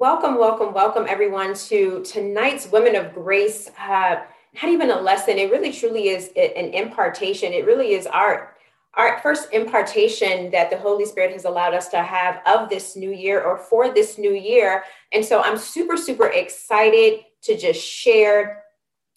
Welcome, 0.00 0.38
welcome, 0.38 0.72
welcome 0.72 1.04
everyone 1.06 1.52
to 1.68 2.02
tonight's 2.04 2.72
Women 2.72 2.96
of 2.96 3.12
Grace. 3.12 3.68
Uh, 3.78 4.22
not 4.54 4.72
even 4.72 4.90
a 4.90 4.98
lesson, 4.98 5.36
it 5.36 5.50
really 5.50 5.70
truly 5.70 6.08
is 6.08 6.28
an 6.36 6.72
impartation. 6.72 7.52
It 7.52 7.66
really 7.66 7.92
is 7.92 8.06
our 8.06 8.56
our 8.94 9.18
first 9.18 9.52
impartation 9.52 10.50
that 10.52 10.70
the 10.70 10.78
Holy 10.78 11.04
Spirit 11.04 11.34
has 11.34 11.44
allowed 11.44 11.74
us 11.74 11.88
to 11.88 12.02
have 12.02 12.40
of 12.46 12.70
this 12.70 12.96
new 12.96 13.10
year 13.10 13.42
or 13.42 13.58
for 13.58 13.92
this 13.92 14.16
new 14.16 14.32
year. 14.32 14.84
And 15.12 15.22
so 15.22 15.42
I'm 15.42 15.58
super, 15.58 15.98
super 15.98 16.28
excited 16.28 17.20
to 17.42 17.58
just 17.58 17.86
share 17.86 18.64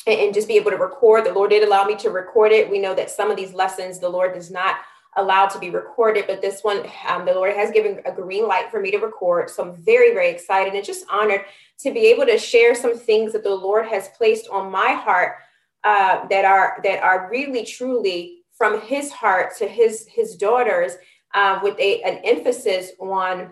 and 0.05 0.34
just 0.34 0.50
be 0.50 0.57
able 0.57 0.71
to 0.71 0.77
record. 0.77 1.25
The 1.25 1.31
Lord 1.31 1.52
did 1.52 1.65
allow 1.65 1.86
me 1.86 1.95
to 1.95 2.09
record 2.09 2.52
it. 2.52 2.70
We 2.70 2.79
know 2.79 2.93
that 2.93 3.09
some 3.09 3.31
of 3.31 3.38
these 3.38 3.54
lessons 3.54 4.00
the 4.00 4.09
Lord 4.09 4.34
does 4.34 4.52
not 4.52 4.79
allowed 5.16 5.50
to 5.50 5.59
be 5.59 5.70
recorded, 5.70 6.25
but 6.27 6.41
this 6.41 6.61
one, 6.64 6.84
um, 7.07 7.25
the 7.25 7.34
Lord 7.34 7.55
has 7.55 7.71
given 7.71 8.02
a 8.05 8.11
green 8.11 8.48
light 8.48 8.71
for 8.71 8.79
me 8.79 8.91
to 8.91 8.98
record. 8.98 9.50
So 9.50 9.64
I'm 9.64 9.75
very, 9.83 10.14
very 10.14 10.29
excited 10.29 10.74
and 10.74 10.86
just 10.86 11.06
honored 11.10 11.46
to 11.79 11.92
be 11.92 12.07
able 12.07 12.25
to 12.25 12.37
share 12.37 12.75
some 12.75 12.97
things 12.97 13.34
that 13.34 13.43
the 13.43 13.54
Lord 13.54 13.87
has 13.87 14.10
placed 14.10 14.47
on 14.50 14.71
my 14.71 14.92
heart 14.92 15.37
uh, 15.84 16.28
that 16.29 16.46
are 16.46 16.79
that 16.84 17.04
are 17.04 17.29
really, 17.29 17.65
truly 17.65 18.43
from 18.57 18.82
His 18.82 19.11
heart 19.11 19.56
to 19.57 19.68
His 19.68 20.07
His 20.07 20.36
daughters, 20.36 20.93
uh, 21.34 21.59
with 21.61 21.78
a 21.79 22.01
an 22.04 22.20
emphasis 22.23 22.92
on 23.00 23.51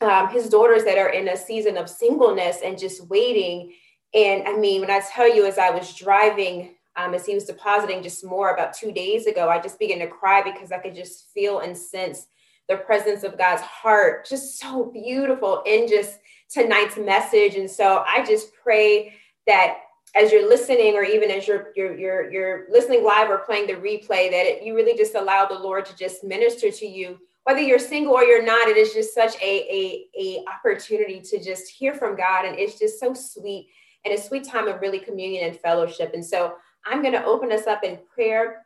um, 0.00 0.28
His 0.28 0.48
daughters 0.48 0.84
that 0.84 0.98
are 0.98 1.10
in 1.10 1.28
a 1.28 1.36
season 1.36 1.76
of 1.76 1.90
singleness 1.90 2.58
and 2.64 2.78
just 2.78 3.06
waiting. 3.08 3.74
And 4.14 4.46
I 4.46 4.56
mean, 4.56 4.80
when 4.80 4.90
I 4.90 5.00
tell 5.00 5.32
you, 5.32 5.46
as 5.46 5.58
I 5.58 5.70
was 5.70 5.94
driving 5.94 6.76
um, 7.00 7.14
as 7.14 7.26
he 7.26 7.34
was 7.34 7.44
depositing 7.44 8.02
just 8.02 8.24
more 8.24 8.52
about 8.52 8.74
two 8.74 8.92
days 8.92 9.26
ago, 9.26 9.48
I 9.48 9.60
just 9.60 9.78
began 9.78 10.00
to 10.00 10.06
cry 10.06 10.42
because 10.42 10.72
I 10.72 10.78
could 10.78 10.94
just 10.94 11.30
feel 11.32 11.60
and 11.60 11.76
sense 11.76 12.26
the 12.68 12.76
presence 12.76 13.24
of 13.24 13.38
God's 13.38 13.62
heart, 13.62 14.26
just 14.26 14.60
so 14.60 14.84
beautiful 14.92 15.62
in 15.66 15.88
just 15.88 16.20
tonight's 16.48 16.96
message. 16.96 17.56
And 17.56 17.70
so 17.70 18.04
I 18.06 18.24
just 18.24 18.52
pray 18.54 19.14
that 19.46 19.78
as 20.16 20.30
you're 20.32 20.48
listening, 20.48 20.94
or 20.94 21.02
even 21.02 21.30
as 21.30 21.46
you're 21.46 21.72
you're 21.76 21.96
you're, 21.96 22.32
you're 22.32 22.66
listening 22.70 23.04
live 23.04 23.30
or 23.30 23.38
playing 23.38 23.66
the 23.66 23.74
replay, 23.74 24.30
that 24.30 24.46
it, 24.46 24.62
you 24.62 24.74
really 24.74 24.96
just 24.96 25.14
allow 25.14 25.46
the 25.46 25.58
Lord 25.58 25.84
to 25.86 25.96
just 25.96 26.24
minister 26.24 26.70
to 26.70 26.86
you. 26.86 27.18
Whether 27.44 27.60
you're 27.60 27.78
single 27.78 28.14
or 28.14 28.24
you're 28.24 28.44
not, 28.44 28.68
it 28.68 28.76
is 28.76 28.92
just 28.92 29.14
such 29.14 29.34
a, 29.40 29.44
a, 29.44 30.06
a 30.18 30.44
opportunity 30.48 31.20
to 31.20 31.42
just 31.42 31.68
hear 31.70 31.94
from 31.94 32.16
God. 32.16 32.44
And 32.44 32.58
it's 32.58 32.78
just 32.78 33.00
so 33.00 33.14
sweet 33.14 33.68
and 34.04 34.14
a 34.14 34.20
sweet 34.20 34.44
time 34.44 34.68
of 34.68 34.80
really 34.80 34.98
communion 34.98 35.48
and 35.48 35.58
fellowship. 35.58 36.12
And 36.14 36.24
so 36.24 36.54
I'm 36.86 37.02
going 37.02 37.14
to 37.14 37.24
open 37.24 37.52
us 37.52 37.66
up 37.66 37.84
in 37.84 37.98
prayer 38.14 38.64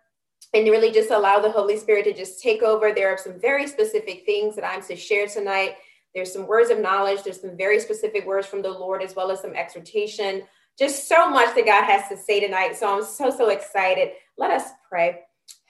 and 0.53 0.65
really 0.69 0.93
just 0.93 1.11
allow 1.11 1.41
the 1.41 1.51
Holy 1.51 1.77
Spirit 1.77 2.05
to 2.05 2.13
just 2.13 2.41
take 2.41 2.63
over. 2.63 2.93
There 2.93 3.13
are 3.13 3.19
some 3.19 3.41
very 3.41 3.67
specific 3.67 4.25
things 4.25 4.55
that 4.57 4.65
I'm 4.65 4.83
to 4.83 4.97
share 4.97 5.27
tonight. 5.27 5.77
There's 6.15 6.33
some 6.33 6.47
words 6.47 6.71
of 6.71 6.79
knowledge, 6.79 7.25
there's 7.25 7.41
some 7.41 7.57
very 7.57 7.81
specific 7.81 8.25
words 8.25 8.47
from 8.47 8.63
the 8.63 8.71
Lord, 8.71 9.03
as 9.03 9.17
well 9.17 9.33
as 9.33 9.41
some 9.41 9.55
exhortation. 9.55 10.45
Just 10.79 11.09
so 11.09 11.29
much 11.29 11.55
that 11.57 11.67
God 11.67 11.85
has 11.85 12.09
to 12.09 12.17
say 12.17 12.41
tonight. 12.41 12.77
So 12.77 12.97
I'm 12.97 13.05
so, 13.05 13.31
so 13.31 13.49
excited. 13.49 14.11
Let 14.39 14.51
us 14.51 14.71
pray. 14.89 15.21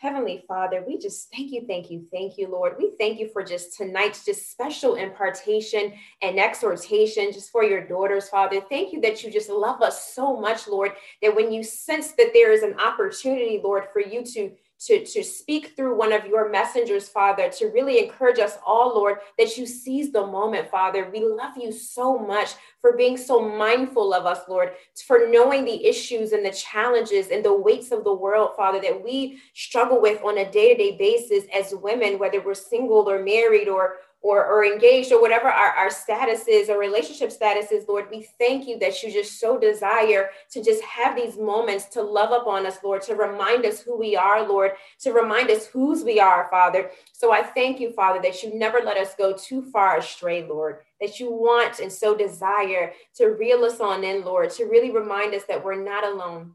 Heavenly 0.05 0.45
Father, 0.47 0.85
we 0.87 0.99
just 0.99 1.33
thank 1.35 1.51
you, 1.51 1.65
thank 1.67 1.91
you, 1.91 2.07
thank 2.13 2.37
you, 2.37 2.49
Lord. 2.49 2.75
We 2.79 2.93
thank 2.99 3.19
you 3.19 3.31
for 3.33 3.43
just 3.43 3.75
tonight's 3.75 4.23
just 4.23 4.51
special 4.51 4.97
impartation 4.97 5.95
and 6.21 6.39
exhortation 6.39 7.33
just 7.33 7.51
for 7.51 7.65
your 7.65 7.87
daughters, 7.87 8.29
Father. 8.29 8.61
Thank 8.61 8.93
you 8.93 9.01
that 9.01 9.25
you 9.25 9.33
just 9.33 9.49
love 9.49 9.81
us 9.81 10.15
so 10.15 10.39
much, 10.39 10.69
Lord, 10.69 10.93
that 11.23 11.35
when 11.35 11.51
you 11.51 11.63
sense 11.63 12.13
that 12.19 12.33
there 12.35 12.53
is 12.53 12.63
an 12.63 12.79
opportunity, 12.79 13.61
Lord, 13.65 13.85
for 13.95 14.01
you 14.01 14.23
to 14.35 14.53
to, 14.87 15.05
to 15.05 15.23
speak 15.23 15.75
through 15.77 15.97
one 15.97 16.13
of 16.13 16.27
your 16.27 16.51
messengers, 16.51 17.09
Father, 17.09 17.49
to 17.51 17.67
really 17.67 17.99
encourage 18.03 18.39
us 18.39 18.59
all, 18.67 18.95
Lord, 18.95 19.19
that 19.39 19.57
you 19.57 19.67
seize 19.67 20.13
the 20.13 20.27
moment, 20.27 20.71
Father. 20.71 21.11
We 21.13 21.25
love 21.25 21.57
you 21.57 21.73
so 21.73 22.19
much 22.19 22.51
for 22.81 22.97
being 22.97 23.17
so 23.17 23.41
mindful 23.41 24.13
of 24.13 24.27
us, 24.27 24.41
Lord, 24.49 24.73
for 25.07 25.29
knowing 25.29 25.65
the 25.65 25.87
issues 25.87 26.33
and 26.33 26.45
the 26.45 26.51
challenges 26.51 27.29
and 27.29 27.45
the 27.45 27.55
weights 27.55 27.93
of 27.93 28.05
the 28.05 28.15
world, 28.15 28.51
Father, 28.57 28.81
that 28.81 29.03
we 29.03 29.41
struggle 29.55 30.01
with 30.01 30.23
on 30.23 30.39
a 30.39 30.51
day 30.51 30.75
to 30.75 30.83
day 30.83 30.97
basis 30.97 31.45
as 31.55 31.75
women, 31.75 32.19
whether 32.19 32.41
we're 32.41 32.55
single 32.55 33.09
or 33.09 33.23
married 33.23 33.69
or 33.69 33.97
or, 34.25 34.43
or 34.47 34.65
engaged 34.65 35.13
or 35.13 35.21
whatever 35.21 35.49
our, 35.49 35.69
our 35.73 35.91
status 35.91 36.49
is 36.49 36.71
or 36.71 36.79
relationship 36.79 37.31
status 37.31 37.71
is, 37.71 37.87
Lord, 37.87 38.07
we 38.11 38.27
thank 38.39 38.67
you 38.67 38.79
that 38.79 39.03
you 39.03 39.13
just 39.13 39.39
so 39.39 39.59
desire 39.59 40.31
to 40.51 40.65
just 40.65 40.83
have 40.83 41.15
these 41.15 41.37
moments 41.37 41.85
to 41.91 42.03
love 42.03 42.33
upon 42.33 42.65
us, 42.65 42.79
Lord, 42.83 43.03
to 43.03 43.17
remind 43.17 43.67
us 43.67 43.83
who 43.83 43.99
we 43.99 44.17
are, 44.17 44.49
Lord, 44.49 44.73
to 45.01 45.13
remind 45.13 45.51
us 45.51 45.67
whose 45.67 46.03
we 46.03 46.21
are, 46.21 46.49
Father. 46.51 46.91
So 47.13 47.33
I 47.33 47.43
thank 47.43 47.81
you, 47.81 47.93
Father, 47.93 48.23
that 48.23 48.43
you 48.43 48.59
never 48.59 48.81
let 48.81 48.97
us 48.97 49.15
go 49.15 49.35
too 49.35 49.61
far 49.71 49.99
astray, 49.99 50.49
Lord, 50.49 50.79
that 51.03 51.21
you 51.21 51.31
want 51.31 51.81
and 51.81 51.93
so 51.93 52.17
desire 52.17 52.95
to 53.17 53.27
reel 53.27 53.63
us 53.63 53.79
on 53.79 54.05
in, 54.05 54.25
Lord, 54.25 54.49
to 54.53 54.65
really 54.65 54.91
remind 54.91 55.35
us 55.35 55.43
that 55.49 55.63
we're 55.63 55.85
not 55.85 56.03
alone. 56.03 56.53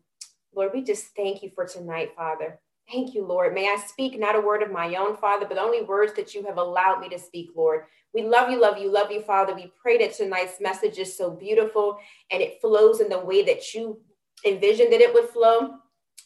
Lord, 0.56 0.72
we 0.74 0.82
just 0.82 1.16
thank 1.16 1.44
you 1.44 1.52
for 1.54 1.68
tonight, 1.68 2.14
Father. 2.16 2.60
Thank 2.92 3.14
you, 3.14 3.26
Lord. 3.26 3.54
May 3.54 3.68
I 3.68 3.78
speak 3.78 4.20
not 4.20 4.36
a 4.36 4.42
word 4.42 4.64
of 4.64 4.72
my 4.72 4.96
own, 4.96 5.16
Father, 5.18 5.46
but 5.48 5.58
only 5.58 5.84
words 5.84 6.14
that 6.14 6.34
you 6.34 6.44
have 6.46 6.58
allowed 6.58 7.02
me 7.02 7.10
to 7.10 7.20
speak, 7.20 7.52
Lord. 7.56 7.84
We 8.14 8.24
love 8.24 8.50
you, 8.50 8.60
love 8.60 8.80
you, 8.80 8.92
love 8.92 9.12
you, 9.12 9.22
Father. 9.22 9.54
We 9.54 9.72
pray 9.80 10.00
that 10.00 10.16
tonight's 10.16 10.60
message 10.60 10.98
is 10.98 11.16
so 11.16 11.30
beautiful 11.30 12.00
and 12.32 12.42
it 12.42 12.60
flows 12.62 13.00
in 13.00 13.10
the 13.10 13.20
way 13.20 13.44
that 13.46 13.74
you 13.74 14.00
envisioned 14.46 14.92
that 14.92 15.02
it 15.02 15.14
would 15.14 15.30
flow. 15.30 15.76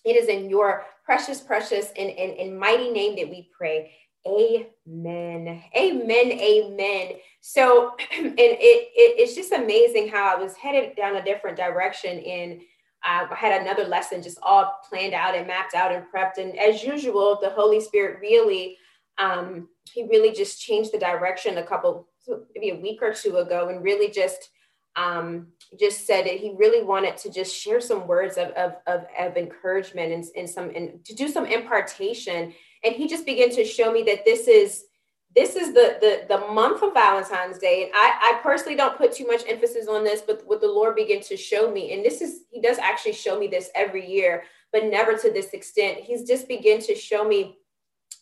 It 0.05 0.15
is 0.15 0.29
in 0.29 0.49
your 0.49 0.85
precious, 1.03 1.41
precious, 1.41 1.91
and, 1.97 2.09
and, 2.09 2.37
and 2.39 2.57
mighty 2.57 2.91
name 2.91 3.17
that 3.17 3.29
we 3.29 3.49
pray. 3.57 3.91
Amen. 4.25 5.61
Amen. 5.75 6.31
Amen. 6.31 7.11
So, 7.41 7.95
and 8.17 8.39
it, 8.39 8.59
it 8.59 9.19
it's 9.19 9.35
just 9.35 9.51
amazing 9.51 10.07
how 10.07 10.33
I 10.33 10.41
was 10.41 10.55
headed 10.55 10.95
down 10.95 11.17
a 11.17 11.23
different 11.25 11.57
direction 11.57 12.19
in 12.19 12.61
I 13.03 13.27
had 13.35 13.61
another 13.61 13.83
lesson 13.85 14.23
just 14.23 14.39
all 14.41 14.79
planned 14.87 15.13
out 15.13 15.35
and 15.35 15.47
mapped 15.47 15.75
out 15.75 15.91
and 15.91 16.05
prepped. 16.13 16.37
And 16.37 16.57
as 16.57 16.83
usual, 16.83 17.37
the 17.41 17.49
Holy 17.49 17.81
Spirit 17.81 18.19
really, 18.21 18.77
um, 19.17 19.67
he 19.91 20.03
really 20.03 20.31
just 20.31 20.61
changed 20.61 20.93
the 20.93 20.99
direction 20.99 21.57
a 21.57 21.63
couple, 21.63 22.07
maybe 22.55 22.69
a 22.69 22.81
week 22.81 23.01
or 23.01 23.13
two 23.13 23.37
ago, 23.37 23.67
and 23.69 23.83
really 23.83 24.09
just 24.09 24.49
um, 24.95 25.47
just 25.79 26.05
said 26.05 26.25
that 26.25 26.35
he 26.35 26.53
really 26.55 26.83
wanted 26.83 27.17
to 27.17 27.31
just 27.31 27.55
share 27.55 27.81
some 27.81 28.07
words 28.07 28.37
of, 28.37 28.49
of, 28.49 28.75
of, 28.85 29.05
of 29.19 29.37
encouragement 29.37 30.13
and, 30.13 30.23
and 30.37 30.49
some 30.49 30.71
and 30.75 31.03
to 31.05 31.15
do 31.15 31.27
some 31.27 31.45
impartation. 31.45 32.53
And 32.83 32.95
he 32.95 33.07
just 33.07 33.25
began 33.25 33.49
to 33.51 33.65
show 33.65 33.91
me 33.91 34.03
that 34.03 34.23
this 34.23 34.47
is 34.47 34.85
this 35.35 35.55
is 35.55 35.73
the, 35.73 35.97
the 35.99 36.25
the 36.27 36.47
month 36.53 36.83
of 36.83 36.93
valentine's 36.93 37.57
day 37.57 37.83
and 37.83 37.91
I, 37.95 38.35
I 38.35 38.39
personally 38.43 38.75
don't 38.75 38.97
put 38.97 39.13
too 39.13 39.25
much 39.25 39.43
emphasis 39.47 39.87
on 39.87 40.03
this 40.03 40.21
but 40.21 40.43
what 40.45 40.61
the 40.61 40.67
lord 40.67 40.95
began 40.95 41.21
to 41.21 41.37
show 41.37 41.71
me 41.71 41.93
and 41.93 42.05
this 42.05 42.21
is 42.21 42.43
he 42.51 42.61
does 42.61 42.77
actually 42.77 43.13
show 43.13 43.39
me 43.39 43.47
this 43.47 43.69
every 43.75 44.05
year 44.09 44.43
but 44.73 44.85
never 44.85 45.15
to 45.15 45.31
this 45.31 45.51
extent. 45.51 45.99
He's 45.99 46.27
just 46.27 46.47
begin 46.47 46.81
to 46.81 46.95
show 46.95 47.25
me 47.25 47.59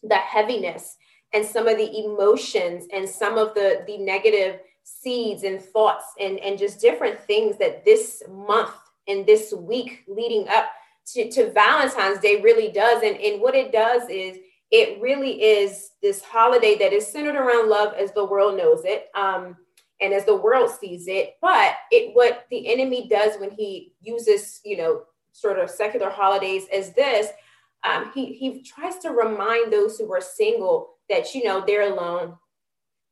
the 0.03 0.15
heaviness 0.15 0.97
and 1.33 1.45
some 1.45 1.67
of 1.67 1.77
the 1.77 2.05
emotions 2.05 2.85
and 2.93 3.07
some 3.07 3.37
of 3.37 3.53
the 3.55 3.83
the 3.87 3.97
negative 3.97 4.59
seeds 4.83 5.43
and 5.43 5.61
thoughts 5.61 6.05
and 6.19 6.37
and 6.39 6.59
just 6.59 6.81
different 6.81 7.19
things 7.21 7.57
that 7.57 7.85
this 7.85 8.21
month 8.29 8.75
and 9.07 9.25
this 9.25 9.53
week 9.53 10.03
leading 10.07 10.47
up 10.49 10.69
to, 11.13 11.31
to 11.31 11.51
valentine's 11.51 12.19
day 12.19 12.41
really 12.41 12.71
does. 12.71 13.01
And 13.01 13.15
and 13.17 13.41
what 13.41 13.55
it 13.55 13.71
does 13.71 14.03
is 14.09 14.37
it 14.71 15.01
really 15.01 15.41
is 15.41 15.91
this 16.01 16.23
holiday 16.23 16.77
that 16.77 16.93
is 16.93 17.05
centered 17.05 17.35
around 17.35 17.69
love 17.69 17.93
as 17.93 18.11
the 18.13 18.25
world 18.25 18.57
knows 18.57 18.81
it 18.85 19.09
um, 19.15 19.57
and 19.99 20.13
as 20.13 20.25
the 20.25 20.35
world 20.35 20.71
sees 20.71 21.07
it. 21.07 21.35
But 21.41 21.75
it 21.91 22.15
what 22.15 22.45
the 22.49 22.71
enemy 22.71 23.07
does 23.07 23.37
when 23.39 23.51
he 23.51 23.93
uses 24.01 24.61
you 24.63 24.77
know 24.77 25.03
sort 25.33 25.59
of 25.59 25.69
secular 25.69 26.09
holidays 26.09 26.65
as 26.73 26.93
this 26.93 27.27
um, 27.83 28.11
he, 28.13 28.33
he 28.33 28.61
tries 28.61 28.97
to 28.99 29.09
remind 29.09 29.71
those 29.71 29.97
who 29.97 30.11
are 30.13 30.21
single 30.21 30.97
that 31.09 31.33
you 31.33 31.43
know 31.43 31.63
they're 31.65 31.91
alone. 31.91 32.35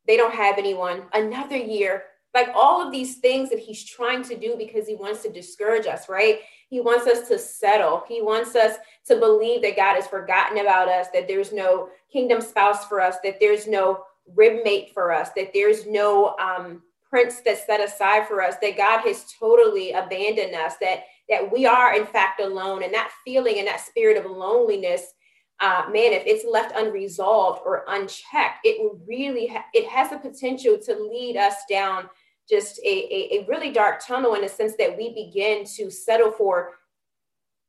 They 0.06 0.16
don't 0.16 0.34
have 0.34 0.58
anyone. 0.58 1.02
Another 1.12 1.56
year 1.56 2.04
like 2.34 2.48
all 2.54 2.84
of 2.84 2.92
these 2.92 3.16
things 3.16 3.50
that 3.50 3.58
he's 3.58 3.84
trying 3.84 4.22
to 4.22 4.36
do 4.36 4.56
because 4.56 4.86
he 4.86 4.94
wants 4.94 5.22
to 5.22 5.32
discourage 5.32 5.86
us 5.86 6.08
right 6.08 6.40
he 6.70 6.80
wants 6.80 7.08
us 7.08 7.26
to 7.28 7.38
settle. 7.38 8.04
He 8.08 8.22
wants 8.22 8.54
us 8.54 8.76
to 9.06 9.16
believe 9.16 9.60
that 9.62 9.76
God 9.76 9.96
has 9.96 10.06
forgotten 10.06 10.58
about 10.58 10.88
us, 10.88 11.08
that 11.12 11.26
there's 11.26 11.52
no 11.52 11.88
kingdom 12.10 12.40
spouse 12.40 12.86
for 12.86 13.00
us, 13.00 13.16
that 13.24 13.38
there's 13.40 13.66
no 13.66 14.04
rib 14.36 14.62
mate 14.64 14.92
for 14.94 15.12
us, 15.12 15.30
that 15.34 15.50
there's 15.52 15.84
no 15.86 16.36
um, 16.38 16.82
prince 17.08 17.40
that's 17.44 17.66
set 17.66 17.80
aside 17.80 18.28
for 18.28 18.40
us, 18.40 18.54
that 18.62 18.76
God 18.76 19.00
has 19.00 19.24
totally 19.38 19.90
abandoned 19.92 20.54
us, 20.54 20.74
that 20.80 21.04
that 21.28 21.52
we 21.52 21.66
are 21.66 21.94
in 21.96 22.06
fact 22.06 22.40
alone, 22.40 22.84
and 22.84 22.94
that 22.94 23.10
feeling 23.24 23.58
and 23.58 23.66
that 23.66 23.80
spirit 23.80 24.16
of 24.16 24.30
loneliness. 24.30 25.14
Uh, 25.58 25.84
man, 25.92 26.12
if 26.12 26.22
it's 26.24 26.44
left 26.50 26.74
unresolved 26.74 27.60
or 27.66 27.84
unchecked, 27.88 28.60
it 28.64 28.80
will 28.80 28.98
really 29.06 29.48
ha- 29.48 29.66
it 29.74 29.86
has 29.88 30.10
the 30.10 30.18
potential 30.18 30.78
to 30.78 30.94
lead 30.94 31.36
us 31.36 31.56
down 31.68 32.08
just 32.50 32.78
a, 32.80 32.88
a, 32.88 33.38
a 33.38 33.46
really 33.46 33.70
dark 33.70 34.04
tunnel 34.04 34.34
in 34.34 34.42
the 34.42 34.48
sense 34.48 34.74
that 34.78 34.96
we 34.96 35.14
begin 35.14 35.64
to 35.76 35.90
settle 35.90 36.32
for 36.32 36.72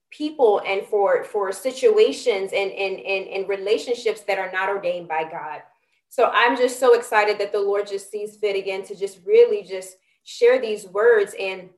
people 0.09 0.61
and 0.67 0.85
for 0.87 1.23
for 1.23 1.51
situations 1.51 2.51
and, 2.53 2.71
and 2.71 2.99
and 2.99 3.27
and 3.27 3.47
relationships 3.47 4.21
that 4.21 4.39
are 4.39 4.51
not 4.51 4.67
ordained 4.67 5.07
by 5.07 5.23
God. 5.23 5.61
So 6.09 6.29
I'm 6.33 6.57
just 6.57 6.79
so 6.79 6.93
excited 6.93 7.39
that 7.39 7.53
the 7.53 7.61
Lord 7.61 7.87
just 7.87 8.11
sees 8.11 8.35
fit 8.35 8.57
again 8.57 8.83
to 8.83 8.95
just 8.95 9.19
really 9.25 9.63
just 9.63 9.95
share 10.23 10.59
these 10.59 10.85
words. 10.87 11.33
And 11.39 11.69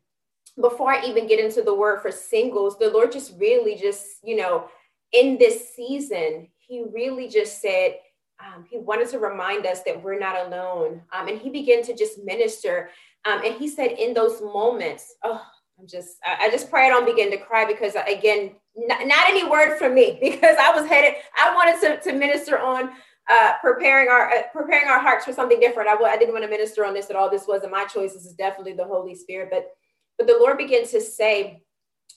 before 0.60 0.92
I 0.92 1.06
even 1.06 1.28
get 1.28 1.40
into 1.40 1.62
the 1.62 1.76
word 1.76 2.02
for 2.02 2.12
singles, 2.12 2.80
the 2.80 2.90
Lord 2.90 3.12
just 3.12 3.34
really 3.40 3.76
just, 3.76 4.06
you 4.24 4.36
know, 4.36 4.70
in 5.12 5.38
this 5.38 5.76
season, 5.76 6.48
He 6.58 6.84
really 6.92 7.28
just 7.28 7.62
said, 7.62 7.98
um, 8.40 8.66
He 8.70 8.78
wanted 8.78 9.10
to 9.10 9.20
remind 9.20 9.66
us 9.66 9.82
that 9.84 10.02
we're 10.02 10.20
not 10.20 10.48
alone. 10.48 11.02
Um, 11.14 11.28
and 11.28 11.40
He 11.40 11.50
began 11.50 11.84
to 11.84 11.96
just 11.96 12.24
minister. 12.24 12.90
Um, 13.26 13.42
and 13.44 13.56
He 13.56 13.68
said, 13.68 13.92
in 13.92 14.14
those 14.14 14.42
moments, 14.42 15.16
oh, 15.24 15.42
I'm 15.80 15.88
just, 15.88 16.18
I, 16.24 16.46
I 16.46 16.50
just 16.50 16.70
pray 16.70 16.86
I 16.86 16.90
don't 16.90 17.06
begin 17.06 17.32
to 17.32 17.38
cry 17.38 17.66
because, 17.66 17.96
again, 17.96 18.56
not, 18.76 19.06
not 19.06 19.30
any 19.30 19.50
word 19.50 19.78
from 19.78 19.94
me 19.96 20.18
because 20.22 20.56
I 20.60 20.72
was 20.72 20.88
headed, 20.88 21.16
I 21.38 21.54
wanted 21.54 21.82
to, 21.82 22.12
to 22.12 22.18
minister 22.18 22.60
on 22.60 22.92
uh, 23.30 23.54
preparing 23.62 24.10
our 24.10 24.30
uh, 24.30 24.42
preparing 24.52 24.88
our 24.90 25.00
hearts 25.00 25.26
for 25.26 25.34
something 25.34 25.60
different. 25.60 25.90
I, 25.90 25.94
I 25.94 26.18
didn't 26.18 26.34
want 26.34 26.44
to 26.44 26.50
minister 26.50 26.86
on 26.86 26.94
this 26.94 27.10
at 27.10 27.16
all. 27.16 27.30
This 27.30 27.48
wasn't 27.48 27.72
my 27.72 27.86
choice. 27.86 28.14
This 28.14 28.26
is 28.26 28.34
definitely 28.34 28.74
the 28.74 28.86
Holy 28.86 29.16
Spirit. 29.16 29.50
But 29.52 29.72
but 30.18 30.28
the 30.28 30.38
Lord 30.40 30.58
began 30.58 30.86
to 30.88 31.02
say 31.02 31.64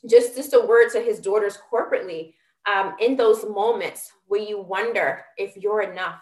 just 0.09 0.37
just 0.37 0.55
a 0.55 0.61
word 0.61 0.91
to 0.93 1.01
His 1.01 1.21
daughters 1.21 1.59
corporately 1.73 2.35
um, 2.67 2.95
in 3.01 3.17
those 3.17 3.45
moments 3.45 4.13
where 4.27 4.41
you 4.41 4.61
wonder 4.61 5.25
if 5.37 5.57
you're 5.57 5.83
enough, 5.83 6.21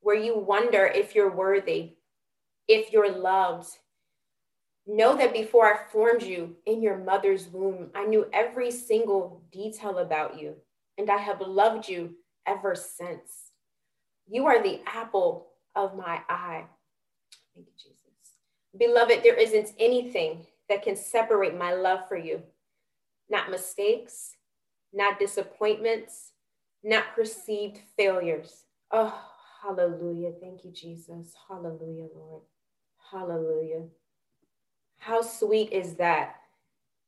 where 0.00 0.16
you 0.16 0.38
wonder 0.38 0.86
if 0.86 1.14
you're 1.14 1.34
worthy, 1.34 1.96
if 2.68 2.92
you're 2.92 3.10
loved. 3.10 3.68
Know 4.86 5.16
that 5.16 5.32
before 5.32 5.66
I 5.66 5.78
formed 5.90 6.22
you 6.22 6.56
in 6.66 6.80
your 6.80 6.96
mother's 6.96 7.48
womb, 7.48 7.90
I 7.94 8.06
knew 8.06 8.26
every 8.32 8.70
single 8.70 9.42
detail 9.50 9.98
about 9.98 10.40
you, 10.40 10.54
and 10.96 11.10
I 11.10 11.16
have 11.16 11.40
loved 11.40 11.88
you 11.88 12.14
ever 12.46 12.76
since. 12.76 13.50
You 14.28 14.46
are 14.46 14.62
the 14.62 14.80
apple 14.86 15.48
of 15.74 15.96
my 15.96 16.20
eye. 16.28 16.66
Thank 17.54 17.66
you, 17.66 17.72
Jesus. 17.76 17.96
Beloved, 18.78 19.24
there 19.24 19.34
isn't 19.34 19.72
anything 19.80 20.46
that 20.68 20.82
can 20.82 20.94
separate 20.94 21.56
my 21.56 21.74
love 21.74 22.08
for 22.08 22.16
you. 22.16 22.42
Not 23.28 23.50
mistakes, 23.50 24.35
not 24.96 25.18
disappointments, 25.18 26.32
not 26.82 27.14
perceived 27.14 27.78
failures. 27.96 28.64
Oh, 28.90 29.14
hallelujah. 29.62 30.32
Thank 30.40 30.64
you, 30.64 30.72
Jesus. 30.72 31.34
Hallelujah, 31.48 32.08
Lord. 32.14 32.42
Hallelujah. 33.10 33.84
How 34.98 35.22
sweet 35.22 35.72
is 35.72 35.94
that? 35.96 36.36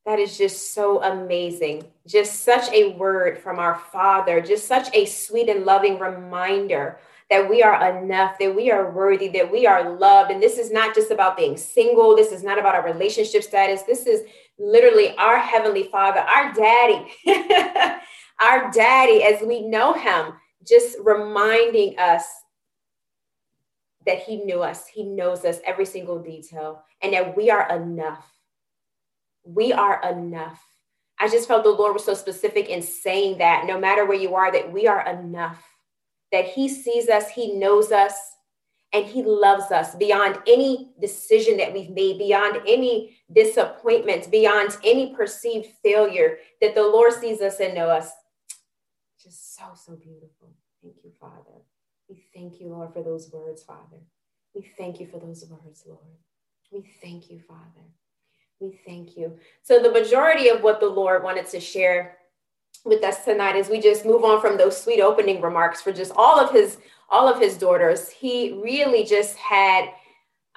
That 0.06 0.18
is 0.18 0.38
just 0.38 0.72
so 0.74 1.02
amazing. 1.02 1.84
Just 2.06 2.44
such 2.44 2.72
a 2.72 2.92
word 2.92 3.38
from 3.38 3.58
our 3.58 3.78
Father, 3.92 4.40
just 4.40 4.66
such 4.66 4.88
a 4.94 5.04
sweet 5.06 5.48
and 5.48 5.64
loving 5.64 5.98
reminder 5.98 6.98
that 7.30 7.48
we 7.48 7.62
are 7.62 7.98
enough, 7.98 8.38
that 8.38 8.54
we 8.54 8.70
are 8.70 8.90
worthy, 8.90 9.28
that 9.28 9.50
we 9.50 9.66
are 9.66 9.96
loved. 9.98 10.30
And 10.30 10.42
this 10.42 10.58
is 10.58 10.70
not 10.70 10.94
just 10.94 11.10
about 11.10 11.36
being 11.36 11.56
single. 11.56 12.16
This 12.16 12.32
is 12.32 12.42
not 12.42 12.58
about 12.58 12.74
our 12.74 12.84
relationship 12.84 13.42
status. 13.42 13.82
This 13.82 14.06
is 14.06 14.22
literally 14.58 15.14
our 15.16 15.38
Heavenly 15.38 15.84
Father, 15.84 16.20
our 16.20 16.52
daddy, 16.52 17.06
our 18.40 18.70
daddy, 18.70 19.22
as 19.22 19.42
we 19.46 19.68
know 19.68 19.92
him, 19.92 20.32
just 20.66 20.96
reminding 21.02 21.98
us 21.98 22.24
that 24.06 24.22
he 24.22 24.36
knew 24.36 24.62
us, 24.62 24.86
he 24.86 25.04
knows 25.04 25.44
us 25.44 25.58
every 25.66 25.84
single 25.84 26.22
detail, 26.22 26.82
and 27.02 27.12
that 27.12 27.36
we 27.36 27.50
are 27.50 27.70
enough 27.76 28.24
we 29.48 29.72
are 29.72 30.00
enough. 30.08 30.62
I 31.18 31.28
just 31.28 31.48
felt 31.48 31.64
the 31.64 31.70
Lord 31.70 31.94
was 31.94 32.04
so 32.04 32.14
specific 32.14 32.68
in 32.68 32.82
saying 32.82 33.38
that 33.38 33.66
no 33.66 33.80
matter 33.80 34.04
where 34.04 34.18
you 34.18 34.34
are, 34.34 34.52
that 34.52 34.72
we 34.72 34.86
are 34.86 35.06
enough, 35.08 35.62
that 36.32 36.46
He 36.46 36.68
sees 36.68 37.08
us, 37.08 37.28
He 37.28 37.54
knows 37.54 37.92
us, 37.92 38.14
and 38.92 39.04
He 39.04 39.22
loves 39.22 39.70
us 39.70 39.94
beyond 39.94 40.38
any 40.46 40.92
decision 41.00 41.56
that 41.58 41.72
we've 41.72 41.90
made, 41.90 42.18
beyond 42.18 42.60
any 42.66 43.16
disappointments, 43.32 44.26
beyond 44.26 44.76
any 44.84 45.14
perceived 45.14 45.68
failure, 45.82 46.38
that 46.60 46.74
the 46.74 46.82
Lord 46.82 47.12
sees 47.12 47.40
us 47.40 47.60
and 47.60 47.74
knows 47.74 48.04
us. 48.04 48.12
Just 49.22 49.56
so, 49.56 49.64
so 49.74 49.96
beautiful. 49.96 50.54
Thank 50.82 50.96
you, 51.04 51.10
Father. 51.20 51.62
We 52.08 52.22
thank 52.34 52.60
you, 52.60 52.68
Lord, 52.68 52.92
for 52.92 53.02
those 53.02 53.30
words, 53.32 53.62
Father. 53.62 53.98
We 54.54 54.62
thank 54.78 55.00
you 55.00 55.06
for 55.06 55.18
those 55.18 55.44
words, 55.48 55.84
Lord. 55.86 56.00
We 56.70 56.82
thank 57.02 57.30
you, 57.30 57.40
Father. 57.40 57.84
We 58.60 58.78
thank 58.86 59.16
you. 59.16 59.38
So, 59.62 59.80
the 59.82 59.90
majority 59.90 60.48
of 60.48 60.62
what 60.62 60.80
the 60.80 60.88
Lord 60.88 61.22
wanted 61.22 61.46
to 61.48 61.60
share 61.60 62.16
with 62.84 63.04
us 63.04 63.24
tonight 63.24 63.56
as 63.56 63.68
we 63.68 63.80
just 63.80 64.06
move 64.06 64.24
on 64.24 64.40
from 64.40 64.56
those 64.56 64.80
sweet 64.80 65.00
opening 65.00 65.40
remarks 65.40 65.80
for 65.80 65.92
just 65.92 66.12
all 66.16 66.38
of 66.38 66.50
his 66.50 66.78
all 67.10 67.28
of 67.28 67.40
his 67.40 67.56
daughters. 67.56 68.10
He 68.10 68.52
really 68.62 69.04
just 69.04 69.36
had 69.36 69.90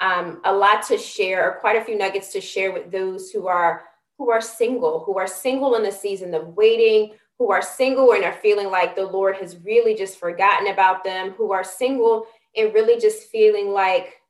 um, 0.01 0.41
a 0.43 0.53
lot 0.53 0.85
to 0.87 0.97
share 0.97 1.47
or 1.47 1.59
quite 1.59 1.75
a 1.75 1.83
few 1.83 1.97
nuggets 1.97 2.31
to 2.33 2.41
share 2.41 2.73
with 2.73 2.91
those 2.91 3.29
who 3.29 3.47
are 3.47 3.83
who 4.17 4.29
are 4.31 4.41
single 4.41 5.03
who 5.05 5.17
are 5.17 5.27
single 5.27 5.75
in 5.75 5.83
the 5.83 5.91
season 5.91 6.33
of 6.33 6.47
waiting 6.49 7.13
who 7.37 7.51
are 7.51 7.61
single 7.61 8.11
and 8.13 8.23
are 8.23 8.33
feeling 8.33 8.69
like 8.69 8.95
the 8.95 9.05
lord 9.05 9.35
has 9.35 9.57
really 9.63 9.95
just 9.95 10.19
forgotten 10.19 10.67
about 10.67 11.03
them 11.03 11.31
who 11.31 11.51
are 11.51 11.63
single 11.63 12.25
and 12.55 12.73
really 12.73 12.99
just 12.99 13.29
feeling 13.29 13.69
like 13.69 14.20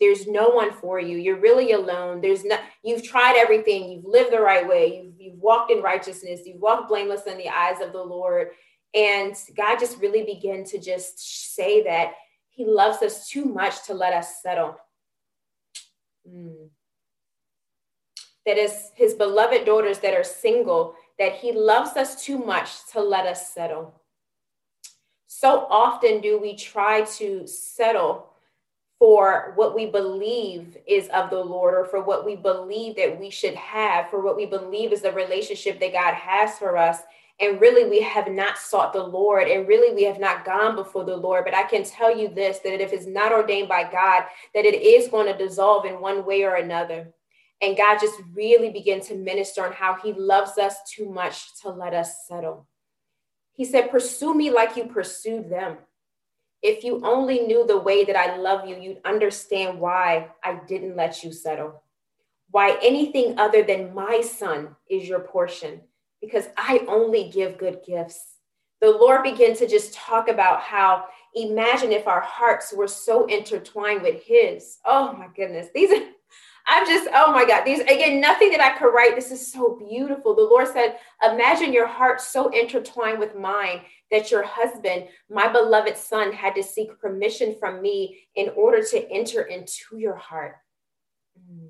there's 0.00 0.26
no 0.26 0.48
one 0.48 0.72
for 0.72 0.98
you. 0.98 1.18
You're 1.18 1.40
really 1.40 1.72
alone. 1.72 2.20
There's 2.20 2.44
not 2.44 2.60
you've 2.82 3.02
tried 3.02 3.36
everything. 3.36 3.90
You've 3.90 4.06
lived 4.06 4.32
the 4.32 4.40
right 4.40 4.66
way. 4.66 5.02
You've, 5.02 5.14
you've 5.20 5.38
walked 5.38 5.70
in 5.70 5.82
righteousness. 5.82 6.40
You've 6.46 6.60
walked 6.60 6.88
blameless 6.88 7.26
in 7.26 7.36
the 7.36 7.48
eyes 7.48 7.80
of 7.80 7.92
the 7.92 8.02
lord. 8.02 8.48
And 8.94 9.36
god 9.56 9.78
just 9.78 10.00
really 10.00 10.24
began 10.24 10.64
to 10.64 10.78
just 10.78 11.54
say 11.54 11.84
that 11.84 12.14
he 12.48 12.64
loves 12.66 13.02
us 13.02 13.28
too 13.28 13.44
much 13.44 13.84
to 13.86 13.94
let 13.94 14.12
us 14.12 14.42
settle. 14.42 14.76
Mm. 16.28 16.68
that 18.44 18.58
is 18.58 18.90
his 18.94 19.14
beloved 19.14 19.64
daughters 19.64 20.00
that 20.00 20.12
are 20.12 20.22
single 20.22 20.94
that 21.18 21.34
he 21.34 21.50
loves 21.52 21.96
us 21.96 22.22
too 22.22 22.38
much 22.38 22.70
to 22.92 23.00
let 23.00 23.26
us 23.26 23.52
settle. 23.54 24.00
So 25.26 25.66
often 25.70 26.20
do 26.20 26.38
we 26.38 26.56
try 26.56 27.02
to 27.18 27.46
settle 27.46 28.29
for 29.00 29.52
what 29.56 29.74
we 29.74 29.86
believe 29.86 30.76
is 30.86 31.08
of 31.08 31.30
the 31.30 31.42
Lord 31.42 31.74
or 31.74 31.86
for 31.86 32.02
what 32.02 32.26
we 32.26 32.36
believe 32.36 32.96
that 32.96 33.18
we 33.18 33.30
should 33.30 33.54
have, 33.54 34.10
for 34.10 34.20
what 34.20 34.36
we 34.36 34.44
believe 34.44 34.92
is 34.92 35.00
the 35.00 35.10
relationship 35.10 35.80
that 35.80 35.94
God 35.94 36.12
has 36.12 36.58
for 36.58 36.76
us. 36.76 36.98
And 37.40 37.58
really, 37.58 37.88
we 37.88 38.02
have 38.02 38.28
not 38.30 38.58
sought 38.58 38.92
the 38.92 39.02
Lord, 39.02 39.48
and 39.48 39.66
really, 39.66 39.94
we 39.94 40.02
have 40.02 40.20
not 40.20 40.44
gone 40.44 40.76
before 40.76 41.04
the 41.04 41.16
Lord. 41.16 41.46
But 41.46 41.54
I 41.54 41.62
can 41.62 41.82
tell 41.82 42.14
you 42.14 42.28
this 42.28 42.58
that 42.58 42.82
if 42.82 42.92
it's 42.92 43.06
not 43.06 43.32
ordained 43.32 43.70
by 43.70 43.90
God, 43.90 44.24
that 44.54 44.66
it 44.66 44.82
is 44.82 45.08
going 45.08 45.26
to 45.26 45.38
dissolve 45.38 45.86
in 45.86 46.02
one 46.02 46.26
way 46.26 46.42
or 46.42 46.56
another. 46.56 47.14
And 47.62 47.78
God 47.78 47.98
just 47.98 48.20
really 48.34 48.68
began 48.68 49.00
to 49.02 49.14
minister 49.14 49.64
on 49.64 49.72
how 49.72 49.94
He 49.94 50.12
loves 50.12 50.58
us 50.58 50.74
too 50.94 51.08
much 51.08 51.58
to 51.62 51.70
let 51.70 51.94
us 51.94 52.26
settle. 52.28 52.66
He 53.54 53.64
said, 53.64 53.90
Pursue 53.90 54.34
me 54.34 54.50
like 54.50 54.76
you 54.76 54.84
pursued 54.84 55.48
them. 55.48 55.78
If 56.62 56.84
you 56.84 57.00
only 57.04 57.40
knew 57.40 57.66
the 57.66 57.78
way 57.78 58.04
that 58.04 58.16
I 58.16 58.36
love 58.36 58.68
you, 58.68 58.76
you'd 58.76 59.00
understand 59.04 59.80
why 59.80 60.28
I 60.44 60.60
didn't 60.66 60.96
let 60.96 61.24
you 61.24 61.32
settle. 61.32 61.82
Why 62.50 62.78
anything 62.82 63.38
other 63.38 63.62
than 63.62 63.94
my 63.94 64.20
son 64.20 64.76
is 64.88 65.08
your 65.08 65.20
portion, 65.20 65.80
because 66.20 66.48
I 66.56 66.84
only 66.88 67.30
give 67.30 67.58
good 67.58 67.80
gifts. 67.86 68.36
The 68.80 68.90
Lord 68.90 69.22
began 69.22 69.54
to 69.56 69.66
just 69.66 69.94
talk 69.94 70.28
about 70.28 70.60
how 70.60 71.04
imagine 71.34 71.92
if 71.92 72.08
our 72.08 72.20
hearts 72.20 72.72
were 72.72 72.88
so 72.88 73.26
intertwined 73.26 74.02
with 74.02 74.22
His. 74.22 74.78
Oh 74.84 75.12
my 75.12 75.28
goodness. 75.34 75.68
These 75.74 75.92
are 75.92 76.06
I'm 76.66 76.86
just, 76.86 77.08
oh 77.12 77.32
my 77.32 77.44
God, 77.44 77.64
these 77.64 77.80
again, 77.80 78.20
nothing 78.20 78.50
that 78.50 78.60
I 78.60 78.76
could 78.78 78.94
write. 78.94 79.14
This 79.16 79.30
is 79.30 79.52
so 79.52 79.76
beautiful. 79.76 80.34
The 80.34 80.42
Lord 80.42 80.68
said, 80.68 80.98
Imagine 81.22 81.72
your 81.72 81.86
heart 81.86 82.20
so 82.20 82.48
intertwined 82.48 83.18
with 83.18 83.36
mine 83.36 83.82
that 84.10 84.30
your 84.30 84.42
husband, 84.42 85.08
my 85.28 85.50
beloved 85.50 85.96
son, 85.96 86.32
had 86.32 86.54
to 86.54 86.62
seek 86.62 86.98
permission 87.00 87.56
from 87.58 87.80
me 87.82 88.20
in 88.34 88.50
order 88.50 88.82
to 88.82 89.10
enter 89.10 89.42
into 89.42 89.98
your 89.98 90.16
heart. 90.16 90.56
Mm, 91.38 91.68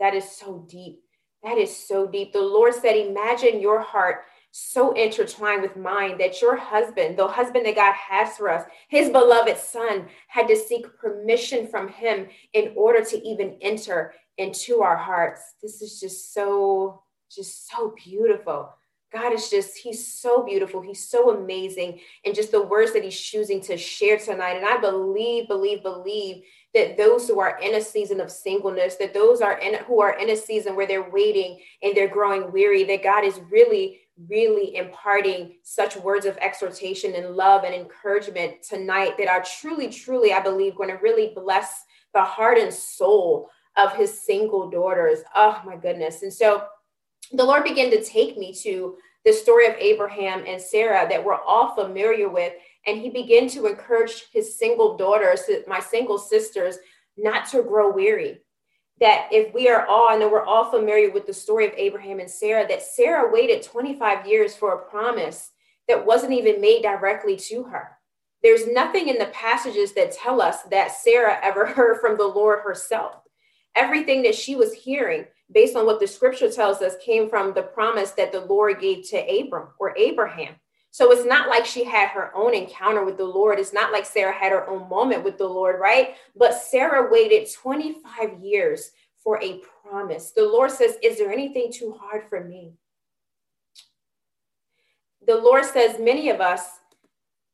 that 0.00 0.14
is 0.14 0.30
so 0.30 0.66
deep. 0.68 1.00
That 1.42 1.58
is 1.58 1.74
so 1.74 2.06
deep. 2.06 2.32
The 2.32 2.40
Lord 2.40 2.74
said, 2.74 2.96
Imagine 2.96 3.60
your 3.60 3.80
heart 3.80 4.24
so 4.58 4.92
intertwined 4.92 5.60
with 5.60 5.76
mine 5.76 6.16
that 6.16 6.40
your 6.40 6.56
husband, 6.56 7.18
the 7.18 7.28
husband 7.28 7.66
that 7.66 7.74
God 7.74 7.92
has 7.92 8.38
for 8.38 8.48
us, 8.48 8.66
his 8.88 9.10
beloved 9.10 9.58
son, 9.58 10.06
had 10.28 10.48
to 10.48 10.56
seek 10.56 10.86
permission 10.96 11.66
from 11.66 11.88
him 11.88 12.28
in 12.54 12.72
order 12.74 13.04
to 13.04 13.18
even 13.18 13.58
enter 13.60 14.14
into 14.38 14.80
our 14.80 14.96
hearts. 14.96 15.42
This 15.62 15.82
is 15.82 16.00
just 16.00 16.32
so, 16.32 17.02
just 17.30 17.68
so 17.68 17.94
beautiful. 18.02 18.74
God 19.12 19.34
is 19.34 19.50
just, 19.50 19.76
he's 19.76 20.06
so 20.06 20.42
beautiful. 20.42 20.80
He's 20.80 21.06
so 21.06 21.36
amazing. 21.36 22.00
And 22.24 22.34
just 22.34 22.50
the 22.50 22.62
words 22.62 22.94
that 22.94 23.04
he's 23.04 23.20
choosing 23.20 23.60
to 23.62 23.76
share 23.76 24.16
tonight. 24.16 24.56
And 24.56 24.66
I 24.66 24.78
believe, 24.78 25.48
believe, 25.48 25.82
believe 25.82 26.44
that 26.72 26.96
those 26.96 27.28
who 27.28 27.40
are 27.40 27.58
in 27.60 27.74
a 27.74 27.80
season 27.80 28.20
of 28.20 28.30
singleness, 28.30 28.96
that 28.96 29.12
those 29.12 29.42
are 29.42 29.58
in 29.58 29.74
who 29.84 30.00
are 30.00 30.18
in 30.18 30.30
a 30.30 30.36
season 30.36 30.76
where 30.76 30.86
they're 30.86 31.10
waiting 31.10 31.60
and 31.82 31.94
they're 31.94 32.08
growing 32.08 32.50
weary, 32.52 32.84
that 32.84 33.02
God 33.02 33.22
is 33.22 33.38
really, 33.50 34.00
really 34.28 34.76
imparting 34.76 35.56
such 35.62 35.96
words 35.96 36.26
of 36.26 36.38
exhortation 36.38 37.14
and 37.14 37.36
love 37.36 37.64
and 37.64 37.74
encouragement 37.74 38.62
tonight 38.62 39.16
that 39.18 39.28
are 39.28 39.44
truly, 39.60 39.88
truly, 39.88 40.32
I 40.32 40.40
believe, 40.40 40.76
going 40.76 40.88
to 40.88 40.96
really 40.96 41.32
bless 41.34 41.84
the 42.14 42.22
heart 42.22 42.58
and 42.58 42.72
soul 42.72 43.50
of 43.76 43.94
his 43.94 44.22
single 44.22 44.70
daughters. 44.70 45.20
Oh 45.34 45.60
my 45.66 45.76
goodness. 45.76 46.22
And 46.22 46.32
so 46.32 46.64
the 47.32 47.44
Lord 47.44 47.64
began 47.64 47.90
to 47.90 48.02
take 48.02 48.38
me 48.38 48.54
to 48.62 48.96
the 49.24 49.32
story 49.32 49.66
of 49.66 49.74
Abraham 49.78 50.44
and 50.46 50.60
Sarah 50.60 51.06
that 51.08 51.22
we're 51.22 51.34
all 51.34 51.74
familiar 51.74 52.28
with. 52.28 52.54
And 52.86 52.98
he 52.98 53.10
began 53.10 53.48
to 53.48 53.66
encourage 53.66 54.30
his 54.32 54.56
single 54.56 54.96
daughters, 54.96 55.42
my 55.66 55.80
single 55.80 56.18
sisters, 56.18 56.78
not 57.16 57.46
to 57.48 57.62
grow 57.62 57.90
weary. 57.90 58.40
That 59.00 59.28
if 59.30 59.52
we 59.52 59.68
are 59.68 59.86
all, 59.86 60.08
I 60.08 60.16
know 60.16 60.28
we're 60.28 60.44
all 60.44 60.70
familiar 60.70 61.10
with 61.10 61.26
the 61.26 61.34
story 61.34 61.66
of 61.66 61.72
Abraham 61.76 62.18
and 62.18 62.30
Sarah, 62.30 62.66
that 62.68 62.82
Sarah 62.82 63.30
waited 63.30 63.62
25 63.62 64.26
years 64.26 64.56
for 64.56 64.72
a 64.72 64.88
promise 64.88 65.50
that 65.88 66.06
wasn't 66.06 66.32
even 66.32 66.60
made 66.60 66.82
directly 66.82 67.36
to 67.36 67.64
her. 67.64 67.98
There's 68.42 68.66
nothing 68.66 69.08
in 69.08 69.18
the 69.18 69.26
passages 69.26 69.92
that 69.94 70.12
tell 70.12 70.40
us 70.40 70.62
that 70.70 70.92
Sarah 70.92 71.38
ever 71.42 71.66
heard 71.74 72.00
from 72.00 72.16
the 72.16 72.26
Lord 72.26 72.60
herself. 72.60 73.14
Everything 73.74 74.22
that 74.22 74.34
she 74.34 74.56
was 74.56 74.72
hearing, 74.72 75.26
based 75.52 75.76
on 75.76 75.84
what 75.84 76.00
the 76.00 76.06
scripture 76.06 76.50
tells 76.50 76.80
us, 76.80 76.94
came 77.04 77.28
from 77.28 77.52
the 77.52 77.62
promise 77.62 78.12
that 78.12 78.32
the 78.32 78.40
Lord 78.40 78.80
gave 78.80 79.08
to 79.10 79.18
Abram 79.18 79.68
or 79.78 79.96
Abraham. 79.98 80.54
So 80.96 81.12
it's 81.12 81.26
not 81.26 81.50
like 81.50 81.66
she 81.66 81.84
had 81.84 82.08
her 82.08 82.34
own 82.34 82.54
encounter 82.54 83.04
with 83.04 83.18
the 83.18 83.24
Lord. 83.26 83.58
It's 83.58 83.74
not 83.74 83.92
like 83.92 84.06
Sarah 84.06 84.32
had 84.32 84.50
her 84.50 84.66
own 84.66 84.88
moment 84.88 85.24
with 85.24 85.36
the 85.36 85.46
Lord, 85.46 85.78
right? 85.78 86.14
But 86.34 86.54
Sarah 86.54 87.12
waited 87.12 87.52
25 87.52 88.40
years 88.40 88.92
for 89.22 89.38
a 89.42 89.60
promise. 89.82 90.30
The 90.30 90.46
Lord 90.46 90.70
says, 90.70 90.96
Is 91.02 91.18
there 91.18 91.30
anything 91.30 91.70
too 91.70 91.94
hard 92.00 92.22
for 92.30 92.42
me? 92.42 92.72
The 95.26 95.36
Lord 95.36 95.66
says, 95.66 96.00
Many 96.00 96.30
of 96.30 96.40
us, 96.40 96.66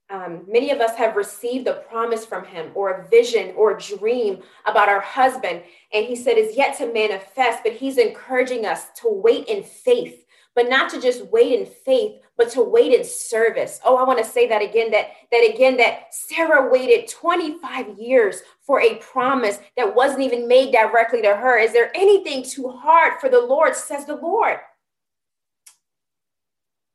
um, 0.09 0.45
many 0.47 0.71
of 0.71 0.81
us 0.81 0.97
have 0.97 1.17
received 1.17 1.67
a 1.67 1.83
promise 1.91 2.25
from 2.25 2.45
him 2.45 2.71
or 2.77 2.91
a 2.91 3.09
vision 3.09 3.55
or 3.57 3.77
a 3.77 3.81
dream 3.81 4.41
about 4.67 4.89
our 4.89 5.01
husband. 5.01 5.65
And 5.93 6.07
he 6.07 6.15
said 6.15 6.39
is 6.39 6.57
yet 6.57 6.79
to 6.79 6.93
manifest, 6.93 7.65
but 7.65 7.73
he's 7.73 7.99
encouraging 7.99 8.67
us 8.67 8.91
to 9.01 9.09
wait 9.09 9.49
in 9.49 9.65
faith 9.65 10.22
but 10.55 10.69
not 10.69 10.91
to 10.91 11.01
just 11.01 11.27
wait 11.27 11.59
in 11.59 11.67
faith, 11.67 12.21
but 12.37 12.51
to 12.51 12.63
wait 12.63 12.93
in 12.93 13.05
service. 13.05 13.81
Oh, 13.85 13.97
I 13.97 14.05
want 14.05 14.19
to 14.19 14.25
say 14.25 14.47
that 14.49 14.63
again 14.63 14.91
that 14.91 15.11
that 15.31 15.49
again 15.49 15.77
that 15.79 16.15
Sarah 16.15 16.71
waited 16.71 17.09
25 17.09 17.99
years 17.99 18.43
for 18.61 18.81
a 18.81 18.97
promise 18.97 19.59
that 19.77 19.95
wasn't 19.95 20.23
even 20.23 20.49
made 20.49 20.73
directly 20.73 21.23
to 21.23 21.37
her. 21.37 21.59
Is 21.59 21.73
there 21.73 21.91
anything 21.95 22.43
too 22.43 22.69
hard 22.69 23.21
for 23.21 23.29
the 23.29 23.41
Lord, 23.41 23.75
says 23.75 24.05
the 24.05 24.17
Lord? 24.17 24.59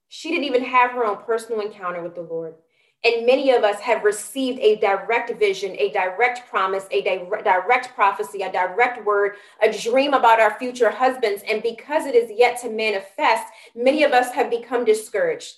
She 0.09 0.29
didn't 0.29 0.45
even 0.45 0.63
have 0.63 0.91
her 0.91 1.05
own 1.05 1.17
personal 1.17 1.61
encounter 1.61 2.01
with 2.01 2.15
the 2.15 2.21
Lord. 2.21 2.55
And 3.03 3.25
many 3.25 3.51
of 3.51 3.63
us 3.63 3.79
have 3.81 4.03
received 4.03 4.59
a 4.59 4.77
direct 4.77 5.31
vision, 5.37 5.75
a 5.77 5.91
direct 5.91 6.49
promise, 6.49 6.85
a 6.89 7.01
di- 7.03 7.29
direct 7.43 7.93
prophecy, 7.93 8.41
a 8.41 8.51
direct 8.51 9.05
word, 9.05 9.35
a 9.61 9.71
dream 9.71 10.13
about 10.13 10.39
our 10.39 10.57
future 10.57 10.89
husbands. 10.89 11.43
And 11.47 11.61
because 11.61 12.05
it 12.05 12.15
is 12.15 12.31
yet 12.35 12.59
to 12.61 12.69
manifest, 12.69 13.45
many 13.75 14.03
of 14.03 14.13
us 14.13 14.33
have 14.33 14.49
become 14.49 14.83
discouraged. 14.83 15.57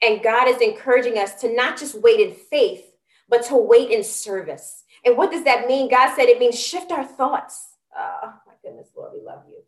And 0.00 0.22
God 0.22 0.48
is 0.48 0.60
encouraging 0.60 1.18
us 1.18 1.34
to 1.40 1.54
not 1.54 1.76
just 1.76 2.00
wait 2.00 2.20
in 2.20 2.34
faith, 2.34 2.84
but 3.28 3.42
to 3.46 3.56
wait 3.56 3.90
in 3.90 4.04
service. 4.04 4.84
And 5.04 5.16
what 5.16 5.32
does 5.32 5.44
that 5.44 5.66
mean? 5.66 5.90
God 5.90 6.14
said 6.14 6.28
it 6.28 6.38
means 6.38 6.58
shift 6.58 6.92
our 6.92 7.04
thoughts. 7.04 7.76
Oh, 7.96 8.32
my 8.46 8.54
goodness, 8.62 8.88
Lord, 8.96 9.12
we 9.12 9.20
love 9.20 9.42
you. 9.48 9.58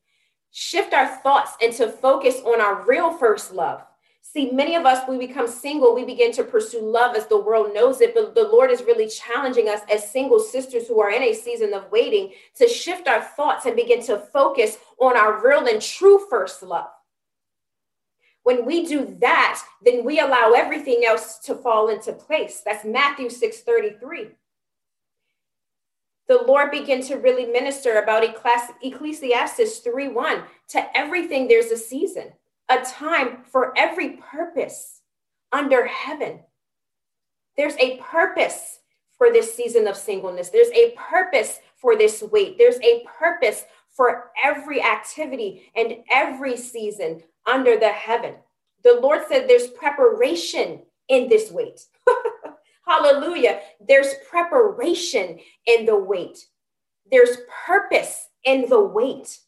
Shift 0.50 0.94
our 0.94 1.08
thoughts 1.22 1.52
and 1.60 1.72
to 1.74 1.88
focus 1.88 2.40
on 2.44 2.60
our 2.60 2.84
real 2.86 3.12
first 3.12 3.52
love 3.52 3.82
See, 4.26 4.50
many 4.50 4.74
of 4.74 4.86
us, 4.86 5.06
we 5.06 5.18
become 5.18 5.46
single, 5.46 5.94
we 5.94 6.04
begin 6.04 6.32
to 6.32 6.42
pursue 6.42 6.80
love 6.80 7.14
as 7.14 7.26
the 7.26 7.38
world 7.38 7.74
knows 7.74 8.00
it. 8.00 8.14
But 8.14 8.34
the 8.34 8.48
Lord 8.48 8.70
is 8.70 8.82
really 8.82 9.06
challenging 9.06 9.68
us 9.68 9.82
as 9.92 10.10
single 10.10 10.40
sisters 10.40 10.88
who 10.88 10.98
are 11.00 11.10
in 11.10 11.22
a 11.22 11.34
season 11.34 11.74
of 11.74 11.92
waiting 11.92 12.32
to 12.56 12.66
shift 12.66 13.06
our 13.06 13.22
thoughts 13.22 13.66
and 13.66 13.76
begin 13.76 14.02
to 14.06 14.18
focus 14.18 14.78
on 14.98 15.16
our 15.16 15.44
real 15.44 15.66
and 15.68 15.80
true 15.80 16.26
first 16.30 16.62
love. 16.62 16.88
When 18.44 18.64
we 18.64 18.86
do 18.86 19.16
that, 19.20 19.62
then 19.84 20.04
we 20.04 20.18
allow 20.18 20.52
everything 20.56 21.04
else 21.06 21.38
to 21.40 21.54
fall 21.54 21.88
into 21.88 22.12
place. 22.12 22.62
That's 22.64 22.84
Matthew 22.84 23.28
6 23.28 23.60
33 23.60 24.30
the 26.26 26.42
Lord 26.46 26.70
began 26.70 27.02
to 27.02 27.16
really 27.16 27.44
minister 27.44 28.00
about 28.00 28.24
Ecclesiastes 28.24 29.78
3 29.80 30.08
1. 30.08 30.42
To 30.68 30.96
everything, 30.96 31.46
there's 31.46 31.66
a 31.66 31.76
season 31.76 32.32
a 32.68 32.80
time 32.82 33.38
for 33.50 33.72
every 33.76 34.16
purpose 34.16 35.00
under 35.52 35.86
heaven. 35.86 36.40
There's 37.56 37.76
a 37.76 37.98
purpose 37.98 38.80
for 39.16 39.32
this 39.32 39.54
season 39.54 39.86
of 39.86 39.96
singleness. 39.96 40.50
There's 40.50 40.72
a 40.72 40.94
purpose 40.96 41.60
for 41.76 41.96
this 41.96 42.22
wait. 42.32 42.58
There's 42.58 42.80
a 42.80 43.04
purpose 43.18 43.64
for 43.90 44.30
every 44.42 44.82
activity 44.82 45.70
and 45.76 45.96
every 46.10 46.56
season 46.56 47.22
under 47.46 47.78
the 47.78 47.90
heaven. 47.90 48.34
The 48.82 48.98
Lord 49.00 49.22
said 49.28 49.48
there's 49.48 49.68
preparation 49.68 50.82
in 51.08 51.28
this 51.28 51.50
wait. 51.50 51.80
Hallelujah. 52.86 53.60
There's 53.86 54.14
preparation 54.28 55.38
in 55.66 55.86
the 55.86 55.96
wait. 55.96 56.46
There's 57.10 57.38
purpose 57.66 58.28
in 58.44 58.68
the 58.68 58.80
wait. 58.80 59.38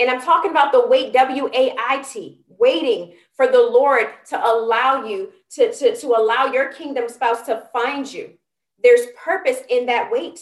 And 0.00 0.10
I'm 0.10 0.20
talking 0.22 0.50
about 0.50 0.72
the 0.72 0.86
wait, 0.86 1.12
W 1.12 1.50
A 1.52 1.74
I 1.78 2.02
T, 2.02 2.40
waiting 2.48 3.12
for 3.34 3.46
the 3.46 3.60
Lord 3.60 4.08
to 4.30 4.42
allow 4.42 5.04
you 5.04 5.30
to, 5.50 5.72
to, 5.72 5.94
to 5.94 6.06
allow 6.08 6.46
your 6.46 6.72
kingdom 6.72 7.08
spouse 7.08 7.42
to 7.46 7.68
find 7.72 8.10
you. 8.10 8.32
There's 8.82 9.06
purpose 9.22 9.58
in 9.68 9.86
that 9.86 10.10
wait. 10.10 10.40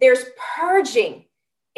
There's 0.00 0.24
purging 0.56 1.24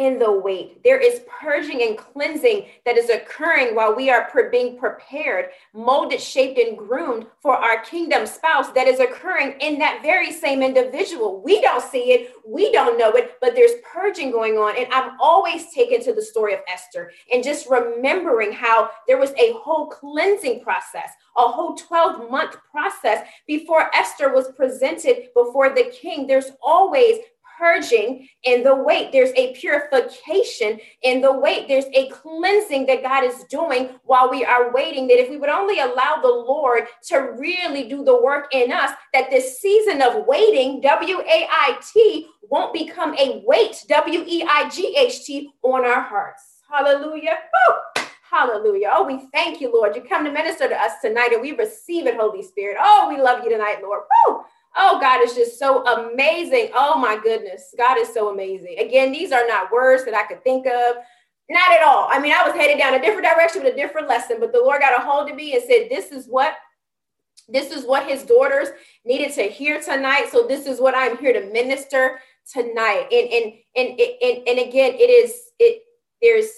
in 0.00 0.18
the 0.18 0.32
wait. 0.32 0.82
There 0.82 0.98
is 0.98 1.20
purging 1.28 1.82
and 1.82 1.96
cleansing 1.96 2.68
that 2.86 2.96
is 2.96 3.10
occurring 3.10 3.74
while 3.74 3.94
we 3.94 4.08
are 4.08 4.30
being 4.50 4.78
prepared, 4.78 5.50
molded, 5.74 6.22
shaped, 6.22 6.58
and 6.58 6.76
groomed 6.76 7.26
for 7.42 7.54
our 7.54 7.82
kingdom 7.82 8.26
spouse 8.26 8.70
that 8.72 8.88
is 8.88 8.98
occurring 8.98 9.56
in 9.60 9.78
that 9.78 10.00
very 10.02 10.32
same 10.32 10.62
individual. 10.62 11.42
We 11.42 11.60
don't 11.60 11.82
see 11.82 12.12
it, 12.12 12.32
we 12.46 12.72
don't 12.72 12.98
know 12.98 13.10
it, 13.10 13.36
but 13.42 13.54
there's 13.54 13.72
purging 13.92 14.30
going 14.30 14.54
on. 14.54 14.74
And 14.78 14.86
I'm 14.90 15.20
always 15.20 15.70
taken 15.70 16.02
to 16.04 16.14
the 16.14 16.22
story 16.22 16.54
of 16.54 16.60
Esther 16.66 17.12
and 17.30 17.44
just 17.44 17.68
remembering 17.68 18.52
how 18.52 18.88
there 19.06 19.18
was 19.18 19.32
a 19.32 19.52
whole 19.52 19.88
cleansing 19.88 20.62
process, 20.62 21.10
a 21.36 21.42
whole 21.42 21.74
12 21.74 22.30
month 22.30 22.56
process 22.70 23.26
before 23.46 23.94
Esther 23.94 24.32
was 24.32 24.50
presented 24.56 25.28
before 25.34 25.68
the 25.68 25.92
king. 25.92 26.26
There's 26.26 26.52
always 26.62 27.18
purging 27.60 28.26
in 28.44 28.64
the 28.64 28.74
wait. 28.74 29.12
There's 29.12 29.32
a 29.36 29.52
purification 29.54 30.80
in 31.02 31.20
the 31.20 31.32
wait. 31.32 31.68
There's 31.68 31.84
a 31.92 32.08
cleansing 32.08 32.86
that 32.86 33.02
God 33.02 33.22
is 33.22 33.44
doing 33.44 33.90
while 34.04 34.30
we 34.30 34.44
are 34.44 34.72
waiting. 34.72 35.06
That 35.08 35.20
if 35.20 35.28
we 35.28 35.36
would 35.36 35.50
only 35.50 35.80
allow 35.80 36.20
the 36.22 36.28
Lord 36.28 36.84
to 37.08 37.34
really 37.38 37.88
do 37.88 38.02
the 38.02 38.20
work 38.20 38.46
in 38.52 38.72
us, 38.72 38.92
that 39.12 39.30
this 39.30 39.60
season 39.60 40.00
of 40.00 40.26
waiting, 40.26 40.80
W 40.80 41.20
A 41.20 41.46
I 41.50 41.78
T, 41.92 42.26
won't 42.48 42.72
become 42.72 43.14
a 43.16 43.42
weight, 43.46 43.84
W 43.88 44.24
E 44.26 44.42
I 44.48 44.68
G 44.70 44.96
H 44.96 45.26
T, 45.26 45.52
on 45.62 45.84
our 45.84 46.00
hearts. 46.00 46.62
Hallelujah. 46.70 47.36
Woo! 47.52 48.04
Hallelujah. 48.30 48.90
Oh, 48.92 49.04
we 49.04 49.28
thank 49.32 49.60
you, 49.60 49.72
Lord. 49.72 49.96
You 49.96 50.02
come 50.02 50.24
to 50.24 50.30
minister 50.30 50.68
to 50.68 50.80
us 50.80 50.92
tonight 51.02 51.32
and 51.32 51.42
we 51.42 51.50
receive 51.52 52.06
it, 52.06 52.16
Holy 52.16 52.44
Spirit. 52.44 52.76
Oh, 52.80 53.08
we 53.08 53.20
love 53.20 53.42
you 53.44 53.50
tonight, 53.50 53.80
Lord. 53.82 54.02
Woo! 54.28 54.44
Oh, 54.76 55.00
God 55.00 55.22
is 55.24 55.34
just 55.34 55.58
so 55.58 55.84
amazing. 55.84 56.70
Oh, 56.74 56.98
my 56.98 57.18
goodness. 57.22 57.74
God 57.76 57.98
is 57.98 58.12
so 58.12 58.32
amazing. 58.32 58.76
Again, 58.78 59.12
these 59.12 59.32
are 59.32 59.46
not 59.46 59.72
words 59.72 60.04
that 60.04 60.14
I 60.14 60.24
could 60.24 60.44
think 60.44 60.66
of. 60.66 60.96
Not 61.48 61.72
at 61.72 61.82
all. 61.82 62.06
I 62.08 62.20
mean, 62.20 62.32
I 62.32 62.44
was 62.44 62.54
headed 62.54 62.78
down 62.78 62.94
a 62.94 63.02
different 63.02 63.26
direction 63.26 63.64
with 63.64 63.72
a 63.72 63.76
different 63.76 64.08
lesson, 64.08 64.36
but 64.38 64.52
the 64.52 64.60
Lord 64.60 64.80
got 64.80 64.96
a 64.96 65.02
hold 65.04 65.28
of 65.28 65.34
me 65.34 65.54
and 65.54 65.62
said, 65.64 65.88
This 65.90 66.12
is 66.12 66.26
what 66.26 66.54
this 67.48 67.72
is 67.72 67.84
what 67.84 68.06
his 68.06 68.22
daughters 68.22 68.68
needed 69.04 69.32
to 69.34 69.42
hear 69.42 69.80
tonight. 69.80 70.28
So 70.30 70.46
this 70.46 70.66
is 70.66 70.80
what 70.80 70.94
I'm 70.96 71.18
here 71.18 71.32
to 71.32 71.52
minister 71.52 72.20
tonight. 72.52 73.08
And 73.10 73.28
and 73.32 73.52
and 73.74 74.00
and, 74.00 74.48
and 74.48 74.68
again, 74.68 74.94
it 74.94 75.10
is 75.10 75.34
it 75.58 75.82
there's 76.22 76.48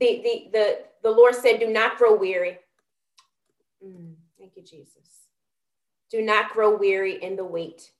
the 0.00 0.22
the 0.22 0.48
the 0.52 0.78
the 1.02 1.10
Lord 1.10 1.34
said, 1.34 1.60
do 1.60 1.68
not 1.68 1.98
grow 1.98 2.16
weary. 2.16 2.58
Mm, 3.84 4.14
thank 4.38 4.56
you, 4.56 4.62
Jesus. 4.62 5.27
Do 6.10 6.22
not 6.22 6.50
grow 6.50 6.76
weary 6.76 7.22
in 7.22 7.36
the 7.36 7.44
wait. 7.44 7.92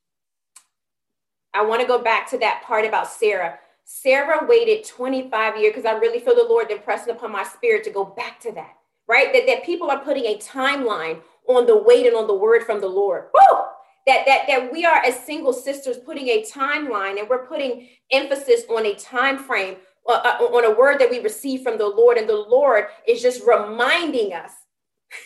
I 1.55 1.65
want 1.65 1.81
to 1.81 1.87
go 1.87 2.03
back 2.03 2.29
to 2.31 2.39
that 2.39 2.63
part 2.65 2.85
about 2.85 3.09
Sarah. 3.09 3.59
Sarah 3.85 4.47
waited 4.47 4.87
25 4.87 5.57
years 5.57 5.75
because 5.75 5.87
I 5.87 5.99
really 5.99 6.21
feel 6.21 6.35
the 6.35 6.47
Lord 6.49 6.71
impressing 6.71 7.15
upon 7.15 7.33
my 7.33 7.45
spirit 7.45 7.85
to 7.85 7.91
go 7.91 8.05
back 8.05 8.39
to 8.41 8.53
that, 8.53 8.77
right? 9.07 9.33
That, 9.33 9.47
that 9.47 9.65
people 9.65 9.91
are 9.91 9.99
putting 9.99 10.25
a 10.27 10.39
timeline 10.39 11.21
on 11.49 11.67
the 11.67 11.77
wait 11.77 12.07
and 12.07 12.15
on 12.15 12.27
the 12.27 12.35
word 12.35 12.65
from 12.65 12.81
the 12.81 12.89
Lord. 12.89 13.29
Woo! 13.35 13.59
That, 14.07 14.25
that, 14.27 14.47
that 14.47 14.73
we 14.73 14.85
are 14.85 14.99
as 14.99 15.19
single 15.25 15.53
sisters 15.53 15.99
putting 15.99 16.29
a 16.29 16.43
timeline 16.43 17.19
and 17.19 17.29
we're 17.29 17.47
putting 17.47 17.89
emphasis 18.11 18.63
on 18.71 18.87
a 18.87 18.95
time 18.95 19.39
frame 19.39 19.77
uh, 20.07 20.13
uh 20.25 20.45
on 20.45 20.65
a 20.65 20.79
word 20.79 20.99
that 20.99 21.11
we 21.11 21.19
receive 21.19 21.63
from 21.63 21.77
the 21.77 21.87
Lord. 21.87 22.17
And 22.17 22.29
the 22.29 22.35
Lord 22.35 22.87
is 23.07 23.21
just 23.21 23.43
reminding 23.47 24.33
us 24.33 24.53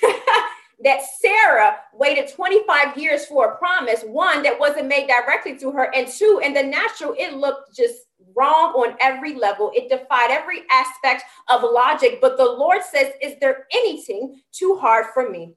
that 0.84 1.02
Sarah 1.20 1.76
waited 1.92 2.32
25 2.32 2.96
years 2.96 3.26
for 3.26 3.52
a 3.52 3.56
promise, 3.56 4.02
one 4.02 4.42
that 4.42 4.58
wasn't 4.58 4.88
made 4.88 5.08
directly 5.08 5.56
to 5.58 5.70
her, 5.72 5.94
and 5.94 6.08
two, 6.08 6.40
in 6.42 6.52
the 6.52 6.62
natural, 6.62 7.14
it 7.18 7.34
looked 7.34 7.76
just 7.76 7.94
wrong 8.34 8.72
on 8.72 8.96
every 9.00 9.34
level. 9.34 9.70
It 9.74 9.88
defied 9.88 10.30
every 10.30 10.62
aspect 10.70 11.24
of 11.48 11.62
logic. 11.62 12.18
But 12.20 12.36
the 12.36 12.44
Lord 12.44 12.82
says, 12.82 13.12
Is 13.20 13.34
there 13.40 13.66
anything 13.72 14.40
too 14.52 14.76
hard 14.80 15.06
for 15.14 15.28
me? 15.28 15.54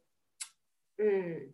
Mm 1.01 1.47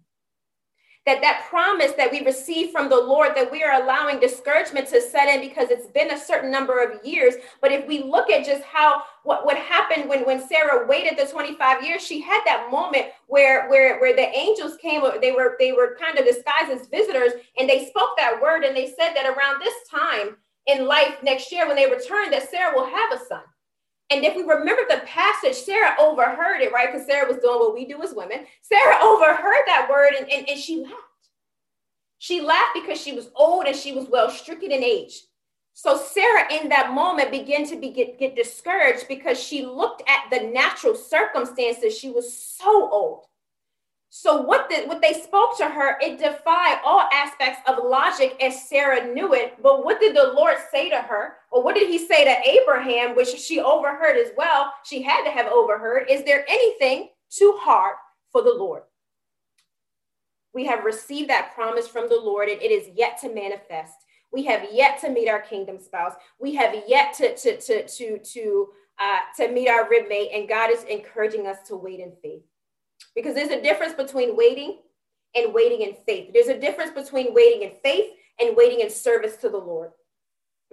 that 1.05 1.21
that 1.21 1.47
promise 1.49 1.93
that 1.93 2.11
we 2.11 2.23
receive 2.23 2.71
from 2.71 2.87
the 2.87 2.95
lord 2.95 3.31
that 3.35 3.51
we 3.51 3.63
are 3.63 3.81
allowing 3.81 4.19
discouragement 4.19 4.87
to 4.87 5.01
set 5.01 5.27
in 5.27 5.47
because 5.47 5.69
it's 5.69 5.87
been 5.87 6.11
a 6.11 6.19
certain 6.19 6.51
number 6.51 6.83
of 6.83 7.03
years. 7.03 7.35
But 7.59 7.71
if 7.71 7.87
we 7.87 8.03
look 8.03 8.29
at 8.29 8.45
just 8.45 8.63
how 8.63 9.01
what, 9.23 9.45
what 9.45 9.57
happened 9.57 10.09
when 10.09 10.25
when 10.25 10.47
sarah 10.47 10.87
waited 10.87 11.17
the 11.17 11.31
25 11.31 11.83
years 11.83 12.01
she 12.01 12.21
had 12.21 12.41
that 12.45 12.69
moment 12.71 13.07
where 13.27 13.69
where 13.69 13.99
where 13.99 14.15
the 14.15 14.29
angels 14.35 14.77
came 14.77 15.01
they 15.21 15.31
were 15.31 15.55
they 15.59 15.71
were 15.71 15.97
kind 15.99 16.17
of 16.17 16.25
disguised 16.25 16.71
as 16.71 16.87
visitors 16.87 17.33
and 17.57 17.69
they 17.69 17.85
spoke 17.85 18.09
that 18.17 18.39
word 18.41 18.63
and 18.63 18.75
they 18.75 18.87
said 18.87 19.13
that 19.13 19.25
around 19.25 19.59
this 19.59 19.73
time 19.89 20.37
in 20.67 20.85
life 20.85 21.15
next 21.23 21.51
year 21.51 21.67
when 21.67 21.75
they 21.75 21.89
return 21.89 22.31
that 22.31 22.49
sarah 22.49 22.75
will 22.75 22.85
have 22.85 23.11
a 23.13 23.25
son 23.25 23.41
and 24.11 24.25
if 24.25 24.35
we 24.35 24.43
remember 24.43 24.83
the 24.89 25.01
passage, 25.05 25.55
Sarah 25.55 25.95
overheard 25.99 26.61
it, 26.61 26.73
right? 26.73 26.91
Because 26.91 27.07
Sarah 27.07 27.27
was 27.27 27.37
doing 27.37 27.59
what 27.59 27.73
we 27.73 27.85
do 27.85 28.01
as 28.03 28.13
women. 28.13 28.45
Sarah 28.61 28.97
overheard 29.01 29.63
that 29.67 29.87
word 29.89 30.13
and, 30.19 30.29
and, 30.29 30.49
and 30.49 30.59
she 30.59 30.83
laughed. 30.83 30.95
She 32.19 32.41
laughed 32.41 32.75
because 32.75 33.01
she 33.01 33.13
was 33.13 33.31
old 33.35 33.65
and 33.65 33.75
she 33.75 33.93
was 33.93 34.07
well 34.09 34.29
stricken 34.29 34.71
in 34.71 34.83
age. 34.83 35.21
So 35.73 35.97
Sarah, 35.97 36.51
in 36.53 36.69
that 36.69 36.91
moment, 36.91 37.31
began 37.31 37.65
to 37.67 37.77
be, 37.79 37.89
get, 37.89 38.19
get 38.19 38.35
discouraged 38.35 39.07
because 39.07 39.41
she 39.41 39.65
looked 39.65 40.03
at 40.07 40.29
the 40.29 40.47
natural 40.47 40.93
circumstances. 40.93 41.97
She 41.97 42.11
was 42.11 42.31
so 42.31 42.89
old. 42.91 43.25
So 44.13 44.41
what 44.41 44.69
the, 44.69 44.81
what 44.87 45.01
they 45.01 45.13
spoke 45.13 45.57
to 45.57 45.69
her, 45.69 45.97
it 46.01 46.19
defied 46.19 46.81
all 46.83 47.07
aspects 47.13 47.61
of 47.65 47.81
logic 47.81 48.35
as 48.41 48.67
Sarah 48.67 49.13
knew 49.13 49.33
it. 49.33 49.55
But 49.63 49.85
what 49.85 50.01
did 50.01 50.13
the 50.13 50.33
Lord 50.35 50.57
say 50.69 50.89
to 50.89 50.97
her? 50.97 51.37
Or 51.49 51.63
what 51.63 51.75
did 51.75 51.89
he 51.89 51.97
say 51.97 52.25
to 52.25 52.49
Abraham, 52.49 53.15
which 53.15 53.29
she 53.29 53.61
overheard 53.61 54.17
as 54.17 54.33
well? 54.35 54.73
She 54.83 55.01
had 55.01 55.23
to 55.23 55.31
have 55.31 55.47
overheard. 55.47 56.07
Is 56.09 56.25
there 56.25 56.43
anything 56.49 57.07
too 57.29 57.57
hard 57.61 57.95
for 58.33 58.43
the 58.43 58.53
Lord? 58.53 58.81
We 60.53 60.65
have 60.65 60.83
received 60.83 61.29
that 61.29 61.55
promise 61.55 61.87
from 61.87 62.09
the 62.09 62.19
Lord, 62.19 62.49
and 62.49 62.61
it 62.61 62.69
is 62.69 62.89
yet 62.93 63.17
to 63.21 63.33
manifest. 63.33 63.95
We 64.33 64.43
have 64.43 64.67
yet 64.73 64.99
to 65.01 65.09
meet 65.09 65.29
our 65.29 65.39
kingdom 65.39 65.79
spouse. 65.79 66.15
We 66.37 66.53
have 66.55 66.75
yet 66.85 67.13
to 67.13 67.33
to 67.37 67.61
to 67.61 67.87
to 67.87 68.17
to 68.17 68.67
uh, 68.99 69.19
to 69.37 69.51
meet 69.53 69.69
our 69.69 69.89
ribmate, 69.89 70.35
and 70.37 70.49
God 70.49 70.69
is 70.69 70.83
encouraging 70.83 71.47
us 71.47 71.59
to 71.69 71.77
wait 71.77 72.01
in 72.01 72.11
faith 72.21 72.43
because 73.15 73.35
there's 73.35 73.49
a 73.49 73.61
difference 73.61 73.93
between 73.93 74.35
waiting 74.35 74.79
and 75.35 75.53
waiting 75.53 75.81
in 75.81 75.95
faith. 76.05 76.31
There's 76.33 76.47
a 76.47 76.59
difference 76.59 76.91
between 76.91 77.33
waiting 77.33 77.63
in 77.63 77.71
faith 77.83 78.11
and 78.39 78.55
waiting 78.55 78.81
in 78.81 78.89
service 78.89 79.37
to 79.37 79.49
the 79.49 79.57
Lord. 79.57 79.91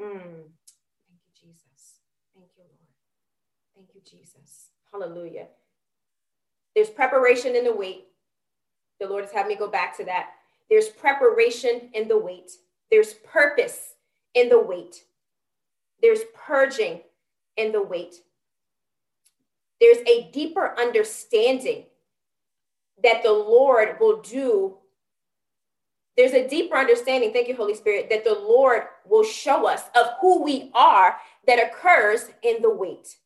Mm. 0.00 0.21
Thank 0.21 1.21
you, 1.25 1.33
Jesus. 1.35 2.00
Thank 2.35 2.49
you, 2.57 2.64
Lord. 2.64 3.76
Thank 3.76 3.88
you, 3.95 4.00
Jesus. 4.04 4.68
Hallelujah. 4.92 5.47
There's 6.75 6.90
preparation 6.90 7.57
in 7.57 7.64
the 7.64 7.75
wait. 7.75 8.04
The 9.00 9.09
Lord 9.09 9.25
has 9.25 9.33
had 9.33 9.47
me 9.47 9.57
go 9.57 9.68
back 9.68 9.97
to 9.99 10.04
that. 10.04 10.30
There's 10.71 10.88
preparation 10.88 11.90
in 11.95 12.09
the 12.09 12.18
wait. 12.18 12.52
There's 12.90 13.14
purpose 13.14 13.95
in 14.35 14.49
the 14.49 14.61
wait. 14.61 15.04
There's 16.00 16.21
purging 16.35 17.00
in 17.57 17.73
the 17.73 17.83
wait. 17.83 18.16
There's 19.80 19.99
a 20.07 20.30
deeper 20.33 20.75
understanding 20.78 21.85
that 23.02 23.23
the 23.23 23.33
Lord 23.33 23.97
will 24.00 24.21
do. 24.23 24.76
There's 26.17 26.33
a 26.33 26.49
deeper 26.49 26.76
understanding, 26.76 27.33
thank 27.33 27.49
you, 27.49 27.55
Holy 27.55 27.75
Spirit, 27.75 28.09
that 28.11 28.25
the 28.25 28.35
Lord 28.35 28.83
will 29.07 29.25
show 29.25 29.69
us 29.69 29.83
of 29.95 30.07
who 30.21 30.42
we 30.42 30.70
are 30.75 31.16
that 31.46 31.62
occurs 31.62 32.31
in 32.42 32.61
the 32.61 32.70
wait. 32.70 33.16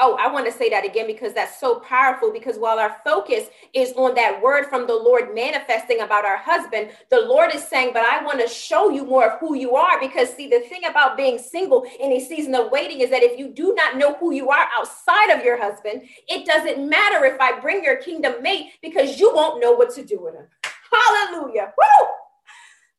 Oh, 0.00 0.16
I 0.18 0.30
want 0.32 0.44
to 0.46 0.52
say 0.52 0.68
that 0.70 0.84
again 0.84 1.06
because 1.06 1.34
that's 1.34 1.60
so 1.60 1.78
powerful. 1.78 2.32
Because 2.32 2.56
while 2.56 2.80
our 2.80 2.96
focus 3.04 3.48
is 3.72 3.92
on 3.92 4.14
that 4.16 4.42
word 4.42 4.66
from 4.66 4.88
the 4.88 4.94
Lord 4.94 5.34
manifesting 5.34 6.00
about 6.00 6.24
our 6.24 6.36
husband, 6.36 6.90
the 7.10 7.20
Lord 7.20 7.54
is 7.54 7.62
saying, 7.62 7.90
But 7.92 8.04
I 8.04 8.24
want 8.24 8.40
to 8.40 8.48
show 8.48 8.90
you 8.90 9.04
more 9.04 9.30
of 9.30 9.38
who 9.38 9.54
you 9.54 9.76
are. 9.76 10.00
Because, 10.00 10.34
see, 10.34 10.48
the 10.48 10.60
thing 10.60 10.84
about 10.88 11.16
being 11.16 11.38
single 11.38 11.86
in 12.00 12.10
a 12.10 12.20
season 12.20 12.56
of 12.56 12.72
waiting 12.72 13.02
is 13.02 13.10
that 13.10 13.22
if 13.22 13.38
you 13.38 13.48
do 13.48 13.72
not 13.74 13.96
know 13.96 14.14
who 14.14 14.32
you 14.32 14.50
are 14.50 14.66
outside 14.76 15.30
of 15.30 15.44
your 15.44 15.62
husband, 15.62 16.02
it 16.28 16.44
doesn't 16.44 16.88
matter 16.88 17.24
if 17.24 17.40
I 17.40 17.60
bring 17.60 17.84
your 17.84 17.96
kingdom 17.96 18.42
mate 18.42 18.72
because 18.82 19.20
you 19.20 19.32
won't 19.32 19.60
know 19.60 19.72
what 19.72 19.94
to 19.94 20.04
do 20.04 20.20
with 20.20 20.34
him. 20.34 20.46
Hallelujah. 20.92 21.72
Woo! 21.78 22.06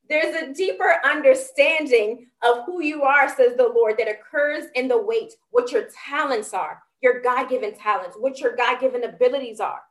There's 0.07 0.35
a 0.35 0.53
deeper 0.53 0.99
understanding 1.03 2.27
of 2.43 2.65
who 2.65 2.81
you 2.83 3.03
are, 3.03 3.27
says 3.27 3.57
the 3.57 3.67
Lord, 3.67 3.95
that 3.97 4.07
occurs 4.07 4.65
in 4.75 4.87
the 4.87 5.01
wait, 5.01 5.33
what 5.49 5.71
your 5.71 5.87
talents 6.07 6.53
are, 6.53 6.83
your 7.01 7.21
God 7.21 7.49
given 7.49 7.75
talents, 7.75 8.17
what 8.19 8.39
your 8.39 8.55
God 8.55 8.79
given 8.79 9.03
abilities 9.03 9.59
are, 9.59 9.81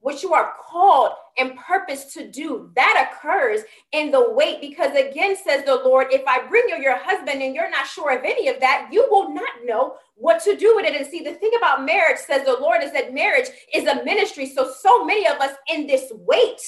what 0.00 0.22
you 0.22 0.32
are 0.32 0.52
called 0.60 1.12
and 1.38 1.56
purpose 1.56 2.12
to 2.14 2.30
do. 2.30 2.70
That 2.74 3.10
occurs 3.12 3.60
in 3.92 4.10
the 4.10 4.30
wait 4.30 4.60
because, 4.60 4.94
again, 4.94 5.36
says 5.36 5.64
the 5.64 5.76
Lord, 5.76 6.08
if 6.10 6.22
I 6.26 6.46
bring 6.46 6.68
you 6.68 6.76
your 6.76 6.96
husband 6.96 7.42
and 7.42 7.54
you're 7.54 7.70
not 7.70 7.86
sure 7.86 8.16
of 8.16 8.24
any 8.24 8.48
of 8.48 8.60
that, 8.60 8.88
you 8.92 9.06
will 9.10 9.32
not 9.34 9.48
know 9.64 9.96
what 10.14 10.42
to 10.44 10.56
do 10.56 10.76
with 10.76 10.86
it. 10.86 10.94
And 10.94 11.06
see, 11.06 11.22
the 11.22 11.34
thing 11.34 11.52
about 11.56 11.84
marriage, 11.84 12.18
says 12.18 12.44
the 12.44 12.58
Lord, 12.60 12.82
is 12.82 12.92
that 12.92 13.14
marriage 13.14 13.48
is 13.74 13.86
a 13.86 14.04
ministry. 14.04 14.46
So, 14.46 14.72
so 14.80 15.04
many 15.04 15.26
of 15.26 15.36
us 15.36 15.54
in 15.72 15.86
this 15.86 16.12
wait 16.14 16.60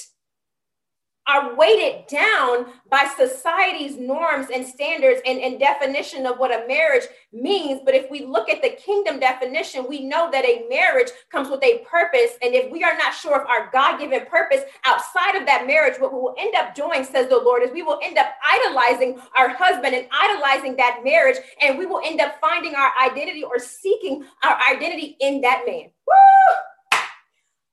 are 1.29 1.55
weighted 1.55 2.07
down 2.09 2.67
by 2.91 3.09
society's 3.17 3.97
norms 3.97 4.49
and 4.53 4.67
standards 4.67 5.21
and, 5.25 5.39
and 5.39 5.61
definition 5.61 6.27
of 6.27 6.39
what 6.39 6.51
a 6.51 6.67
marriage 6.67 7.05
means. 7.33 7.81
But 7.85 7.95
if 7.95 8.11
we 8.11 8.25
look 8.25 8.49
at 8.49 8.61
the 8.61 8.71
kingdom 8.71 9.21
definition, 9.21 9.87
we 9.89 10.05
know 10.05 10.31
that 10.33 10.45
a 10.45 10.67
marriage 10.69 11.09
comes 11.31 11.49
with 11.49 11.63
a 11.63 11.85
purpose. 11.89 12.33
And 12.43 12.55
if 12.55 12.71
we 12.73 12.83
are 12.83 12.97
not 12.97 13.15
sure 13.15 13.41
of 13.41 13.47
our 13.47 13.71
God 13.73 13.99
given 13.99 14.27
purpose 14.27 14.63
outside 14.85 15.37
of 15.37 15.47
that 15.47 15.67
marriage, 15.67 16.01
what 16.01 16.13
we 16.13 16.19
will 16.19 16.35
end 16.39 16.57
up 16.57 16.75
doing, 16.75 17.05
says 17.05 17.29
the 17.29 17.39
Lord, 17.39 17.63
is 17.63 17.71
we 17.71 17.83
will 17.83 18.01
end 18.03 18.19
up 18.19 18.27
idolizing 18.49 19.21
our 19.39 19.51
husband 19.51 19.95
and 19.95 20.09
idolizing 20.11 20.75
that 20.77 21.03
marriage. 21.05 21.37
And 21.61 21.79
we 21.79 21.87
will 21.87 22.03
end 22.05 22.21
up 22.21 22.41
finding 22.41 22.75
our 22.75 22.91
identity 23.01 23.45
or 23.45 23.61
seeking 23.61 24.25
our 24.43 24.59
identity 24.61 25.17
in 25.21 25.41
that 25.43 25.63
man. 25.67 25.91
Woo! 26.07 26.99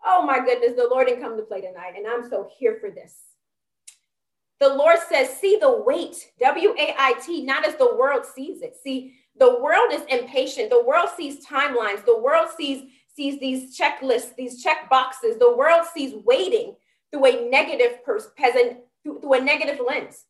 Oh 0.05 0.21
my 0.21 0.39
goodness, 0.39 0.73
the 0.75 0.87
Lord 0.89 1.07
didn't 1.07 1.21
come 1.21 1.35
to 1.35 1.43
play 1.43 1.61
tonight. 1.61 1.93
And 1.97 2.05
I'm 2.07 2.29
so 2.29 2.47
here 2.57 2.77
for 2.79 2.91
this. 2.91 3.28
The 4.59 4.69
Lord 4.69 4.97
says, 5.07 5.29
see 5.29 5.57
the 5.59 5.83
wait, 5.85 6.31
W 6.39 6.75
A 6.77 6.95
I 6.97 7.13
T, 7.21 7.43
not 7.45 7.65
as 7.65 7.75
the 7.75 7.95
world 7.95 8.25
sees 8.25 8.61
it. 8.61 8.75
See, 8.83 9.15
the 9.37 9.59
world 9.61 9.93
is 9.93 10.01
impatient. 10.09 10.69
The 10.69 10.83
world 10.83 11.09
sees 11.15 11.45
timelines. 11.45 12.05
The 12.05 12.19
world 12.19 12.49
sees 12.57 12.91
sees 13.07 13.39
these 13.39 13.77
checklists, 13.77 14.35
these 14.35 14.63
check 14.63 14.89
boxes. 14.89 15.37
The 15.37 15.55
world 15.55 15.85
sees 15.93 16.13
waiting 16.25 16.75
through 17.11 17.25
a 17.25 17.49
negative 17.49 18.03
person, 18.05 18.81
through, 19.03 19.19
through 19.19 19.33
a 19.33 19.41
negative 19.41 19.79
lens. 19.85 20.25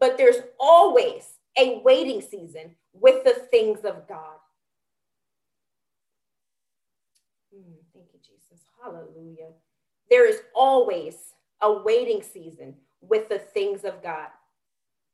But 0.00 0.18
there's 0.18 0.42
always 0.58 1.38
a 1.56 1.80
waiting 1.84 2.20
season 2.20 2.76
with 2.92 3.24
the 3.24 3.32
things 3.50 3.80
of 3.84 4.06
God. 4.08 4.36
Mm, 7.54 7.76
thank 7.94 8.06
you, 8.12 8.20
Jesus. 8.20 8.64
Hallelujah. 8.82 9.52
There 10.10 10.28
is 10.28 10.40
always 10.54 11.16
a 11.62 11.72
waiting 11.72 12.22
season 12.22 12.74
with 13.08 13.28
the 13.28 13.38
things 13.38 13.84
of 13.84 14.02
God. 14.02 14.28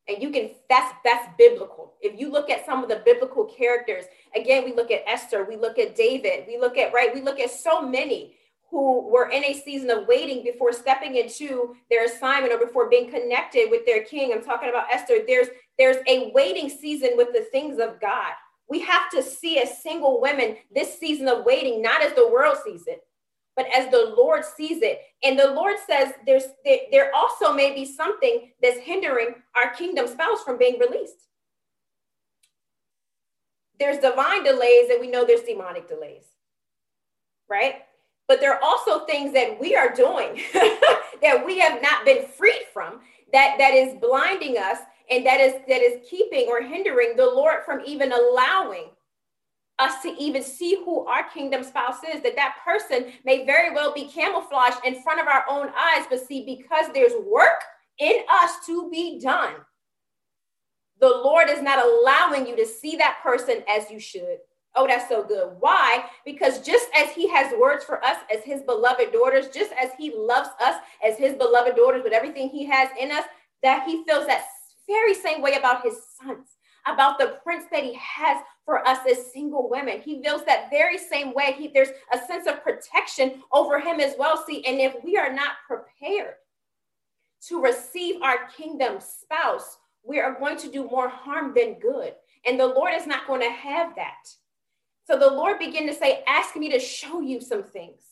And 0.09 0.23
you 0.23 0.31
can, 0.31 0.51
that's 0.69 0.93
that's 1.05 1.29
biblical. 1.39 1.95
If 2.01 2.19
you 2.19 2.33
look 2.33 2.51
at 2.51 2.67
some 2.67 2.83
of 2.83 2.89
the 2.89 3.03
biblical 3.05 3.45
characters, 3.45 4.05
again, 4.35 4.65
we 4.65 4.75
look 4.75 4.91
at 4.91 5.05
Esther, 5.07 5.45
we 5.49 5.57
look 5.57 5.79
at 5.79 5.95
David, 5.95 6.45
we 6.49 6.59
look 6.59 6.77
at, 6.79 6.93
right, 6.93 7.15
we 7.15 7.21
look 7.21 7.39
at 7.39 7.51
so 7.51 7.83
many 7.83 8.35
who 8.71 9.09
were 9.09 9.31
in 9.31 9.45
a 9.45 9.61
season 9.61 9.91
of 9.91 10.07
waiting 10.07 10.45
before 10.45 10.73
stepping 10.73 11.17
into 11.17 11.75
their 11.91 12.05
assignment 12.05 12.53
or 12.53 12.65
before 12.65 12.89
being 12.89 13.11
connected 13.11 13.69
with 13.71 13.85
their 13.85 14.05
king. 14.05 14.33
I'm 14.33 14.43
talking 14.43 14.69
about 14.69 14.87
Esther. 14.93 15.19
There's 15.27 15.49
there's 15.79 15.99
a 16.09 16.31
waiting 16.33 16.69
season 16.69 17.11
with 17.17 17.33
the 17.33 17.47
things 17.53 17.79
of 17.79 18.01
God. 18.01 18.33
We 18.69 18.81
have 18.81 19.11
to 19.11 19.23
see 19.23 19.59
as 19.59 19.83
single 19.83 20.21
women 20.21 20.57
this 20.73 20.99
season 20.99 21.29
of 21.29 21.45
waiting, 21.45 21.83
not 21.83 22.03
as 22.03 22.15
the 22.15 22.29
world 22.29 22.59
sees 22.65 22.87
it, 22.87 23.03
but 23.61 23.69
as 23.79 23.91
the 23.91 24.15
Lord 24.17 24.43
sees 24.43 24.81
it. 24.81 25.03
And 25.23 25.39
the 25.39 25.53
Lord 25.53 25.77
says 25.87 26.15
there's 26.25 26.45
there, 26.65 26.79
there 26.91 27.15
also 27.15 27.53
may 27.53 27.75
be 27.75 27.85
something 27.85 28.53
that's 28.63 28.79
hindering 28.79 29.35
our 29.55 29.75
kingdom 29.75 30.07
spouse 30.07 30.43
from 30.43 30.57
being 30.57 30.79
released. 30.79 31.27
There's 33.79 33.99
divine 33.99 34.45
delays, 34.45 34.89
and 34.89 34.99
we 34.99 35.11
know 35.11 35.27
there's 35.27 35.43
demonic 35.43 35.89
delays, 35.89 36.25
right? 37.51 37.83
But 38.29 38.41
there 38.41 38.55
are 38.55 38.63
also 38.63 39.05
things 39.05 39.35
that 39.35 39.61
we 39.61 39.77
are 39.77 39.93
doing 39.93 40.41
that 40.55 41.43
we 41.45 41.59
have 41.59 41.83
not 41.83 42.07
been 42.07 42.25
freed 42.25 42.65
from 42.73 43.01
that 43.35 43.57
that 43.59 43.75
is 43.75 44.01
blinding 44.01 44.57
us 44.57 44.79
and 45.11 45.27
that 45.27 45.41
is 45.41 45.53
that 45.69 45.83
is 45.83 46.01
keeping 46.09 46.47
or 46.49 46.63
hindering 46.63 47.15
the 47.17 47.27
Lord 47.27 47.65
from 47.67 47.83
even 47.85 48.11
allowing 48.13 48.87
us 49.81 50.03
to 50.03 50.15
even 50.19 50.43
see 50.43 50.77
who 50.85 51.07
our 51.07 51.29
kingdom 51.31 51.65
spouse 51.65 51.99
is, 52.15 52.23
that 52.23 52.37
that 52.37 52.57
person 52.65 53.13
may 53.25 53.45
very 53.47 53.75
well 53.75 53.93
be 53.93 54.07
camouflaged 54.07 54.85
in 54.85 55.03
front 55.03 55.21
of 55.21 55.27
our 55.27 55.45
own 55.49 55.69
eyes. 55.69 56.07
But 56.09 56.27
see, 56.27 56.45
because 56.45 56.93
there's 56.93 57.15
work 57.27 57.63
in 57.99 58.17
us 58.31 58.65
to 58.67 58.91
be 58.91 59.19
done, 59.19 59.55
the 61.01 61.09
Lord 61.09 61.49
is 61.49 61.63
not 61.63 61.85
allowing 61.85 62.47
you 62.47 62.55
to 62.57 62.67
see 62.67 62.97
that 62.97 63.19
person 63.23 63.63
as 63.69 63.91
you 63.91 63.99
should. 63.99 64.39
Oh, 64.77 64.87
that's 64.87 65.09
so 65.09 65.25
good. 65.25 65.57
Why? 65.59 66.05
Because 66.25 66.61
just 66.61 66.89
as 66.97 67.11
he 67.11 67.29
has 67.29 67.53
words 67.59 67.85
for 67.85 68.05
us 68.05 68.19
as 68.33 68.45
his 68.45 68.63
beloved 68.63 69.13
daughters, 69.13 69.49
just 69.49 69.73
as 69.73 69.91
he 69.99 70.13
loves 70.15 70.51
us 70.61 70.77
as 71.05 71.17
his 71.17 71.35
beloved 71.35 71.75
daughters 71.75 72.03
with 72.05 72.13
everything 72.13 72.51
he 72.51 72.67
has 72.67 72.89
in 73.01 73.11
us, 73.11 73.25
that 73.63 73.85
he 73.85 74.05
feels 74.05 74.27
that 74.27 74.45
very 74.87 75.15
same 75.15 75.43
way 75.43 75.55
about 75.55 75.83
his 75.83 75.97
sons, 76.21 76.49
about 76.87 77.19
the 77.19 77.39
prince 77.43 77.65
that 77.73 77.85
he 77.85 77.95
has 77.95 78.43
for 78.65 78.87
us 78.87 78.99
as 79.11 79.33
single 79.33 79.69
women. 79.69 80.01
He 80.01 80.23
feels 80.23 80.45
that 80.45 80.71
very 80.71 80.99
same 80.99 81.35
way. 81.35 81.55
He, 81.57 81.69
there's 81.69 81.91
a 82.13 82.19
sense 82.27 82.47
of 82.47 82.63
protection 82.63 83.43
over 83.53 83.79
him 83.79 84.01
as 84.01 84.15
well. 84.19 84.43
See, 84.47 84.65
and 84.65 84.81
if 84.81 84.95
we 85.03 85.17
are 85.17 85.33
not 85.33 85.53
prepared 85.67 86.35
to 87.49 87.63
receive 87.63 88.23
our 88.23 88.49
kingdom 88.57 88.99
spouse, 89.01 89.79
we 90.05 90.21
are 90.21 90.39
going 90.39 90.57
to 90.59 90.71
do 90.71 90.85
more 90.85 91.09
harm 91.09 91.53
than 91.55 91.79
good. 91.79 92.15
And 92.47 92.59
the 92.59 92.67
Lord 92.67 92.93
is 92.95 93.07
not 93.07 93.27
going 93.27 93.43
to 93.43 93.51
have 93.51 93.95
that. 93.97 94.29
So 95.07 95.19
the 95.19 95.31
Lord 95.31 95.59
began 95.59 95.87
to 95.87 95.95
say, 95.95 96.23
Ask 96.27 96.57
me 96.57 96.71
to 96.71 96.79
show 96.79 97.21
you 97.21 97.41
some 97.41 97.63
things. 97.63 98.03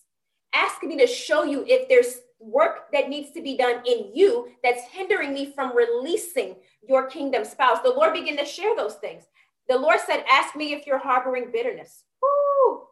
Ask 0.54 0.83
me 0.83 0.96
to 0.98 1.07
show 1.07 1.44
you 1.44 1.64
if 1.66 1.88
there's 1.88 2.20
work 2.40 2.92
that 2.92 3.09
needs 3.09 3.33
to 3.33 3.42
be 3.42 3.57
done 3.57 3.83
in 3.87 4.11
you 4.14 4.48
that's 4.62 4.83
hindering 4.90 5.35
me 5.35 5.53
from 5.55 5.77
releasing 5.77 6.57
your 6.87 7.09
kingdom 7.09 7.44
spouse. 7.44 7.79
The 7.83 7.90
Lord 7.90 8.12
began 8.12 8.37
to 8.37 8.44
share 8.44 8.77
those 8.77 8.94
things. 8.94 9.24
The 9.68 9.79
Lord 9.79 9.98
said, 10.07 10.24
Ask 10.31 10.57
me 10.57 10.72
if 10.72 10.87
you're 10.87 10.98
harboring 10.98 11.51
bitterness. 11.53 12.05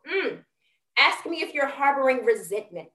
Mm. 0.09 0.43
Ask 0.99 1.27
me 1.27 1.43
if 1.43 1.55
you're 1.55 1.67
harboring 1.67 2.25
resentment. 2.25 2.89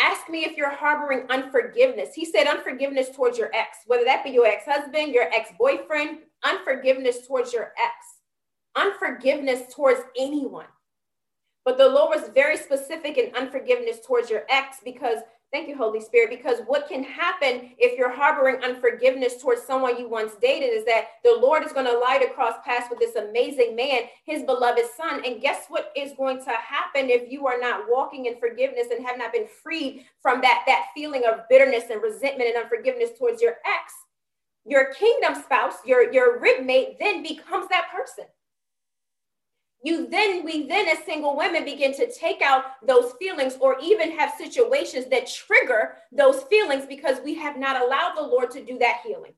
Ask 0.00 0.28
me 0.28 0.44
if 0.44 0.56
you're 0.56 0.74
harboring 0.74 1.26
unforgiveness. 1.28 2.14
He 2.14 2.24
said 2.24 2.46
unforgiveness 2.46 3.08
towards 3.14 3.36
your 3.36 3.50
ex, 3.54 3.78
whether 3.86 4.04
that 4.04 4.22
be 4.22 4.30
your 4.30 4.46
ex 4.46 4.64
husband, 4.64 5.12
your 5.12 5.24
ex 5.32 5.50
boyfriend, 5.58 6.18
unforgiveness 6.44 7.26
towards 7.26 7.52
your 7.52 7.72
ex 7.78 7.94
unforgiveness 8.78 9.74
towards 9.74 10.00
anyone. 10.16 10.66
But 11.64 11.76
the 11.76 11.88
Lord 11.88 12.18
was 12.18 12.30
very 12.30 12.56
specific 12.56 13.18
in 13.18 13.34
unforgiveness 13.34 13.98
towards 14.06 14.30
your 14.30 14.44
ex 14.48 14.78
because, 14.84 15.18
thank 15.52 15.68
you, 15.68 15.76
Holy 15.76 16.00
Spirit, 16.00 16.30
because 16.30 16.58
what 16.66 16.88
can 16.88 17.02
happen 17.02 17.70
if 17.78 17.98
you're 17.98 18.12
harboring 18.12 18.62
unforgiveness 18.62 19.40
towards 19.40 19.62
someone 19.62 19.98
you 19.98 20.08
once 20.08 20.32
dated 20.40 20.70
is 20.70 20.84
that 20.84 21.06
the 21.24 21.38
Lord 21.40 21.64
is 21.64 21.72
going 21.72 21.86
to 21.86 21.98
light 21.98 22.20
to 22.22 22.28
cross 22.28 22.56
paths 22.64 22.88
with 22.90 22.98
this 22.98 23.16
amazing 23.16 23.74
man, 23.74 24.02
his 24.24 24.42
beloved 24.42 24.84
son. 24.96 25.22
And 25.24 25.40
guess 25.40 25.66
what 25.68 25.92
is 25.96 26.12
going 26.16 26.44
to 26.44 26.50
happen 26.50 27.10
if 27.10 27.30
you 27.30 27.46
are 27.46 27.58
not 27.58 27.84
walking 27.88 28.26
in 28.26 28.38
forgiveness 28.38 28.88
and 28.90 29.04
have 29.06 29.18
not 29.18 29.32
been 29.32 29.46
freed 29.62 30.04
from 30.20 30.40
that, 30.42 30.64
that 30.66 30.86
feeling 30.94 31.24
of 31.24 31.40
bitterness 31.48 31.84
and 31.90 32.02
resentment 32.02 32.50
and 32.50 32.64
unforgiveness 32.64 33.10
towards 33.18 33.40
your 33.40 33.56
ex? 33.66 33.92
Your 34.66 34.92
kingdom 34.92 35.34
spouse, 35.34 35.76
your, 35.86 36.12
your 36.12 36.40
ribmate, 36.40 36.98
then 36.98 37.22
becomes 37.22 37.68
that 37.68 37.88
person 37.94 38.26
you 39.82 40.08
then 40.08 40.44
we 40.44 40.66
then 40.66 40.88
as 40.88 41.04
single 41.04 41.36
women 41.36 41.64
begin 41.64 41.94
to 41.94 42.10
take 42.10 42.42
out 42.42 42.64
those 42.86 43.12
feelings 43.18 43.56
or 43.60 43.76
even 43.80 44.16
have 44.16 44.32
situations 44.36 45.06
that 45.06 45.28
trigger 45.28 45.94
those 46.10 46.42
feelings 46.44 46.84
because 46.86 47.18
we 47.24 47.34
have 47.34 47.56
not 47.56 47.80
allowed 47.80 48.14
the 48.16 48.22
lord 48.22 48.50
to 48.50 48.64
do 48.64 48.78
that 48.78 49.00
healing. 49.06 49.32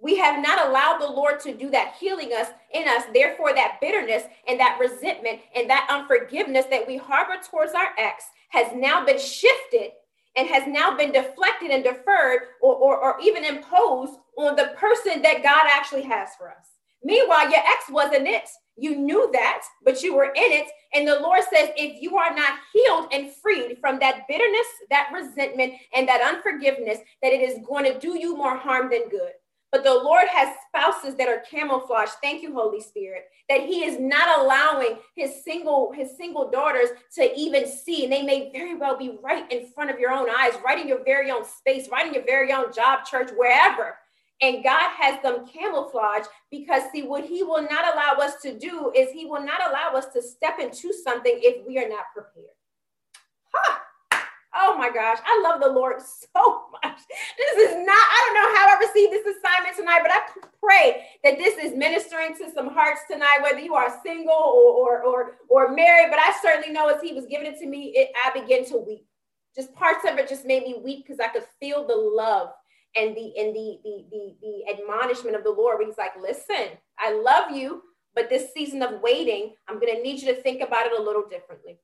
We 0.00 0.16
have 0.16 0.42
not 0.42 0.66
allowed 0.66 0.98
the 0.98 1.10
lord 1.10 1.40
to 1.40 1.54
do 1.54 1.70
that 1.70 1.94
healing 1.98 2.30
us 2.32 2.48
in 2.74 2.88
us. 2.88 3.04
Therefore 3.12 3.54
that 3.54 3.78
bitterness 3.80 4.24
and 4.46 4.58
that 4.60 4.78
resentment 4.80 5.40
and 5.54 5.68
that 5.68 5.88
unforgiveness 5.90 6.66
that 6.66 6.86
we 6.86 6.96
harbor 6.96 7.40
towards 7.48 7.72
our 7.72 7.90
ex 7.98 8.24
has 8.50 8.72
now 8.74 9.04
been 9.04 9.18
shifted 9.18 9.90
and 10.36 10.48
has 10.48 10.64
now 10.66 10.96
been 10.96 11.12
deflected 11.12 11.70
and 11.70 11.84
deferred 11.84 12.42
or, 12.60 12.74
or, 12.74 12.98
or 12.98 13.20
even 13.20 13.44
imposed 13.44 14.14
on 14.38 14.56
the 14.56 14.72
person 14.76 15.20
that 15.22 15.42
god 15.42 15.66
actually 15.70 16.02
has 16.02 16.30
for 16.38 16.48
us 16.48 16.71
Meanwhile, 17.04 17.50
your 17.50 17.60
ex 17.60 17.84
wasn't 17.90 18.28
it. 18.28 18.48
You 18.76 18.96
knew 18.96 19.28
that, 19.32 19.62
but 19.84 20.02
you 20.02 20.14
were 20.14 20.32
in 20.34 20.52
it. 20.52 20.68
And 20.94 21.06
the 21.06 21.20
Lord 21.20 21.42
says, 21.52 21.70
if 21.76 22.00
you 22.00 22.16
are 22.16 22.34
not 22.34 22.58
healed 22.72 23.08
and 23.12 23.30
freed 23.30 23.78
from 23.80 23.98
that 23.98 24.22
bitterness, 24.28 24.66
that 24.90 25.10
resentment, 25.12 25.74
and 25.94 26.08
that 26.08 26.22
unforgiveness, 26.22 26.98
that 27.22 27.32
it 27.32 27.40
is 27.40 27.64
going 27.66 27.84
to 27.84 27.98
do 27.98 28.18
you 28.18 28.36
more 28.36 28.56
harm 28.56 28.90
than 28.90 29.08
good. 29.08 29.32
But 29.70 29.84
the 29.84 29.94
Lord 29.94 30.28
has 30.28 30.54
spouses 30.68 31.14
that 31.16 31.28
are 31.28 31.42
camouflaged. 31.50 32.12
Thank 32.22 32.42
you, 32.42 32.52
Holy 32.52 32.82
Spirit, 32.82 33.24
that 33.48 33.62
He 33.62 33.84
is 33.84 33.98
not 33.98 34.38
allowing 34.38 34.98
His 35.16 35.42
single 35.42 35.92
His 35.92 36.14
single 36.18 36.50
daughters 36.50 36.90
to 37.14 37.34
even 37.34 37.66
see, 37.66 38.04
and 38.04 38.12
they 38.12 38.22
may 38.22 38.50
very 38.52 38.74
well 38.74 38.98
be 38.98 39.16
right 39.22 39.50
in 39.50 39.66
front 39.72 39.90
of 39.90 39.98
your 39.98 40.12
own 40.12 40.28
eyes, 40.28 40.52
right 40.62 40.78
in 40.78 40.86
your 40.86 41.02
very 41.04 41.30
own 41.30 41.44
space, 41.46 41.88
right 41.90 42.06
in 42.06 42.12
your 42.12 42.24
very 42.24 42.52
own 42.52 42.70
job, 42.70 43.06
church, 43.06 43.30
wherever. 43.34 43.96
And 44.42 44.64
God 44.64 44.90
has 44.98 45.22
them 45.22 45.46
camouflage 45.46 46.26
because, 46.50 46.82
see, 46.92 47.04
what 47.04 47.24
He 47.24 47.44
will 47.44 47.62
not 47.62 47.94
allow 47.94 48.16
us 48.20 48.42
to 48.42 48.58
do 48.58 48.92
is 48.94 49.10
He 49.12 49.24
will 49.24 49.42
not 49.42 49.60
allow 49.68 49.92
us 49.96 50.06
to 50.14 50.20
step 50.20 50.58
into 50.58 50.92
something 50.92 51.38
if 51.42 51.64
we 51.66 51.78
are 51.78 51.88
not 51.88 52.06
prepared. 52.12 52.50
Huh. 53.54 53.78
Oh 54.54 54.76
my 54.76 54.90
gosh, 54.90 55.18
I 55.24 55.40
love 55.42 55.62
the 55.62 55.70
Lord 55.70 56.02
so 56.02 56.64
much. 56.72 56.98
This 57.38 57.70
is 57.70 57.76
not, 57.76 57.88
I 57.88 58.22
don't 58.26 58.34
know 58.34 58.58
how 58.58 58.68
I 58.68 58.78
received 58.80 59.12
this 59.12 59.36
assignment 59.36 59.76
tonight, 59.76 60.00
but 60.02 60.12
I 60.12 60.20
pray 60.60 61.06
that 61.24 61.38
this 61.38 61.56
is 61.56 61.76
ministering 61.76 62.36
to 62.36 62.52
some 62.52 62.68
hearts 62.68 63.02
tonight, 63.10 63.38
whether 63.42 63.60
you 63.60 63.74
are 63.74 64.00
single 64.04 64.34
or 64.34 64.74
or 64.74 65.02
or, 65.02 65.38
or 65.48 65.72
married. 65.72 66.10
But 66.10 66.18
I 66.18 66.34
certainly 66.42 66.72
know 66.72 66.88
as 66.88 67.00
He 67.00 67.12
was 67.14 67.26
giving 67.26 67.46
it 67.46 67.60
to 67.60 67.66
me, 67.66 67.92
it, 67.94 68.10
I 68.26 68.38
began 68.38 68.64
to 68.66 68.76
weep. 68.78 69.06
Just 69.54 69.72
parts 69.74 70.04
of 70.04 70.18
it 70.18 70.28
just 70.28 70.44
made 70.44 70.64
me 70.64 70.80
weep 70.82 71.04
because 71.06 71.20
I 71.20 71.28
could 71.28 71.44
feel 71.60 71.86
the 71.86 71.94
love 71.94 72.50
and 72.96 73.16
the 73.16 73.32
and 73.38 73.54
the, 73.54 73.78
the 73.84 74.04
the 74.10 74.36
the 74.42 74.72
admonishment 74.72 75.36
of 75.36 75.44
the 75.44 75.50
Lord 75.50 75.78
where 75.78 75.86
he's 75.86 75.98
like, 75.98 76.12
listen, 76.20 76.76
I 76.98 77.12
love 77.12 77.56
you, 77.56 77.82
but 78.14 78.28
this 78.28 78.52
season 78.52 78.82
of 78.82 79.00
waiting, 79.00 79.54
I'm 79.68 79.80
gonna 79.80 80.02
need 80.02 80.20
you 80.20 80.34
to 80.34 80.42
think 80.42 80.62
about 80.62 80.86
it 80.86 80.98
a 80.98 81.02
little 81.02 81.26
differently. 81.28 81.78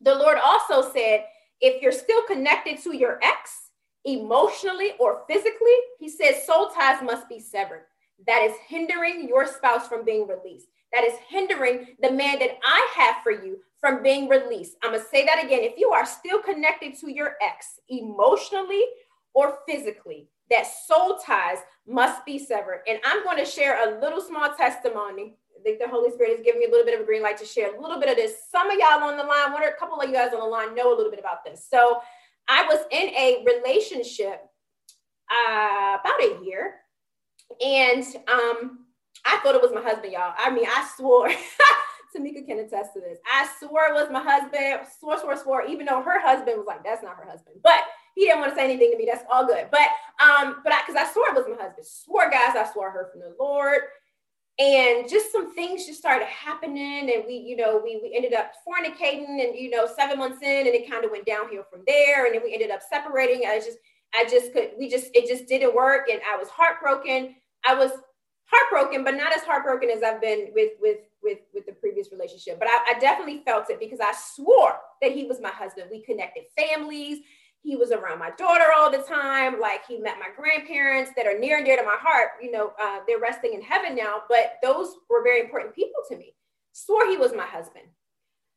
The 0.00 0.14
Lord 0.14 0.38
also 0.44 0.90
said, 0.92 1.24
if 1.60 1.82
you're 1.82 1.92
still 1.92 2.22
connected 2.22 2.82
to 2.82 2.96
your 2.96 3.18
ex 3.22 3.70
emotionally 4.04 4.92
or 5.00 5.24
physically, 5.28 5.76
he 5.98 6.08
says 6.08 6.46
soul 6.46 6.70
ties 6.70 7.02
must 7.02 7.28
be 7.28 7.40
severed. 7.40 7.84
That 8.26 8.42
is 8.42 8.56
hindering 8.68 9.28
your 9.28 9.46
spouse 9.46 9.88
from 9.88 10.04
being 10.04 10.26
released. 10.26 10.68
That 10.92 11.04
is 11.04 11.14
hindering 11.28 11.88
the 12.00 12.12
man 12.12 12.38
that 12.38 12.58
I 12.64 12.88
have 12.96 13.16
for 13.22 13.32
you 13.32 13.58
from 13.80 14.02
being 14.02 14.28
released. 14.28 14.76
I'm 14.82 14.92
going 14.92 15.02
to 15.02 15.08
say 15.08 15.26
that 15.26 15.44
again. 15.44 15.60
If 15.62 15.74
you 15.76 15.90
are 15.90 16.06
still 16.06 16.40
connected 16.40 16.98
to 17.00 17.12
your 17.12 17.34
ex 17.42 17.80
emotionally 17.88 18.82
or 19.36 19.58
physically, 19.68 20.28
that 20.50 20.66
soul 20.66 21.18
ties 21.18 21.58
must 21.86 22.24
be 22.24 22.38
severed. 22.38 22.80
And 22.88 22.98
I'm 23.04 23.22
going 23.22 23.36
to 23.36 23.44
share 23.44 23.86
a 23.86 24.00
little 24.00 24.22
small 24.22 24.48
testimony. 24.56 25.36
I 25.54 25.62
think 25.62 25.78
the 25.78 25.88
Holy 25.88 26.10
Spirit 26.10 26.38
is 26.38 26.42
giving 26.42 26.60
me 26.60 26.66
a 26.66 26.70
little 26.70 26.86
bit 26.86 26.94
of 26.94 27.02
a 27.02 27.04
green 27.04 27.22
light 27.22 27.36
to 27.38 27.44
share 27.44 27.76
a 27.76 27.80
little 27.80 28.00
bit 28.00 28.08
of 28.08 28.16
this. 28.16 28.32
Some 28.50 28.70
of 28.70 28.78
y'all 28.78 29.02
on 29.02 29.18
the 29.18 29.24
line, 29.24 29.52
one 29.52 29.62
or 29.62 29.68
a 29.68 29.76
couple 29.76 30.00
of 30.00 30.08
you 30.08 30.14
guys 30.14 30.32
on 30.32 30.40
the 30.40 30.46
line 30.46 30.74
know 30.74 30.88
a 30.88 30.96
little 30.96 31.10
bit 31.10 31.20
about 31.20 31.44
this. 31.44 31.66
So 31.70 32.00
I 32.48 32.64
was 32.64 32.80
in 32.90 33.08
a 33.10 33.44
relationship 33.44 34.40
uh, 35.30 35.98
about 36.00 36.22
a 36.22 36.40
year, 36.42 36.76
and 37.62 38.04
um, 38.28 38.86
I 39.26 39.38
thought 39.42 39.54
it 39.54 39.62
was 39.62 39.72
my 39.74 39.82
husband, 39.82 40.14
y'all. 40.14 40.32
I 40.38 40.50
mean, 40.50 40.66
I 40.66 40.88
swore. 40.96 41.30
Tamika 42.16 42.46
can 42.46 42.60
attest 42.60 42.94
to 42.94 43.00
this. 43.00 43.18
I 43.30 43.46
swore 43.60 43.88
it 43.88 43.94
was 43.94 44.08
my 44.10 44.22
husband. 44.22 44.88
Swore, 44.98 45.18
swore, 45.18 45.36
swore. 45.36 45.66
Even 45.66 45.84
though 45.84 46.00
her 46.00 46.20
husband 46.20 46.56
was 46.56 46.66
like, 46.66 46.82
"That's 46.82 47.02
not 47.02 47.16
her 47.16 47.28
husband," 47.28 47.56
but 47.62 47.80
he 48.16 48.24
didn't 48.24 48.40
want 48.40 48.50
to 48.50 48.56
say 48.56 48.64
anything 48.64 48.90
to 48.90 48.98
me. 48.98 49.06
That's 49.08 49.24
all 49.30 49.46
good. 49.46 49.68
But 49.70 49.88
um, 50.24 50.56
but 50.64 50.72
I 50.72 50.80
because 50.84 50.96
I 50.96 51.12
swore 51.12 51.28
it 51.28 51.34
was 51.34 51.46
my 51.46 51.62
husband. 51.62 51.86
Swore 51.86 52.30
guys, 52.30 52.56
I 52.56 52.68
swore 52.72 52.88
I 52.88 52.92
heard 52.92 53.12
from 53.12 53.20
the 53.20 53.36
Lord. 53.38 53.82
And 54.58 55.06
just 55.06 55.30
some 55.32 55.54
things 55.54 55.84
just 55.84 55.98
started 55.98 56.26
happening, 56.28 57.10
and 57.12 57.24
we, 57.26 57.34
you 57.34 57.56
know, 57.56 57.78
we, 57.84 58.00
we 58.02 58.16
ended 58.16 58.32
up 58.32 58.52
fornicating, 58.66 59.44
and 59.44 59.54
you 59.54 59.68
know, 59.68 59.86
seven 59.86 60.18
months 60.18 60.40
in, 60.40 60.66
and 60.66 60.74
it 60.74 60.90
kind 60.90 61.04
of 61.04 61.10
went 61.10 61.26
downhill 61.26 61.64
from 61.70 61.82
there. 61.86 62.24
And 62.24 62.34
then 62.34 62.42
we 62.42 62.54
ended 62.54 62.70
up 62.70 62.80
separating. 62.80 63.46
I 63.46 63.58
just, 63.58 63.76
I 64.14 64.24
just 64.24 64.54
could, 64.54 64.70
we 64.78 64.88
just, 64.88 65.08
it 65.14 65.28
just 65.28 65.46
didn't 65.46 65.74
work, 65.74 66.08
and 66.10 66.22
I 66.26 66.38
was 66.38 66.48
heartbroken. 66.48 67.34
I 67.68 67.74
was 67.74 67.90
heartbroken, 68.46 69.04
but 69.04 69.14
not 69.14 69.36
as 69.36 69.42
heartbroken 69.42 69.90
as 69.90 70.02
I've 70.02 70.22
been 70.22 70.52
with 70.54 70.72
with 70.80 71.00
with 71.22 71.38
with 71.52 71.66
the 71.66 71.72
previous 71.72 72.10
relationship. 72.10 72.58
But 72.58 72.68
I, 72.68 72.94
I 72.94 72.98
definitely 72.98 73.42
felt 73.44 73.68
it 73.68 73.78
because 73.78 74.00
I 74.00 74.14
swore 74.34 74.78
that 75.02 75.12
he 75.12 75.24
was 75.26 75.38
my 75.38 75.50
husband. 75.50 75.88
We 75.90 76.02
connected 76.02 76.44
families 76.56 77.18
he 77.66 77.74
was 77.74 77.90
around 77.90 78.20
my 78.20 78.30
daughter 78.38 78.66
all 78.76 78.92
the 78.92 78.98
time. 78.98 79.60
Like 79.60 79.84
he 79.86 79.98
met 79.98 80.20
my 80.20 80.28
grandparents 80.36 81.10
that 81.16 81.26
are 81.26 81.36
near 81.36 81.56
and 81.56 81.66
dear 81.66 81.76
to 81.76 81.82
my 81.82 81.96
heart. 81.98 82.30
You 82.40 82.52
know, 82.52 82.72
uh, 82.80 83.00
they're 83.08 83.18
resting 83.18 83.54
in 83.54 83.60
heaven 83.60 83.96
now, 83.96 84.22
but 84.28 84.54
those 84.62 84.94
were 85.10 85.24
very 85.24 85.40
important 85.40 85.74
people 85.74 86.00
to 86.08 86.16
me. 86.16 86.32
Swore 86.72 87.08
he 87.08 87.16
was 87.16 87.32
my 87.32 87.44
husband. 87.44 87.86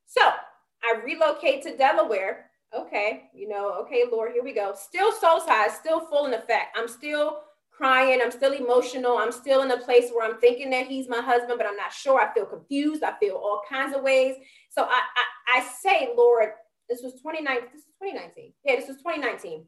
So 0.06 0.22
I 0.22 1.02
relocate 1.04 1.64
to 1.64 1.76
Delaware. 1.76 2.52
Okay, 2.78 3.24
you 3.34 3.50
know, 3.50 3.74
okay, 3.82 4.04
Lord, 4.12 4.32
here 4.32 4.44
we 4.44 4.54
go. 4.54 4.76
Still 4.78 5.12
soul 5.12 5.42
ties, 5.42 5.74
still 5.74 6.02
full 6.02 6.28
in 6.28 6.36
effect. 6.36 6.78
I'm 6.78 6.88
still 6.88 7.40
crying. 7.72 8.20
I'm 8.22 8.30
still 8.30 8.54
emotional. 8.54 9.18
I'm 9.18 9.32
still 9.32 9.64
in 9.64 9.72
a 9.72 9.78
place 9.78 10.12
where 10.12 10.30
I'm 10.30 10.40
thinking 10.40 10.70
that 10.70 10.86
he's 10.86 11.10
my 11.10 11.22
husband, 11.22 11.58
but 11.58 11.66
I'm 11.66 11.78
not 11.78 11.92
sure. 11.92 12.22
I 12.22 12.32
feel 12.32 12.46
confused. 12.46 13.02
I 13.02 13.18
feel 13.20 13.36
all 13.36 13.62
kinds 13.68 13.96
of 13.96 14.04
ways. 14.04 14.36
So 14.70 14.84
I, 14.84 15.00
I, 15.00 15.58
I 15.58 15.68
say, 15.82 16.10
Lord, 16.16 16.50
this 16.90 17.02
was 17.02 17.14
29. 17.22 17.58
This 17.74 17.82
is 17.82 17.88
2019. 18.02 18.54
Yeah, 18.66 18.76
this 18.76 18.88
was 18.88 18.98
2019. 18.98 19.66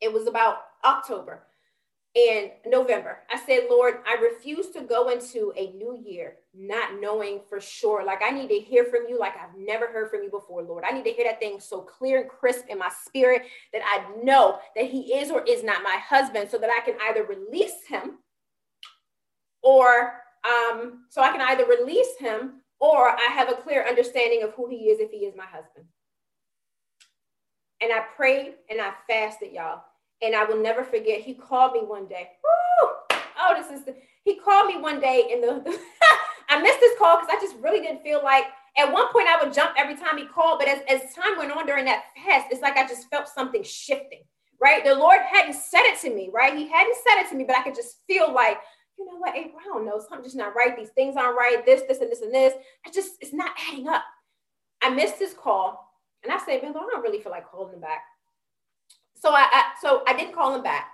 It 0.00 0.12
was 0.12 0.26
about 0.26 0.58
October 0.84 1.46
and 2.16 2.50
November. 2.66 3.18
I 3.30 3.38
said, 3.38 3.66
Lord, 3.70 3.98
I 4.06 4.20
refuse 4.20 4.70
to 4.70 4.80
go 4.80 5.10
into 5.10 5.52
a 5.56 5.72
new 5.72 5.96
year 6.04 6.36
not 6.54 7.00
knowing 7.00 7.40
for 7.48 7.60
sure. 7.60 8.04
Like, 8.04 8.20
I 8.22 8.30
need 8.30 8.48
to 8.48 8.58
hear 8.58 8.84
from 8.84 9.06
you 9.08 9.18
like 9.18 9.34
I've 9.36 9.56
never 9.56 9.86
heard 9.86 10.10
from 10.10 10.22
you 10.24 10.30
before, 10.30 10.62
Lord. 10.62 10.84
I 10.86 10.92
need 10.92 11.04
to 11.04 11.12
hear 11.12 11.24
that 11.24 11.38
thing 11.38 11.60
so 11.60 11.80
clear 11.80 12.20
and 12.20 12.28
crisp 12.28 12.64
in 12.68 12.78
my 12.78 12.90
spirit 13.04 13.42
that 13.72 13.82
I 13.84 14.04
know 14.22 14.58
that 14.74 14.86
he 14.86 15.14
is 15.14 15.30
or 15.30 15.42
is 15.42 15.62
not 15.62 15.84
my 15.84 15.98
husband 16.04 16.50
so 16.50 16.58
that 16.58 16.70
I 16.70 16.84
can 16.84 16.94
either 17.08 17.24
release 17.24 17.86
him 17.86 18.18
or 19.62 20.14
um, 20.44 21.04
so 21.10 21.22
I 21.22 21.30
can 21.30 21.40
either 21.42 21.66
release 21.66 22.16
him 22.18 22.62
or 22.80 23.10
I 23.10 23.28
have 23.30 23.50
a 23.50 23.54
clear 23.54 23.86
understanding 23.86 24.42
of 24.42 24.52
who 24.54 24.68
he 24.68 24.88
is 24.88 25.00
if 25.00 25.10
he 25.10 25.18
is 25.18 25.36
my 25.36 25.44
husband. 25.44 25.86
And 27.82 27.92
I 27.92 28.00
prayed 28.16 28.54
and 28.68 28.80
I 28.80 28.92
fasted, 29.08 29.52
y'all. 29.52 29.82
And 30.22 30.34
I 30.34 30.44
will 30.44 30.62
never 30.62 30.84
forget, 30.84 31.20
he 31.20 31.34
called 31.34 31.72
me 31.72 31.80
one 31.80 32.06
day. 32.06 32.28
Woo! 32.44 33.18
Oh, 33.38 33.54
this 33.56 33.70
is 33.70 33.86
the, 33.86 33.94
he 34.24 34.38
called 34.38 34.66
me 34.66 34.78
one 34.78 35.00
day 35.00 35.30
and 35.32 35.42
the, 35.42 35.78
I 36.50 36.60
missed 36.60 36.80
this 36.80 36.98
call 36.98 37.18
because 37.18 37.34
I 37.34 37.40
just 37.40 37.56
really 37.62 37.80
didn't 37.80 38.02
feel 38.02 38.22
like 38.22 38.44
at 38.76 38.92
one 38.92 39.10
point 39.12 39.28
I 39.28 39.42
would 39.42 39.52
jump 39.52 39.72
every 39.78 39.96
time 39.96 40.18
he 40.18 40.26
called, 40.26 40.58
but 40.58 40.68
as, 40.68 40.80
as 40.88 41.14
time 41.14 41.38
went 41.38 41.52
on 41.52 41.66
during 41.66 41.84
that 41.86 42.04
fast, 42.16 42.48
it's 42.50 42.60
like 42.60 42.76
I 42.76 42.86
just 42.86 43.08
felt 43.08 43.28
something 43.28 43.62
shifting, 43.62 44.22
right? 44.60 44.84
The 44.84 44.94
Lord 44.94 45.20
hadn't 45.30 45.54
said 45.54 45.82
it 45.84 46.00
to 46.00 46.14
me, 46.14 46.30
right? 46.32 46.56
He 46.56 46.68
hadn't 46.68 46.96
said 46.96 47.22
it 47.22 47.30
to 47.30 47.36
me, 47.36 47.44
but 47.44 47.56
I 47.56 47.62
could 47.62 47.74
just 47.74 47.98
feel 48.06 48.32
like, 48.32 48.58
you 48.98 49.06
know 49.06 49.16
what, 49.16 49.36
April, 49.36 49.58
I 49.60 49.64
don't 49.66 49.86
know, 49.86 49.98
something 49.98 50.24
just 50.24 50.36
not 50.36 50.54
right. 50.54 50.76
These 50.76 50.90
things 50.90 51.16
aren't 51.16 51.36
right, 51.36 51.64
this, 51.64 51.82
this, 51.88 52.00
and 52.00 52.10
this, 52.10 52.20
and 52.20 52.34
this. 52.34 52.54
I 52.86 52.90
just, 52.90 53.12
it's 53.20 53.32
not 53.32 53.52
adding 53.68 53.88
up. 53.88 54.02
I 54.82 54.90
missed 54.90 55.18
his 55.18 55.34
call. 55.34 55.89
And 56.22 56.32
I 56.32 56.38
said, 56.38 56.62
man, 56.62 56.72
I 56.72 56.80
don't 56.80 57.02
really 57.02 57.20
feel 57.22 57.32
like 57.32 57.50
calling 57.50 57.74
him 57.74 57.80
back. 57.80 58.02
So 59.14 59.30
I, 59.30 59.46
I 59.50 59.62
so 59.80 60.02
I 60.06 60.14
didn't 60.14 60.34
call 60.34 60.54
him 60.54 60.62
back. 60.62 60.88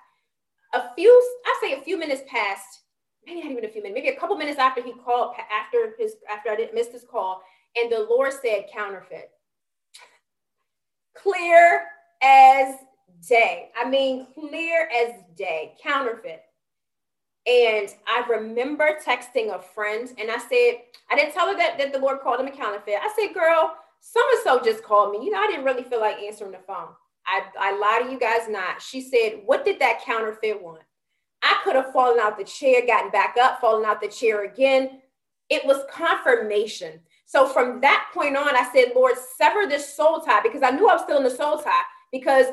A 0.74 0.94
few, 0.94 1.10
I 1.46 1.58
say 1.60 1.72
a 1.72 1.82
few 1.82 1.98
minutes 1.98 2.22
passed, 2.28 2.80
maybe 3.24 3.40
not 3.40 3.52
even 3.52 3.64
a 3.64 3.68
few 3.68 3.82
minutes, 3.82 4.00
maybe 4.00 4.14
a 4.14 4.20
couple 4.20 4.36
minutes 4.36 4.58
after 4.58 4.82
he 4.82 4.92
called, 4.92 5.34
after 5.52 5.94
his 5.98 6.16
after 6.30 6.50
I 6.50 6.56
didn't 6.56 6.74
miss 6.74 6.88
his 6.88 7.04
call, 7.04 7.42
and 7.76 7.90
the 7.90 8.06
Lord 8.10 8.32
said 8.32 8.66
counterfeit. 8.72 9.30
Clear 11.14 11.86
as 12.22 12.76
day. 13.28 13.70
I 13.76 13.88
mean, 13.88 14.26
clear 14.34 14.88
as 14.94 15.12
day, 15.36 15.74
counterfeit. 15.82 16.42
And 17.46 17.88
I 18.08 18.26
remember 18.28 18.98
texting 19.04 19.54
a 19.54 19.62
friend 19.62 20.12
and 20.18 20.30
I 20.30 20.38
said, 20.38 20.82
I 21.10 21.14
didn't 21.14 21.32
tell 21.32 21.46
her 21.46 21.56
that, 21.56 21.78
that 21.78 21.92
the 21.92 21.98
Lord 21.98 22.20
called 22.20 22.40
him 22.40 22.48
a 22.48 22.50
counterfeit. 22.50 22.96
I 23.00 23.14
said, 23.16 23.32
girl, 23.34 23.76
so 24.00 24.20
and 24.32 24.40
so 24.44 24.62
just 24.62 24.84
called 24.84 25.12
me. 25.12 25.24
You 25.24 25.32
know, 25.32 25.40
I 25.40 25.46
didn't 25.46 25.64
really 25.64 25.82
feel 25.82 26.00
like 26.00 26.18
answering 26.18 26.52
the 26.52 26.58
phone. 26.66 26.88
I, 27.26 27.42
I 27.58 27.76
lie 27.76 28.04
to 28.04 28.12
you 28.12 28.18
guys 28.18 28.48
not. 28.48 28.80
She 28.80 29.00
said, 29.00 29.42
What 29.44 29.64
did 29.64 29.78
that 29.80 30.02
counterfeit 30.04 30.62
want? 30.62 30.82
I 31.42 31.60
could 31.64 31.76
have 31.76 31.92
fallen 31.92 32.18
out 32.20 32.38
the 32.38 32.44
chair, 32.44 32.86
gotten 32.86 33.10
back 33.10 33.36
up, 33.40 33.60
fallen 33.60 33.84
out 33.84 34.00
the 34.00 34.08
chair 34.08 34.44
again. 34.44 35.00
It 35.48 35.64
was 35.64 35.84
confirmation. 35.90 37.00
So 37.26 37.48
from 37.48 37.80
that 37.80 38.08
point 38.14 38.36
on, 38.36 38.56
I 38.56 38.68
said, 38.72 38.92
Lord, 38.94 39.14
sever 39.36 39.66
this 39.66 39.94
soul 39.94 40.20
tie 40.20 40.42
because 40.42 40.62
I 40.62 40.70
knew 40.70 40.88
I 40.88 40.94
was 40.94 41.02
still 41.02 41.18
in 41.18 41.24
the 41.24 41.30
soul 41.30 41.58
tie 41.58 41.82
because 42.12 42.46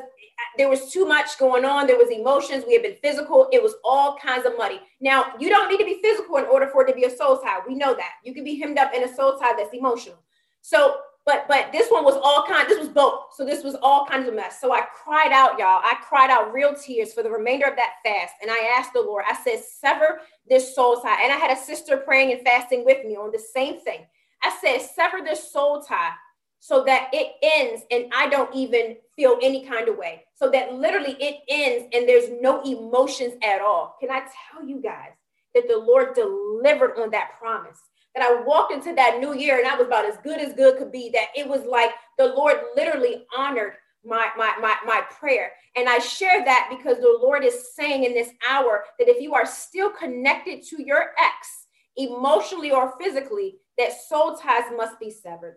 there 0.58 0.68
was 0.68 0.92
too 0.92 1.06
much 1.06 1.38
going 1.38 1.64
on. 1.64 1.86
There 1.86 1.96
was 1.96 2.10
emotions. 2.10 2.64
We 2.66 2.74
had 2.74 2.82
been 2.82 2.96
physical. 3.02 3.48
It 3.52 3.62
was 3.62 3.74
all 3.84 4.16
kinds 4.18 4.46
of 4.46 4.56
money. 4.56 4.80
Now, 5.00 5.26
you 5.38 5.48
don't 5.48 5.68
need 5.68 5.78
to 5.78 5.84
be 5.84 6.00
physical 6.02 6.36
in 6.36 6.44
order 6.44 6.68
for 6.68 6.84
it 6.84 6.88
to 6.88 6.94
be 6.94 7.04
a 7.04 7.16
soul 7.16 7.38
tie. 7.38 7.60
We 7.66 7.74
know 7.74 7.94
that. 7.94 8.12
You 8.24 8.34
can 8.34 8.44
be 8.44 8.58
hemmed 8.58 8.78
up 8.78 8.92
in 8.94 9.04
a 9.04 9.14
soul 9.14 9.38
tie 9.38 9.54
that's 9.56 9.74
emotional. 9.74 10.18
So 10.60 10.96
but 11.26 11.46
but 11.48 11.72
this 11.72 11.90
one 11.90 12.04
was 12.04 12.16
all 12.22 12.44
kind 12.46 12.68
this 12.68 12.78
was 12.78 12.88
both. 12.88 13.34
So 13.34 13.44
this 13.44 13.64
was 13.64 13.76
all 13.82 14.04
kinds 14.06 14.28
of 14.28 14.34
mess. 14.34 14.60
So 14.60 14.72
i 14.72 14.82
cried 14.82 15.32
out 15.32 15.58
y'all. 15.58 15.80
I 15.82 15.96
cried 16.02 16.30
out 16.30 16.52
real 16.52 16.74
tears 16.74 17.12
for 17.12 17.22
the 17.22 17.30
remainder 17.30 17.66
of 17.66 17.76
that 17.76 17.94
fast. 18.04 18.34
And 18.42 18.50
i 18.50 18.76
asked 18.78 18.92
the 18.92 19.00
lord 19.00 19.24
i 19.28 19.34
said 19.34 19.60
sever 19.60 20.20
this 20.48 20.74
soul 20.74 21.00
tie. 21.00 21.22
And 21.22 21.32
i 21.32 21.36
had 21.36 21.56
a 21.56 21.60
sister 21.60 21.96
praying 21.96 22.32
and 22.32 22.42
fasting 22.42 22.84
with 22.84 23.04
me 23.04 23.16
on 23.16 23.30
the 23.32 23.38
same 23.38 23.80
thing. 23.80 24.06
I 24.42 24.54
said 24.60 24.86
sever 24.86 25.18
this 25.24 25.50
soul 25.50 25.82
tie 25.82 26.12
so 26.60 26.84
that 26.84 27.10
it 27.12 27.32
ends 27.42 27.82
and 27.90 28.06
i 28.14 28.28
don't 28.28 28.54
even 28.54 28.96
feel 29.16 29.38
any 29.42 29.66
kind 29.66 29.88
of 29.88 29.96
way. 29.96 30.24
So 30.34 30.50
that 30.50 30.74
literally 30.74 31.16
it 31.20 31.40
ends 31.48 31.86
and 31.94 32.08
there's 32.08 32.30
no 32.40 32.62
emotions 32.62 33.34
at 33.42 33.62
all. 33.62 33.96
Can 33.98 34.10
i 34.10 34.20
tell 34.20 34.66
you 34.66 34.80
guys 34.80 35.12
that 35.54 35.68
the 35.68 35.78
lord 35.78 36.14
delivered 36.14 36.98
on 37.00 37.10
that 37.10 37.30
promise 37.38 37.80
that 38.14 38.22
I 38.22 38.42
walked 38.42 38.72
into 38.72 38.94
that 38.94 39.18
new 39.20 39.34
year 39.34 39.58
and 39.58 39.66
I 39.66 39.76
was 39.76 39.86
about 39.86 40.04
as 40.04 40.16
good 40.22 40.40
as 40.40 40.52
good 40.52 40.78
could 40.78 40.92
be, 40.92 41.10
that 41.10 41.28
it 41.36 41.48
was 41.48 41.64
like 41.64 41.90
the 42.18 42.26
Lord 42.26 42.58
literally 42.76 43.26
honored 43.36 43.74
my, 44.04 44.28
my, 44.36 44.54
my, 44.60 44.76
my 44.86 45.02
prayer. 45.10 45.52
And 45.76 45.88
I 45.88 45.98
share 45.98 46.44
that 46.44 46.68
because 46.70 46.98
the 46.98 47.18
Lord 47.20 47.44
is 47.44 47.74
saying 47.74 48.04
in 48.04 48.14
this 48.14 48.30
hour 48.48 48.84
that 48.98 49.08
if 49.08 49.20
you 49.20 49.34
are 49.34 49.46
still 49.46 49.90
connected 49.90 50.62
to 50.68 50.82
your 50.82 51.10
ex, 51.18 51.66
emotionally 51.96 52.70
or 52.70 52.94
physically, 53.00 53.56
that 53.78 53.92
soul 54.08 54.36
ties 54.36 54.64
must 54.76 54.98
be 55.00 55.10
severed. 55.10 55.56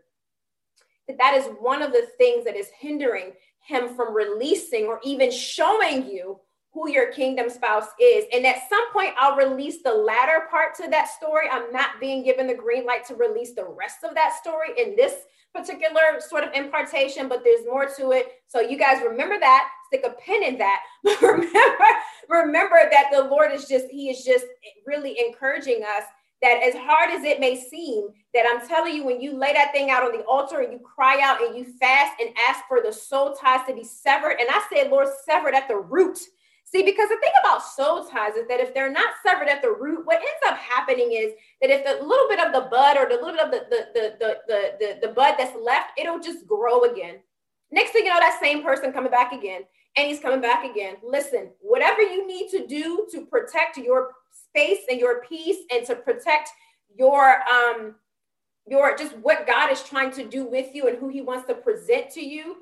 That 1.07 1.17
that 1.17 1.35
is 1.35 1.45
one 1.59 1.81
of 1.81 1.91
the 1.91 2.07
things 2.17 2.45
that 2.45 2.55
is 2.55 2.69
hindering 2.79 3.33
him 3.65 3.95
from 3.95 4.15
releasing 4.15 4.85
or 4.85 4.99
even 5.03 5.31
showing 5.31 6.09
you 6.09 6.39
who 6.77 6.91
your 6.91 7.11
kingdom 7.11 7.49
spouse 7.49 7.87
is. 7.99 8.25
And 8.31 8.45
at 8.45 8.69
some 8.69 8.93
point, 8.93 9.15
I'll 9.17 9.35
release 9.35 9.81
the 9.81 9.93
latter 9.93 10.47
part 10.51 10.75
to 10.75 10.87
that 10.91 11.09
story. 11.09 11.47
I'm 11.51 11.71
not 11.71 11.99
being 11.99 12.23
given 12.23 12.45
the 12.45 12.53
green 12.53 12.85
light 12.85 13.03
to 13.07 13.15
release 13.15 13.53
the 13.53 13.65
rest 13.65 14.03
of 14.03 14.13
that 14.13 14.35
story 14.35 14.69
in 14.77 14.95
this 14.95 15.15
particular 15.55 16.19
sort 16.19 16.43
of 16.43 16.53
impartation, 16.53 17.27
but 17.27 17.43
there's 17.43 17.65
more 17.65 17.87
to 17.97 18.11
it. 18.11 18.27
So 18.47 18.61
you 18.61 18.77
guys 18.77 19.01
remember 19.01 19.39
that, 19.39 19.69
stick 19.87 20.03
a 20.05 20.11
pin 20.21 20.43
in 20.43 20.57
that. 20.59 20.81
But 21.03 21.19
remember, 21.19 21.85
remember 22.29 22.77
that 22.91 23.09
the 23.11 23.23
Lord 23.23 23.51
is 23.51 23.65
just, 23.67 23.87
He 23.89 24.11
is 24.11 24.23
just 24.23 24.45
really 24.85 25.17
encouraging 25.19 25.81
us 25.81 26.03
that 26.43 26.61
as 26.61 26.75
hard 26.75 27.09
as 27.09 27.23
it 27.23 27.39
may 27.39 27.59
seem, 27.59 28.09
that 28.35 28.45
I'm 28.47 28.67
telling 28.67 28.93
you, 28.93 29.03
when 29.03 29.19
you 29.19 29.35
lay 29.35 29.53
that 29.53 29.71
thing 29.71 29.89
out 29.89 30.03
on 30.03 30.15
the 30.15 30.23
altar 30.25 30.59
and 30.59 30.71
you 30.71 30.77
cry 30.77 31.19
out 31.23 31.41
and 31.41 31.57
you 31.57 31.65
fast 31.79 32.21
and 32.21 32.29
ask 32.47 32.61
for 32.67 32.81
the 32.83 32.93
soul 32.93 33.33
ties 33.33 33.65
to 33.67 33.73
be 33.73 33.83
severed, 33.83 34.37
and 34.39 34.47
I 34.47 34.61
said, 34.71 34.91
Lord, 34.91 35.07
severed 35.25 35.55
at 35.55 35.67
the 35.67 35.77
root 35.77 36.19
See, 36.69 36.83
because 36.83 37.07
the 37.07 37.17
thing 37.21 37.31
about 37.39 37.63
soul 37.63 38.03
ties 38.03 38.35
is 38.35 38.45
that 38.49 38.59
if 38.59 38.73
they're 38.73 38.91
not 38.91 39.13
severed 39.25 39.47
at 39.47 39.61
the 39.61 39.71
root, 39.71 40.05
what 40.05 40.17
ends 40.17 40.41
up 40.49 40.57
happening 40.57 41.13
is 41.13 41.31
that 41.61 41.69
if 41.69 41.85
the 41.85 42.05
little 42.05 42.27
bit 42.27 42.45
of 42.45 42.51
the 42.51 42.67
bud 42.69 42.97
or 42.97 43.07
the 43.07 43.15
little 43.15 43.31
bit 43.31 43.45
of 43.45 43.51
the 43.51 43.65
the 43.69 43.87
the 43.93 44.15
the 44.19 44.37
the, 44.47 44.71
the, 44.79 45.07
the 45.07 45.13
bud 45.13 45.35
that's 45.37 45.57
left, 45.63 45.91
it'll 45.97 46.19
just 46.19 46.45
grow 46.45 46.83
again. 46.83 47.19
Next 47.71 47.91
thing 47.91 48.05
you 48.05 48.13
know, 48.13 48.19
that 48.19 48.39
same 48.41 48.63
person 48.63 48.91
coming 48.91 49.11
back 49.11 49.31
again, 49.31 49.61
and 49.95 50.07
he's 50.07 50.19
coming 50.19 50.41
back 50.41 50.69
again. 50.69 50.95
Listen, 51.01 51.51
whatever 51.61 52.01
you 52.01 52.27
need 52.27 52.49
to 52.49 52.67
do 52.67 53.07
to 53.13 53.25
protect 53.25 53.77
your 53.77 54.11
space 54.49 54.79
and 54.89 54.99
your 54.99 55.21
peace 55.21 55.59
and 55.73 55.85
to 55.85 55.95
protect 55.95 56.49
your 56.97 57.43
um 57.43 57.95
your 58.67 58.97
just 58.97 59.15
what 59.19 59.47
God 59.47 59.71
is 59.71 59.81
trying 59.83 60.11
to 60.11 60.27
do 60.27 60.45
with 60.45 60.75
you 60.75 60.89
and 60.89 60.97
who 60.97 61.07
he 61.07 61.21
wants 61.21 61.47
to 61.47 61.55
present 61.55 62.09
to 62.11 62.21
you, 62.21 62.57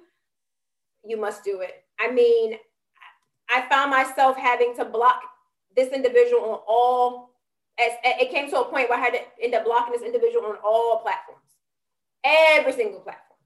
you 1.03 1.19
must 1.19 1.43
do 1.43 1.61
it. 1.61 1.83
I 1.99 2.11
mean, 2.11 2.59
I 3.49 3.67
found 3.69 3.91
myself 3.91 4.38
having 4.38 4.75
to 4.77 4.86
block 4.86 5.21
this 5.75 5.91
individual 5.93 6.41
on 6.43 6.60
all 6.67 7.36
as 7.79 7.91
it 8.03 8.31
came 8.31 8.49
to 8.49 8.62
a 8.62 8.65
point 8.65 8.89
where 8.89 8.97
I 8.97 9.01
had 9.01 9.13
to 9.13 9.19
end 9.41 9.53
up 9.53 9.65
blocking 9.65 9.93
this 9.93 10.01
individual 10.01 10.45
on 10.45 10.55
all 10.63 10.99
platforms, 10.99 11.41
every 12.23 12.71
single 12.71 13.01
platform. 13.01 13.39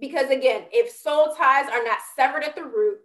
Because 0.00 0.30
again, 0.30 0.64
if 0.72 0.90
soul 0.90 1.34
ties 1.36 1.68
are 1.70 1.84
not 1.84 1.98
severed 2.16 2.44
at 2.44 2.54
the 2.54 2.64
root, 2.64 2.98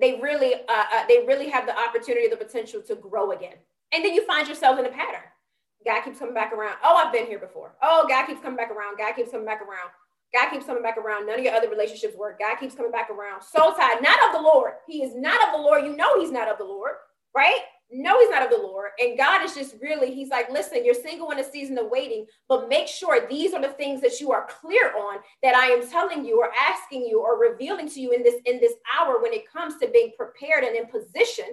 they 0.00 0.18
really, 0.20 0.54
uh, 0.54 0.84
uh, 0.92 1.06
they 1.08 1.24
really 1.26 1.48
have 1.48 1.66
the 1.66 1.78
opportunity, 1.78 2.28
the 2.28 2.36
potential 2.36 2.82
to 2.82 2.96
grow 2.96 3.30
again. 3.30 3.54
And 3.92 4.04
then 4.04 4.12
you 4.12 4.26
find 4.26 4.48
yourself 4.48 4.78
in 4.78 4.86
a 4.86 4.90
pattern. 4.90 5.22
God 5.84 6.02
keeps 6.02 6.18
coming 6.18 6.34
back 6.34 6.52
around. 6.52 6.76
Oh, 6.82 6.96
I've 6.96 7.12
been 7.12 7.26
here 7.26 7.38
before. 7.38 7.76
Oh, 7.80 8.06
God 8.08 8.26
keeps 8.26 8.40
coming 8.40 8.56
back 8.56 8.70
around. 8.70 8.98
God 8.98 9.14
keeps 9.14 9.30
coming 9.30 9.46
back 9.46 9.60
around. 9.62 9.90
God 10.34 10.50
keeps 10.50 10.66
coming 10.66 10.82
back 10.82 10.98
around. 10.98 11.26
None 11.26 11.38
of 11.38 11.44
your 11.44 11.54
other 11.54 11.70
relationships 11.70 12.16
work. 12.16 12.38
God 12.38 12.56
keeps 12.56 12.74
coming 12.74 12.92
back 12.92 13.10
around. 13.10 13.42
Soul 13.42 13.72
tie, 13.72 13.94
not 14.00 14.18
of 14.26 14.32
the 14.32 14.42
Lord. 14.42 14.72
He 14.86 15.02
is 15.02 15.14
not 15.14 15.42
of 15.46 15.54
the 15.54 15.62
Lord. 15.62 15.84
You 15.84 15.96
know 15.96 16.20
he's 16.20 16.32
not 16.32 16.48
of 16.48 16.58
the 16.58 16.64
Lord, 16.64 16.92
right? 17.34 17.60
No, 17.90 18.18
he's 18.18 18.30
not 18.30 18.42
of 18.42 18.50
the 18.50 18.56
Lord. 18.56 18.90
And 18.98 19.16
God 19.16 19.44
is 19.44 19.54
just 19.54 19.76
really, 19.80 20.12
he's 20.12 20.28
like, 20.28 20.50
listen, 20.50 20.84
you're 20.84 20.94
single 20.94 21.30
in 21.30 21.38
a 21.38 21.44
season 21.48 21.78
of 21.78 21.88
waiting, 21.88 22.26
but 22.48 22.68
make 22.68 22.88
sure 22.88 23.28
these 23.28 23.54
are 23.54 23.62
the 23.62 23.68
things 23.68 24.00
that 24.00 24.20
you 24.20 24.32
are 24.32 24.48
clear 24.60 24.92
on 24.96 25.18
that 25.42 25.54
I 25.54 25.66
am 25.66 25.88
telling 25.88 26.24
you 26.24 26.40
or 26.40 26.50
asking 26.68 27.06
you 27.06 27.20
or 27.20 27.38
revealing 27.38 27.88
to 27.90 28.00
you 28.00 28.10
in 28.10 28.24
this 28.24 28.34
in 28.44 28.58
this 28.60 28.72
hour 28.98 29.22
when 29.22 29.32
it 29.32 29.50
comes 29.50 29.76
to 29.76 29.88
being 29.88 30.10
prepared 30.16 30.64
and 30.64 30.74
in 30.74 30.86
position. 30.86 31.44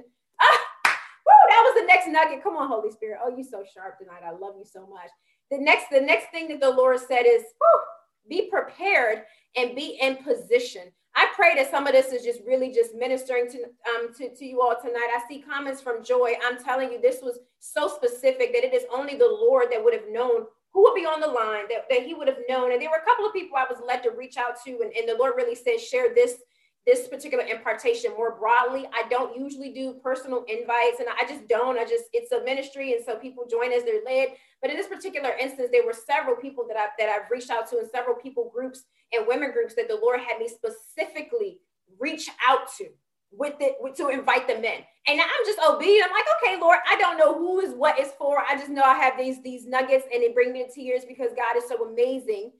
Ah, 0.41 0.59
woo, 0.85 1.33
that 1.49 1.61
was 1.65 1.81
the 1.81 1.87
next 1.87 2.07
nugget. 2.07 2.41
Come 2.41 2.57
on, 2.57 2.67
Holy 2.67 2.91
Spirit. 2.91 3.19
Oh, 3.23 3.29
you 3.29 3.43
so 3.43 3.63
sharp 3.71 3.99
tonight. 3.99 4.23
I 4.25 4.31
love 4.31 4.55
you 4.57 4.65
so 4.65 4.87
much. 4.87 5.09
The 5.51 5.59
next, 5.59 5.85
the 5.91 6.01
next 6.01 6.31
thing 6.31 6.47
that 6.47 6.59
the 6.59 6.71
Lord 6.71 6.99
said 6.99 7.25
is, 7.27 7.43
whoo, 7.61 7.81
be 8.29 8.49
prepared 8.49 9.23
and 9.55 9.75
be 9.75 9.97
in 10.01 10.17
position. 10.17 10.91
I 11.15 11.27
pray 11.35 11.53
that 11.55 11.69
some 11.69 11.85
of 11.85 11.93
this 11.93 12.11
is 12.11 12.23
just 12.23 12.41
really 12.45 12.71
just 12.71 12.95
ministering 12.95 13.47
to 13.51 13.63
um 13.63 14.13
to, 14.17 14.33
to 14.33 14.45
you 14.45 14.61
all 14.61 14.75
tonight. 14.81 15.09
I 15.15 15.21
see 15.27 15.41
comments 15.41 15.81
from 15.81 16.03
Joy. 16.03 16.33
I'm 16.43 16.63
telling 16.63 16.91
you, 16.91 16.99
this 16.99 17.21
was 17.21 17.39
so 17.59 17.87
specific 17.87 18.53
that 18.53 18.63
it 18.63 18.73
is 18.73 18.85
only 18.91 19.15
the 19.15 19.27
Lord 19.27 19.67
that 19.71 19.83
would 19.83 19.93
have 19.93 20.09
known 20.09 20.45
who 20.73 20.81
would 20.81 20.95
be 20.95 21.05
on 21.05 21.21
the 21.21 21.27
line 21.27 21.65
that, 21.69 21.85
that 21.89 22.03
he 22.03 22.15
would 22.15 22.27
have 22.27 22.39
known. 22.49 22.71
And 22.71 22.81
there 22.81 22.89
were 22.89 23.01
a 23.01 23.05
couple 23.05 23.25
of 23.25 23.33
people 23.33 23.57
I 23.57 23.65
was 23.69 23.81
led 23.87 24.01
to 24.03 24.09
reach 24.09 24.37
out 24.37 24.55
to, 24.65 24.71
and, 24.81 24.91
and 24.97 25.07
the 25.07 25.15
Lord 25.19 25.33
really 25.37 25.53
said, 25.55 25.79
share 25.79 26.15
this 26.15 26.37
this 26.85 27.07
particular 27.07 27.45
impartation 27.45 28.11
more 28.11 28.35
broadly. 28.37 28.85
I 28.93 29.07
don't 29.09 29.37
usually 29.37 29.71
do 29.71 29.93
personal 30.03 30.43
invites 30.47 30.99
and 30.99 31.07
I 31.09 31.25
just 31.27 31.47
don't. 31.47 31.77
I 31.77 31.83
just 31.83 32.05
it's 32.11 32.31
a 32.31 32.43
ministry 32.43 32.93
and 32.93 33.03
so 33.05 33.15
people 33.15 33.45
join 33.49 33.71
as 33.71 33.83
they're 33.83 34.03
led. 34.05 34.29
But 34.61 34.71
in 34.71 34.77
this 34.77 34.87
particular 34.87 35.31
instance, 35.39 35.69
there 35.71 35.85
were 35.85 35.93
several 35.93 36.35
people 36.35 36.65
that 36.67 36.77
I 36.77 36.87
that 36.99 37.09
I've 37.09 37.31
reached 37.31 37.51
out 37.51 37.69
to 37.69 37.77
and 37.77 37.89
several 37.89 38.15
people 38.15 38.51
groups 38.53 38.83
and 39.13 39.25
women 39.27 39.51
groups 39.51 39.75
that 39.75 39.87
the 39.87 39.99
Lord 40.01 40.19
had 40.19 40.39
me 40.39 40.49
specifically 40.49 41.59
reach 41.99 42.29
out 42.45 42.71
to 42.77 42.87
with 43.31 43.55
it 43.61 43.75
with, 43.79 43.95
to 43.97 44.09
invite 44.09 44.47
them 44.47 44.63
in. 44.63 44.81
And 45.07 45.19
I'm 45.19 45.45
just 45.45 45.59
obedient. 45.59 46.07
I'm 46.07 46.13
like, 46.13 46.25
okay, 46.43 46.59
Lord, 46.59 46.79
I 46.89 46.97
don't 46.97 47.17
know 47.17 47.33
who 47.33 47.59
is 47.61 47.73
what 47.73 47.99
is 47.99 48.11
for. 48.17 48.39
I 48.39 48.55
just 48.55 48.69
know 48.69 48.83
I 48.83 48.95
have 48.95 49.17
these 49.17 49.41
these 49.41 49.65
nuggets 49.65 50.05
and 50.13 50.21
it 50.21 50.33
bring 50.33 50.51
me 50.51 50.65
to 50.65 50.71
tears 50.71 51.03
because 51.07 51.31
God 51.35 51.55
is 51.57 51.67
so 51.67 51.87
amazing 51.87 52.51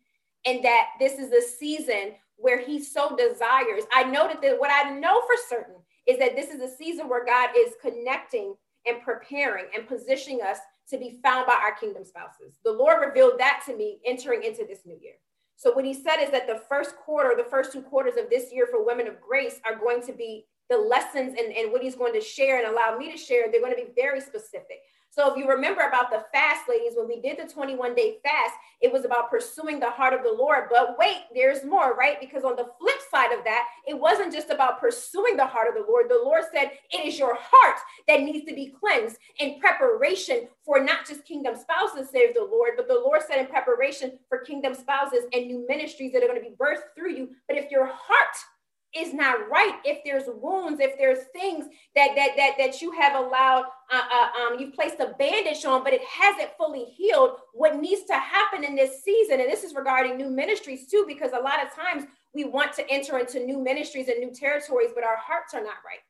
and 0.46 0.64
that 0.64 0.88
this 1.00 1.14
is 1.14 1.32
a 1.32 1.42
season 1.42 2.14
where 2.44 2.60
he 2.60 2.84
so 2.84 3.16
desires. 3.16 3.84
I 3.94 4.04
know 4.04 4.28
that 4.28 4.42
the, 4.42 4.56
what 4.58 4.70
I 4.70 4.92
know 4.92 5.22
for 5.22 5.36
certain 5.48 5.76
is 6.06 6.20
that 6.20 6.36
this 6.36 6.50
is 6.50 6.60
a 6.60 6.76
season 6.76 7.08
where 7.08 7.26
God 7.26 7.52
is 7.58 7.74
connecting 7.82 8.56
and 8.86 9.02
preparing 9.02 9.66
and 9.74 9.88
positioning 9.88 10.42
us 10.42 10.58
to 10.90 10.98
be 10.98 11.20
found 11.24 11.48
by 11.48 11.54
our 11.54 11.74
kingdom 11.74 12.04
spouses. 12.04 12.60
The 12.66 12.72
Lord 12.74 12.98
revealed 13.00 13.40
that 13.40 13.64
to 13.66 13.78
me 13.78 14.00
entering 14.06 14.44
into 14.44 14.66
this 14.68 14.82
new 14.86 14.98
year. 15.02 15.14
So 15.56 15.72
what 15.72 15.86
he 15.86 15.94
said 15.94 16.18
is 16.18 16.32
that 16.32 16.46
the 16.46 16.62
first 16.68 16.98
quarter, 16.98 17.34
the 17.38 17.50
first 17.50 17.72
two 17.72 17.82
quarters 17.82 18.18
of 18.18 18.30
this 18.30 18.52
year 18.52 18.68
for 18.70 18.86
women 18.86 19.08
of 19.08 19.22
grace 19.22 19.62
are 19.66 19.80
going 19.80 20.02
to 20.04 20.12
be 20.12 20.46
the 20.70 20.78
lessons 20.78 21.36
and, 21.40 21.54
and 21.56 21.72
what 21.72 21.82
he's 21.82 21.96
going 21.96 22.14
to 22.14 22.20
share 22.20 22.58
and 22.58 22.68
allow 22.68 22.98
me 22.98 23.10
to 23.10 23.18
share. 23.18 23.50
They're 23.50 23.62
going 23.62 23.76
to 23.76 23.86
be 23.86 23.94
very 23.96 24.20
specific. 24.20 24.80
So 25.14 25.32
if 25.32 25.38
you 25.38 25.48
remember 25.48 25.82
about 25.82 26.10
the 26.10 26.26
fast, 26.34 26.68
ladies, 26.68 26.94
when 26.96 27.08
we 27.08 27.22
did 27.22 27.38
the 27.38 27.52
21 27.52 27.94
day 27.94 28.18
fast, 28.24 28.56
it 28.82 28.92
was 28.92 29.06
about 29.06 29.30
pursuing 29.30 29.80
the 29.80 29.92
heart 29.92 30.12
of 30.12 30.24
the 30.24 30.34
Lord. 30.36 30.70
But 30.72 30.96
wait, 30.98 31.18
there's 31.36 31.64
more, 31.64 31.96
right? 31.96 32.20
Because 32.20 32.44
on 32.44 32.56
the 32.56 32.72
flip 32.80 32.98
side 33.12 33.32
of 33.32 33.44
that, 33.44 33.68
it 33.88 33.94
wasn't 33.94 34.34
just 34.34 34.50
about 34.50 34.80
pursuing 34.80 35.38
the 35.38 35.46
heart 35.46 35.68
of 35.68 35.76
the 35.76 35.88
Lord. 35.88 36.10
The 36.10 36.20
Lord 36.24 36.46
said, 36.52 36.72
it 36.92 37.06
is 37.06 37.20
your 37.20 37.38
heart 37.40 37.78
that 38.08 38.22
needs 38.22 38.46
to 38.48 38.56
be 38.56 38.74
cleansed 38.80 39.18
in 39.38 39.60
preparation 39.60 40.48
for 40.66 40.84
not 40.84 41.08
just 41.08 41.26
kingdom 41.26 41.56
spouses, 41.56 42.10
save 42.10 42.34
the 42.34 42.42
Lord, 42.42 42.72
but 42.76 42.88
the 42.88 42.96
Lord 42.96 43.22
said 43.22 43.40
in 43.40 43.46
preparation 43.46 44.18
for 44.30 44.40
kingdom 44.40 44.74
spouses 44.74 45.26
and 45.32 45.46
new 45.46 45.64
ministries 45.70 46.12
that 46.14 46.24
are 46.24 46.28
going 46.28 46.42
to 46.42 46.50
be 46.50 46.56
birthed 46.56 46.96
through 46.98 47.12
you. 47.12 47.30
But 47.48 47.58
if 47.58 47.70
your 47.70 47.86
heart 47.86 48.36
is 48.96 49.14
not 49.14 49.50
right 49.50 49.80
if 49.84 50.00
there's 50.06 50.24
wounds 50.28 50.80
if 50.80 50.98
there's 50.98 51.26
things 51.34 51.66
that 51.96 52.10
that 52.16 52.32
that, 52.36 52.52
that 52.58 52.82
you 52.82 52.92
have 52.92 53.16
allowed 53.16 53.66
uh, 53.92 54.02
uh, 54.12 54.42
um, 54.42 54.60
you've 54.60 54.74
placed 54.74 55.00
a 55.00 55.14
bandage 55.18 55.66
on 55.66 55.84
but 55.84 55.94
it 55.94 56.04
hasn't 56.04 56.50
fully 56.58 56.86
healed 56.86 57.38
what 57.54 57.78
needs 57.78 58.04
to 58.04 58.14
happen 58.14 58.64
in 58.64 58.76
this 58.76 59.04
season 59.04 59.40
and 59.40 59.50
this 59.50 59.64
is 59.64 59.74
regarding 59.74 60.18
new 60.18 60.30
ministries 60.30 60.88
too 60.88 61.06
because 61.08 61.32
a 61.32 61.40
lot 61.40 61.64
of 61.64 61.74
times 61.74 62.06
we 62.34 62.44
want 62.44 62.74
to 62.74 62.90
enter 62.90 63.18
into 63.20 63.40
new 63.40 63.62
ministries 63.62 64.08
and 64.08 64.20
new 64.20 64.32
territories 64.32 64.92
but 64.94 65.04
our 65.04 65.18
hearts 65.18 65.54
are 65.54 65.64
not 65.64 65.76
right 65.86 66.02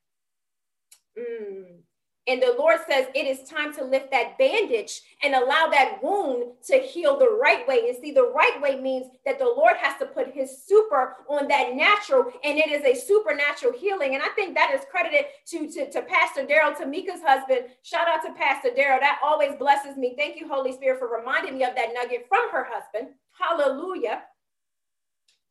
mm. 1.17 1.80
And 2.26 2.42
the 2.42 2.56
Lord 2.58 2.80
says 2.90 3.08
it 3.14 3.28
is 3.28 3.50
time 3.50 3.74
to 3.76 3.84
lift 3.84 4.10
that 4.12 4.38
bandage 4.38 5.02
and 5.24 5.36
allow 5.36 5.68
that 5.68 6.00
wound 6.02 6.54
to 6.68 6.78
heal 6.78 7.20
the 7.20 7.30
right 7.30 7.68
way. 7.68 7.90
And 7.90 7.98
see, 7.98 8.12
the 8.12 8.32
right 8.34 8.62
way 8.62 8.80
means 8.80 9.08
that 9.26 9.40
the 9.40 9.46
Lord 9.46 9.76
has 9.78 10.00
to 10.00 10.06
put 10.06 10.34
his 10.34 10.64
super 10.66 11.18
on 11.30 11.50
that 11.50 11.76
natural, 11.76 12.32
and 12.46 12.58
it 12.58 12.72
is 12.72 12.86
a 12.86 13.00
supernatural 13.00 13.74
healing. 13.74 14.14
And 14.14 14.24
I 14.24 14.30
think 14.36 14.56
that 14.56 14.72
is 14.74 14.86
credited 14.90 15.26
to, 15.48 15.70
to, 15.70 15.92
to 15.92 16.02
Pastor 16.04 16.46
Daryl, 16.46 16.74
Tamika's 16.74 17.22
husband. 17.26 17.66
Shout 17.82 18.08
out 18.08 18.24
to 18.26 18.34
Pastor 18.34 18.70
Daryl. 18.70 19.02
That 19.02 19.20
always 19.22 19.56
blesses 19.60 19.98
me. 19.98 20.16
Thank 20.18 20.40
you, 20.40 20.48
Holy 20.48 20.72
Spirit, 20.72 21.00
for 21.00 21.10
reminding 21.10 21.58
me 21.58 21.66
of 21.66 21.76
that 21.76 21.90
nugget 21.94 22.26
from 22.30 22.50
her 22.52 22.66
husband. 22.70 23.14
Hallelujah 23.38 24.24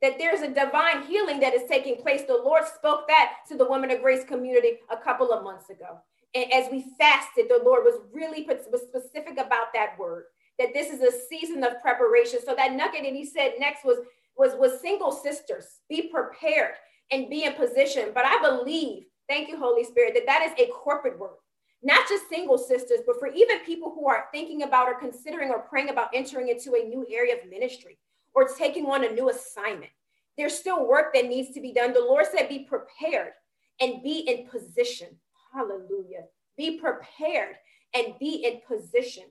that 0.01 0.19
there's 0.19 0.41
a 0.41 0.49
divine 0.49 1.05
healing 1.05 1.39
that 1.39 1.55
is 1.55 1.63
taking 1.69 1.95
place. 1.95 2.23
The 2.27 2.35
Lord 2.35 2.65
spoke 2.67 3.07
that 3.07 3.35
to 3.49 3.57
the 3.57 3.65
Women 3.65 3.93
of 3.93 4.03
Grace 4.03 4.25
community 4.25 4.81
a 4.91 4.97
couple 4.97 5.31
of 5.31 5.45
months 5.45 5.71
ago 5.71 6.01
and 6.35 6.53
as 6.53 6.71
we 6.71 6.87
fasted, 6.99 7.47
the 7.49 7.63
Lord 7.65 7.85
was 7.85 8.01
really 8.13 8.47
was 8.71 8.83
specific 8.83 9.33
about 9.33 9.73
that 9.75 9.99
word. 9.99 10.25
That 10.59 10.75
this 10.75 10.91
is 10.93 11.01
a 11.01 11.19
season 11.29 11.65
of 11.65 11.81
preparation. 11.81 12.41
So 12.45 12.55
that 12.55 12.75
nugget 12.75 13.03
that 13.03 13.13
he 13.13 13.25
said 13.25 13.55
next 13.59 13.85
was 13.85 13.99
was 14.37 14.53
was 14.55 14.81
single 14.81 15.13
sisters. 15.13 15.67
Be 15.89 16.09
prepared 16.09 16.75
and 17.11 17.29
be 17.29 17.45
in 17.45 17.55
position. 17.55 18.11
But 18.15 18.25
I 18.25 18.41
believe, 18.41 19.05
thank 19.29 19.49
you, 19.49 19.59
Holy 19.59 19.85
Spirit, 19.85 20.15
that 20.15 20.27
that 20.27 20.43
is 20.43 20.53
a 20.59 20.71
corporate 20.73 21.19
word. 21.19 21.37
Not 21.83 22.09
just 22.09 22.29
single 22.29 22.59
sisters, 22.59 23.01
but 23.07 23.19
for 23.19 23.29
even 23.29 23.59
people 23.61 23.93
who 23.95 24.09
are 24.09 24.27
thinking 24.33 24.63
about 24.63 24.89
or 24.89 24.95
considering 24.95 25.51
or 25.51 25.59
praying 25.59 25.91
about 25.91 26.11
entering 26.15 26.49
into 26.49 26.75
a 26.75 26.89
new 26.89 27.05
area 27.11 27.35
of 27.35 27.51
ministry 27.51 27.99
or 28.35 28.49
taking 28.49 28.87
on 28.87 29.05
a 29.05 29.11
new 29.11 29.31
assignment. 29.31 29.91
There's 30.39 30.57
still 30.57 30.87
work 30.87 31.13
that 31.13 31.27
needs 31.27 31.53
to 31.55 31.61
be 31.61 31.73
done. 31.73 31.93
The 31.93 32.01
Lord 32.01 32.27
said, 32.33 32.49
be 32.49 32.61
prepared 32.61 33.33
and 33.81 34.03
be 34.03 34.21
in 34.21 34.47
position. 34.47 35.09
Hallelujah. 35.53 36.25
Be 36.57 36.79
prepared 36.79 37.57
and 37.95 38.15
be 38.19 38.45
in 38.47 38.61
position. 38.67 39.25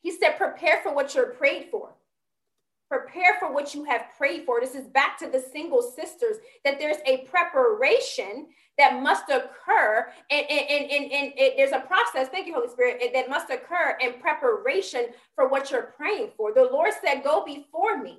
He 0.00 0.10
said, 0.10 0.36
prepare 0.36 0.80
for 0.82 0.94
what 0.94 1.14
you're 1.14 1.32
prayed 1.34 1.68
for. 1.70 1.94
Prepare 2.88 3.36
for 3.38 3.52
what 3.52 3.74
you 3.74 3.84
have 3.84 4.02
prayed 4.18 4.44
for. 4.44 4.60
This 4.60 4.74
is 4.74 4.86
back 4.88 5.16
to 5.18 5.28
the 5.28 5.40
single 5.40 5.80
sisters 5.80 6.36
that 6.64 6.78
there's 6.78 6.98
a 7.06 7.18
preparation 7.30 8.48
that 8.76 9.02
must 9.02 9.30
occur. 9.30 10.06
And, 10.30 10.46
and, 10.50 10.90
and, 10.90 11.12
and, 11.12 11.32
there's 11.56 11.72
a 11.72 11.80
process, 11.80 12.28
thank 12.28 12.46
you, 12.46 12.54
Holy 12.54 12.68
Spirit, 12.68 13.00
that 13.14 13.30
must 13.30 13.50
occur 13.50 13.96
in 14.00 14.20
preparation 14.20 15.06
for 15.34 15.48
what 15.48 15.70
you're 15.70 15.94
praying 15.96 16.32
for. 16.36 16.52
The 16.52 16.64
Lord 16.64 16.92
said, 17.02 17.24
Go 17.24 17.44
before 17.46 18.02
me 18.02 18.18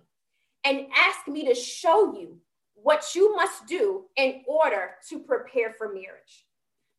and 0.63 0.87
ask 0.97 1.27
me 1.27 1.45
to 1.47 1.53
show 1.53 2.17
you 2.17 2.39
what 2.73 3.13
you 3.13 3.35
must 3.35 3.67
do 3.67 4.05
in 4.15 4.41
order 4.47 4.91
to 5.09 5.19
prepare 5.19 5.75
for 5.77 5.93
marriage. 5.93 6.45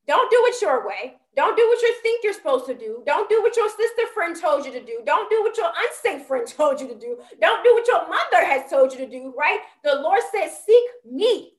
Don't 0.06 0.30
do 0.30 0.36
it 0.46 0.60
your 0.60 0.86
way. 0.86 1.16
Don't 1.36 1.56
do 1.56 1.66
what 1.66 1.80
you 1.82 1.94
think 2.02 2.22
you're 2.22 2.32
supposed 2.32 2.66
to 2.66 2.74
do. 2.74 3.02
Don't 3.06 3.28
do 3.28 3.42
what 3.42 3.56
your 3.56 3.68
sister 3.68 4.06
friend 4.12 4.36
told 4.38 4.64
you 4.64 4.72
to 4.72 4.84
do. 4.84 5.00
Don't 5.04 5.30
do 5.30 5.42
what 5.42 5.56
your 5.56 5.70
unsafe 5.76 6.26
friend 6.26 6.46
told 6.56 6.80
you 6.80 6.88
to 6.88 6.94
do. 6.94 7.18
Don't 7.40 7.64
do 7.64 7.72
what 7.74 7.86
your 7.88 8.08
mother 8.08 8.44
has 8.44 8.70
told 8.70 8.92
you 8.92 8.98
to 8.98 9.10
do, 9.10 9.34
right? 9.36 9.60
The 9.82 9.96
Lord 9.96 10.20
says, 10.32 10.52
Seek 10.64 10.84
me 11.10 11.54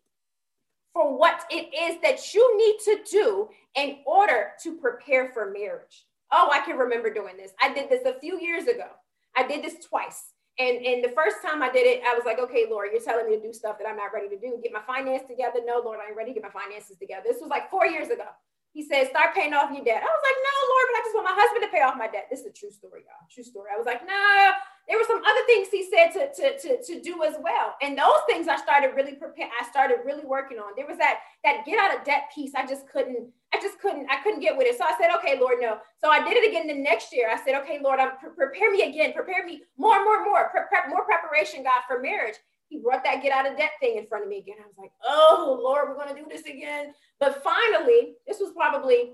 for 0.93 1.17
what 1.17 1.41
it 1.49 1.73
is 1.75 2.01
that 2.03 2.33
you 2.33 2.57
need 2.57 2.77
to 2.85 3.11
do 3.11 3.49
in 3.75 3.97
order 4.05 4.51
to 4.63 4.77
prepare 4.77 5.31
for 5.33 5.51
marriage. 5.51 6.05
Oh, 6.31 6.49
I 6.51 6.59
can 6.61 6.77
remember 6.77 7.13
doing 7.13 7.35
this. 7.37 7.51
I 7.61 7.73
did 7.73 7.89
this 7.89 8.05
a 8.05 8.19
few 8.19 8.39
years 8.39 8.63
ago. 8.67 8.87
I 9.35 9.45
did 9.45 9.63
this 9.63 9.85
twice. 9.85 10.23
And, 10.57 10.85
and 10.85 11.03
the 11.03 11.11
first 11.11 11.43
time 11.43 11.61
I 11.61 11.69
did 11.69 11.83
it, 11.83 12.01
I 12.07 12.15
was 12.15 12.23
like, 12.23 12.39
okay, 12.39 12.65
Lord, 12.69 12.89
you're 12.93 13.03
telling 13.03 13.27
me 13.27 13.35
to 13.35 13.41
do 13.41 13.51
stuff 13.51 13.77
that 13.77 13.87
I'm 13.87 13.97
not 13.97 14.13
ready 14.13 14.29
to 14.29 14.39
do. 14.39 14.55
Get 14.63 14.71
my 14.71 14.83
finance 14.87 15.27
together. 15.27 15.59
No, 15.65 15.81
Lord, 15.83 15.99
I 15.99 16.07
ain't 16.07 16.17
ready 16.17 16.31
to 16.31 16.39
get 16.39 16.47
my 16.47 16.55
finances 16.55 16.95
together. 16.95 17.27
This 17.27 17.41
was 17.41 17.49
like 17.49 17.69
four 17.69 17.85
years 17.85 18.07
ago. 18.07 18.27
He 18.71 18.83
said, 18.83 19.07
start 19.07 19.33
paying 19.33 19.53
off 19.53 19.71
your 19.71 19.83
debt. 19.83 20.03
I 20.03 20.11
was 20.11 20.23
like, 20.23 20.35
no, 20.35 20.55
Lord, 20.67 20.85
but 20.91 20.95
I 20.99 21.01
just 21.03 21.15
want 21.15 21.31
my 21.31 21.37
husband 21.39 21.63
to 21.63 21.71
pay 21.71 21.79
off 21.79 21.95
my 21.95 22.11
debt. 22.11 22.27
This 22.29 22.41
is 22.41 22.47
a 22.47 22.51
true 22.51 22.71
story, 22.71 23.07
y'all. 23.07 23.23
True 23.31 23.43
story. 23.43 23.71
I 23.71 23.77
was 23.77 23.85
like, 23.87 24.03
no, 24.03 24.51
there 24.87 24.99
were 24.99 25.07
some 25.07 25.23
other 25.23 25.43
things 25.47 25.71
he 25.71 25.87
said 25.87 26.11
to, 26.11 26.27
to, 26.35 26.45
to, 26.59 26.71
to 26.83 26.93
do 26.99 27.23
as 27.23 27.35
well. 27.39 27.75
And 27.81 27.97
those 27.97 28.19
things 28.27 28.47
I 28.47 28.59
started 28.59 28.91
really 28.95 29.15
prepare. 29.15 29.47
I 29.47 29.63
started 29.67 30.03
really 30.03 30.25
working 30.25 30.59
on. 30.59 30.75
There 30.75 30.87
was 30.87 30.97
that, 30.99 31.19
that 31.47 31.63
get 31.65 31.79
out 31.79 31.97
of 31.97 32.03
debt 32.03 32.27
piece. 32.35 32.51
I 32.53 32.67
just 32.67 32.87
couldn't, 32.91 33.31
I 33.55 33.61
just 33.61 33.79
couldn't, 33.79 34.07
I 34.11 34.21
couldn't 34.21 34.41
get 34.41 34.57
with 34.57 34.67
it. 34.67 34.77
So 34.77 34.83
I 34.83 34.95
said, 34.99 35.15
okay, 35.17 35.39
Lord, 35.39 35.59
no. 35.61 35.77
So 36.01 36.09
I 36.09 36.23
did 36.27 36.35
it 36.35 36.49
again 36.49 36.67
the 36.67 36.75
next 36.75 37.13
year. 37.13 37.29
I 37.31 37.41
said, 37.43 37.55
okay, 37.61 37.79
Lord, 37.81 37.99
I'm 38.01 38.11
prepare 38.35 38.69
me 38.69 38.81
again, 38.81 39.13
prepare 39.13 39.45
me 39.45 39.61
more, 39.77 40.03
more, 40.03 40.25
more, 40.25 40.49
pre- 40.49 40.67
prep, 40.67 40.89
more 40.89 41.05
preparation, 41.05 41.63
God, 41.63 41.81
for 41.87 42.01
marriage. 42.01 42.35
He 42.67 42.79
brought 42.79 43.03
that 43.05 43.23
get 43.23 43.31
out 43.31 43.49
of 43.49 43.57
debt 43.57 43.71
thing 43.79 43.97
in 43.97 44.07
front 44.07 44.25
of 44.25 44.29
me 44.29 44.39
again. 44.39 44.57
I 44.59 44.67
was 44.67 44.75
like, 44.77 44.91
oh, 45.05 45.57
Lord, 45.63 45.87
we're 45.87 45.95
going 45.95 46.13
to 46.13 46.21
do 46.21 46.27
this 46.27 46.45
again. 46.45 46.93
But 47.19 47.43
finally, 47.43 48.15
this 48.27 48.39
was 48.39 48.51
probably, 48.53 49.13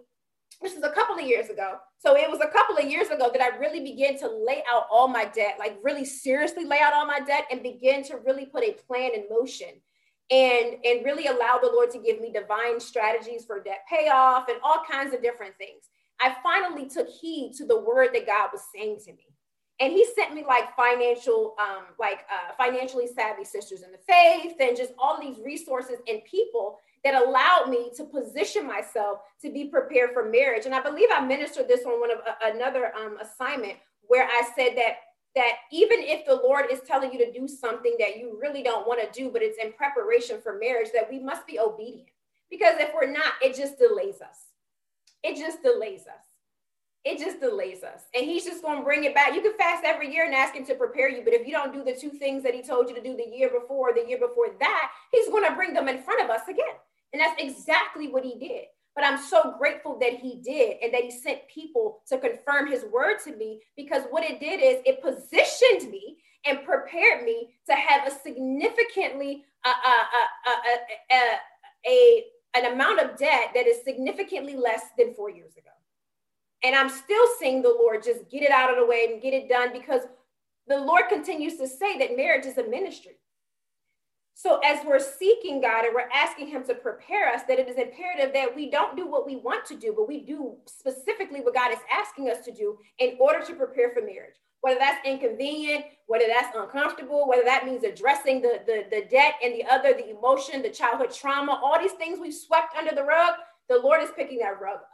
this 0.60 0.74
is 0.74 0.84
a 0.84 0.90
couple 0.90 1.16
of 1.16 1.26
years 1.26 1.50
ago. 1.50 1.78
So 2.00 2.18
it 2.18 2.30
was 2.32 2.40
a 2.42 2.52
couple 2.52 2.78
of 2.78 2.86
years 2.86 3.10
ago 3.10 3.30
that 3.32 3.42
I 3.42 3.58
really 3.58 3.82
began 3.82 4.18
to 4.20 4.28
lay 4.28 4.64
out 4.68 4.88
all 4.90 5.08
my 5.08 5.26
debt, 5.26 5.58
like 5.60 5.78
really 5.84 6.06
seriously 6.06 6.66
lay 6.66 6.80
out 6.80 6.94
all 6.94 7.06
my 7.06 7.20
debt 7.20 7.46
and 7.52 7.62
begin 7.62 8.04
to 8.06 8.18
really 8.26 8.46
put 8.46 8.64
a 8.64 8.72
plan 8.88 9.12
in 9.14 9.26
motion 9.30 9.82
and 10.32 10.78
and 10.86 11.06
really 11.06 11.28
allow 11.28 11.60
the 11.62 11.68
lord 11.68 11.92
to 11.92 12.00
give 12.00 12.22
me 12.22 12.32
divine 12.32 12.80
strategies 12.80 13.44
for 13.46 13.62
debt 13.62 13.84
payoff 13.90 14.46
and 14.48 14.58
all 14.64 14.82
kinds 14.90 15.14
of 15.14 15.22
different 15.22 15.56
things. 15.58 15.90
I 16.20 16.36
finally 16.42 16.88
took 16.88 17.10
heed 17.10 17.54
to 17.58 17.66
the 17.66 17.80
word 17.80 18.10
that 18.14 18.26
god 18.26 18.50
was 18.52 18.62
saying 18.74 19.00
to 19.06 19.12
me. 19.12 19.28
And 19.80 19.92
he 19.92 20.06
sent 20.16 20.34
me 20.34 20.46
like 20.48 20.76
financial 20.76 21.56
um 21.60 21.84
like 22.00 22.26
uh, 22.32 22.54
financially 22.58 23.08
savvy 23.08 23.44
sisters 23.44 23.84
in 23.84 23.92
the 23.92 23.98
faith 23.98 24.56
and 24.60 24.78
just 24.78 24.94
all 24.98 25.20
these 25.20 25.38
resources 25.44 25.98
and 26.08 26.24
people 26.24 26.80
that 27.04 27.16
allowed 27.16 27.68
me 27.68 27.92
to 27.98 28.04
position 28.04 28.68
myself 28.68 29.20
to 29.42 29.52
be 29.52 29.66
prepared 29.66 30.12
for 30.14 30.30
marriage. 30.30 30.66
And 30.66 30.74
i 30.74 30.82
believe 30.82 31.10
i 31.12 31.20
ministered 31.20 31.68
this 31.68 31.86
on 31.86 32.00
one 32.00 32.12
of 32.12 32.20
another 32.44 32.94
um, 32.96 33.18
assignment 33.20 33.78
where 34.08 34.26
i 34.26 34.42
said 34.56 34.78
that 34.78 34.96
that 35.36 35.54
even 35.72 36.00
if 36.02 36.26
the 36.26 36.36
Lord 36.36 36.66
is 36.72 36.82
telling 36.82 37.14
you 37.14 37.26
to 37.26 37.32
do 37.32 37.48
something 37.48 37.96
that 38.00 38.18
you 38.18 38.38
really 38.42 38.64
don't 38.64 38.88
want 38.88 39.02
to 39.02 39.20
do, 39.20 39.30
but 39.30 39.42
it's 39.42 39.58
in 39.64 39.72
preparation 39.74 40.42
for 40.42 40.58
marriage, 40.60 40.90
that 40.94 41.10
we 41.10 41.20
must 41.20 41.48
be 41.48 41.60
obedient. 41.60 42.10
Because 42.50 42.76
if 42.80 42.92
we're 42.94 43.10
not, 43.10 43.34
it 43.42 43.56
just 43.56 43.78
delays 43.78 44.22
us. 44.22 44.38
It 45.24 45.38
just 45.38 45.64
delays 45.64 46.02
us. 46.02 46.26
It 47.04 47.18
just 47.18 47.40
delays 47.40 47.82
us. 47.84 48.02
And 48.14 48.26
he's 48.26 48.46
just 48.46 48.62
going 48.62 48.78
to 48.78 48.84
bring 48.84 49.06
it 49.06 49.16
back. 49.16 49.34
You 49.34 49.42
can 49.42 49.58
fast 49.58 49.84
every 49.86 50.14
year 50.14 50.26
and 50.26 50.36
ask 50.36 50.54
him 50.54 50.66
to 50.66 50.76
prepare 50.76 51.10
you. 51.10 51.24
But 51.24 51.34
if 51.34 51.48
you 51.48 51.54
don't 51.54 51.74
do 51.74 51.84
the 51.84 51.96
two 52.00 52.12
things 52.12 52.44
that 52.44 52.54
he 52.54 52.62
told 52.62 52.90
you 52.90 52.96
to 52.96 53.02
do 53.02 53.16
the 53.16 53.36
year 53.36 53.50
before, 53.50 53.94
the 53.94 54.08
year 54.08 54.20
before 54.20 54.50
that, 54.60 54.92
he's 55.12 55.30
going 55.30 55.48
to 55.48 55.56
bring 55.56 55.74
them 55.74 55.88
in 55.88 56.04
front 56.04 56.24
of 56.24 56.30
us 56.30 56.48
again. 56.48 56.76
And 57.14 57.20
that's 57.20 57.42
exactly 57.42 58.10
what 58.10 58.24
he 58.24 58.38
did. 58.38 58.66
But 58.96 59.06
I'm 59.06 59.18
so 59.22 59.56
grateful 59.58 59.98
that 60.00 60.14
he 60.14 60.42
did 60.44 60.78
and 60.84 60.94
that 60.94 61.04
he 61.04 61.12
sent 61.12 61.48
people 61.48 62.02
to 62.08 62.18
confirm 62.18 62.70
his 62.70 62.84
word 62.92 63.18
to 63.24 63.36
me 63.36 63.62
because 63.78 64.04
what 64.10 64.24
it 64.24 64.40
did 64.40 64.60
is 64.62 64.82
it 64.86 65.02
positioned 65.02 65.90
me 65.90 66.18
and 66.46 66.66
prepared 66.66 67.24
me 67.24 67.54
to 67.70 67.74
have 67.74 68.08
a 68.08 68.12
significantly 68.12 69.46
uh, 69.64 69.70
uh, 69.70 70.52
uh, 70.52 70.58
a, 71.12 71.90
a 71.90 72.24
an 72.54 72.74
amount 72.74 73.00
of 73.00 73.18
debt 73.18 73.52
that 73.56 73.68
is 73.68 73.84
significantly 73.84 74.56
less 74.56 74.82
than 74.98 75.14
four 75.14 75.30
years 75.30 75.54
ago. 75.54 75.70
And 76.64 76.76
I'm 76.76 76.90
still 76.90 77.26
seeing 77.40 77.62
the 77.62 77.70
Lord 77.70 78.04
just 78.04 78.30
get 78.30 78.44
it 78.44 78.52
out 78.52 78.70
of 78.70 78.78
the 78.78 78.86
way 78.86 79.08
and 79.10 79.22
get 79.22 79.34
it 79.34 79.48
done 79.48 79.72
because 79.72 80.02
the 80.68 80.78
Lord 80.78 81.06
continues 81.10 81.58
to 81.58 81.68
say 81.68 81.98
that 81.98 82.18
marriage 82.18 82.46
is 82.46 82.58
a 82.58 82.68
ministry. 82.68 83.18
So 84.34 84.60
as 84.66 84.86
we're 84.86 85.00
seeking 85.00 85.62
God 85.62 85.86
and 85.86 85.94
we're 85.94 86.10
asking 86.14 86.48
Him 86.48 86.64
to 86.66 86.74
prepare 86.74 87.34
us, 87.34 87.42
that 87.48 87.60
it 87.60 87.68
is 87.68 87.78
imperative 87.78 88.34
that 88.34 88.56
we 88.56 88.72
don't 88.72 88.96
do 88.96 89.08
what 89.08 89.26
we 89.26 89.36
want 89.36 89.66
to 89.66 89.76
do, 89.76 89.94
but 89.96 90.08
we 90.08 90.22
do 90.22 90.56
specifically 90.66 91.42
what 91.42 91.54
God 91.54 91.72
is 91.72 91.80
asking 91.92 92.30
us 92.30 92.44
to 92.46 92.52
do 92.52 92.78
in 93.00 93.18
order 93.20 93.46
to 93.46 93.54
prepare 93.54 93.92
for 93.92 94.02
marriage. 94.02 94.36
Whether 94.62 94.80
that's 94.80 95.06
inconvenient, 95.08 95.86
whether 96.08 96.26
that's 96.28 96.56
uncomfortable, 96.56 97.28
whether 97.28 97.44
that 97.44 97.66
means 97.66 97.84
addressing 97.84 98.42
the, 98.42 98.62
the, 98.66 98.86
the 98.90 99.06
debt 99.10 99.34
and 99.44 99.54
the 99.54 99.66
other, 99.66 99.94
the 99.94 100.10
emotion, 100.16 100.62
the 100.62 100.70
childhood 100.70 101.12
trauma, 101.12 101.60
all 101.64 101.80
these 101.80 101.94
things 101.94 102.20
we've 102.20 102.34
swept 102.34 102.76
under 102.78 102.94
the 102.96 103.04
rug, 103.04 103.34
the 103.70 103.80
Lord 103.80 104.02
is 104.02 104.10
picking 104.16 104.40
that 104.40 104.62
rug 104.62 104.78
up. 104.78 104.88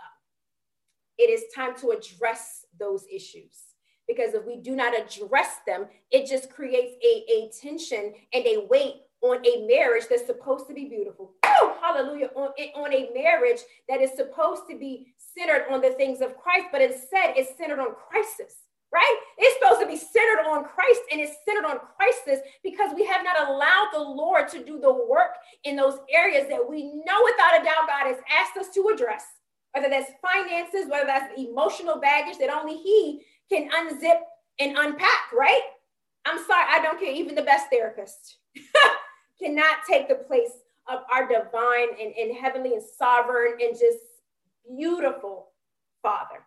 It 1.18 1.30
is 1.30 1.54
time 1.54 1.76
to 1.78 1.92
address 1.92 2.66
those 2.80 3.06
issues 3.12 3.68
because 4.08 4.34
if 4.34 4.46
we 4.46 4.58
do 4.58 4.76
not 4.76 4.94
address 4.98 5.58
them, 5.66 5.88
it 6.12 6.28
just 6.28 6.50
creates 6.50 6.94
a, 7.04 7.26
a 7.32 7.52
tension 7.60 8.14
and 8.34 8.46
a 8.46 8.66
weight 8.70 8.96
on 9.22 9.46
a 9.46 9.66
marriage 9.68 10.06
that's 10.10 10.26
supposed 10.26 10.68
to 10.68 10.74
be 10.74 10.86
beautiful. 10.86 11.34
Oh, 11.44 11.78
hallelujah. 11.82 12.30
On, 12.36 12.50
on 12.76 12.94
a 12.94 13.10
marriage 13.14 13.60
that 13.90 14.02
is 14.02 14.12
supposed 14.16 14.64
to 14.70 14.78
be 14.78 15.14
centered 15.18 15.66
on 15.72 15.82
the 15.82 15.92
things 15.92 16.22
of 16.22 16.38
Christ, 16.38 16.68
but 16.72 16.82
instead 16.82 17.34
it's 17.36 17.58
centered 17.58 17.80
on 17.80 17.96
crisis, 18.10 18.56
right? 18.94 19.18
It's 19.38 19.58
supposed 19.60 19.82
to 19.82 19.88
be 19.88 19.98
centered 19.98 20.48
on 20.48 20.66
Christ 20.66 21.02
and 21.12 21.20
it's 21.20 21.38
centered 21.46 21.66
on 21.66 21.80
crisis 21.98 22.40
because 22.64 22.94
we 22.96 23.06
have 23.06 23.24
not 23.24 23.50
allowed 23.50 23.90
the 23.94 24.00
Lord 24.00 24.48
to 24.50 24.64
do 24.64 24.80
the 24.80 24.94
work 24.94 25.34
in 25.64 25.76
those 25.76 26.00
areas 26.14 26.48
that 26.50 26.68
we 26.68 26.84
know 26.84 27.22
without 27.24 27.60
a 27.60 27.64
doubt 27.64 27.88
God 27.88 28.08
has 28.08 28.18
asked 28.30 28.58
us 28.58 28.74
to 28.76 28.92
address, 28.94 29.26
whether 29.74 29.90
that's 29.90 30.12
finances, 30.22 30.90
whether 30.90 31.08
that's 31.08 31.34
emotional 31.40 32.00
baggage 32.00 32.38
that 32.38 32.54
only 32.54 32.78
He 32.78 33.24
can 33.52 33.70
unzip 33.70 34.20
and 34.60 34.78
unpack, 34.78 35.32
right? 35.38 35.62
I'm 36.26 36.40
sorry, 36.46 36.66
I 36.70 36.82
don't 36.82 37.00
care, 37.00 37.12
even 37.12 37.36
the 37.36 37.42
best 37.42 37.68
therapist. 37.72 38.38
cannot 39.42 39.78
take 39.90 40.08
the 40.08 40.16
place 40.16 40.52
of 40.88 41.02
our 41.14 41.28
divine 41.28 41.90
and, 42.02 42.14
and 42.18 42.38
heavenly 42.38 42.74
and 42.74 42.84
sovereign 42.84 43.54
and 43.62 43.78
just 43.78 44.00
beautiful 44.68 45.50
Father. 46.02 46.44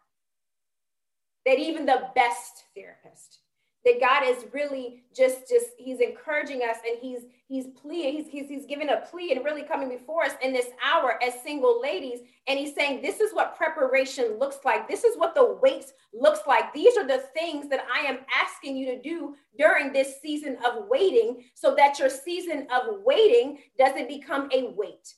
That 1.47 1.59
even 1.59 1.87
the 1.87 2.09
best 2.15 2.65
therapist 2.75 3.40
that 3.85 4.01
God 4.01 4.25
is 4.27 4.45
really 4.53 5.03
just 5.17 5.49
just 5.49 5.69
he's 5.79 6.01
encouraging 6.01 6.63
us 6.63 6.77
and 6.87 6.99
he's 7.01 7.23
he's 7.49 7.69
pleading 7.69 8.13
he's, 8.15 8.29
he's 8.29 8.49
he's 8.49 8.67
giving 8.67 8.91
a 8.91 9.03
plea 9.11 9.33
and 9.33 9.45
really 9.45 9.63
coming 9.63 9.89
before 9.89 10.25
us 10.25 10.35
in 10.43 10.53
this 10.53 10.67
hour 10.85 11.19
as 11.23 11.43
single 11.43 11.81
ladies. 11.81 12.21
And 12.47 12.59
he's 12.59 12.75
saying 12.75 13.03
this 13.03 13.21
is 13.21 13.33
what 13.33 13.57
preparation 13.57 14.39
looks 14.39 14.59
like. 14.65 14.89
This 14.89 15.05
is 15.05 15.17
what 15.17 15.35
the 15.35 15.59
weights 15.63 15.93
looks 16.13 16.41
like. 16.47 16.73
These 16.73 16.97
are 16.97 17.07
the 17.07 17.25
things 17.35 17.69
that 17.69 17.85
I 17.93 18.01
am 18.01 18.19
asking 18.35 18.77
you 18.77 18.87
to 18.87 19.01
do 19.01 19.35
during 19.59 19.93
this 19.93 20.21
season 20.21 20.59
of 20.67 20.89
waiting 20.89 21.45
so 21.55 21.75
that 21.77 21.99
your 21.99 22.11
season 22.11 22.67
of 22.71 23.03
waiting 23.05 23.59
doesn't 23.79 24.09
become 24.09 24.49
a 24.53 24.73
weight. 24.77 25.15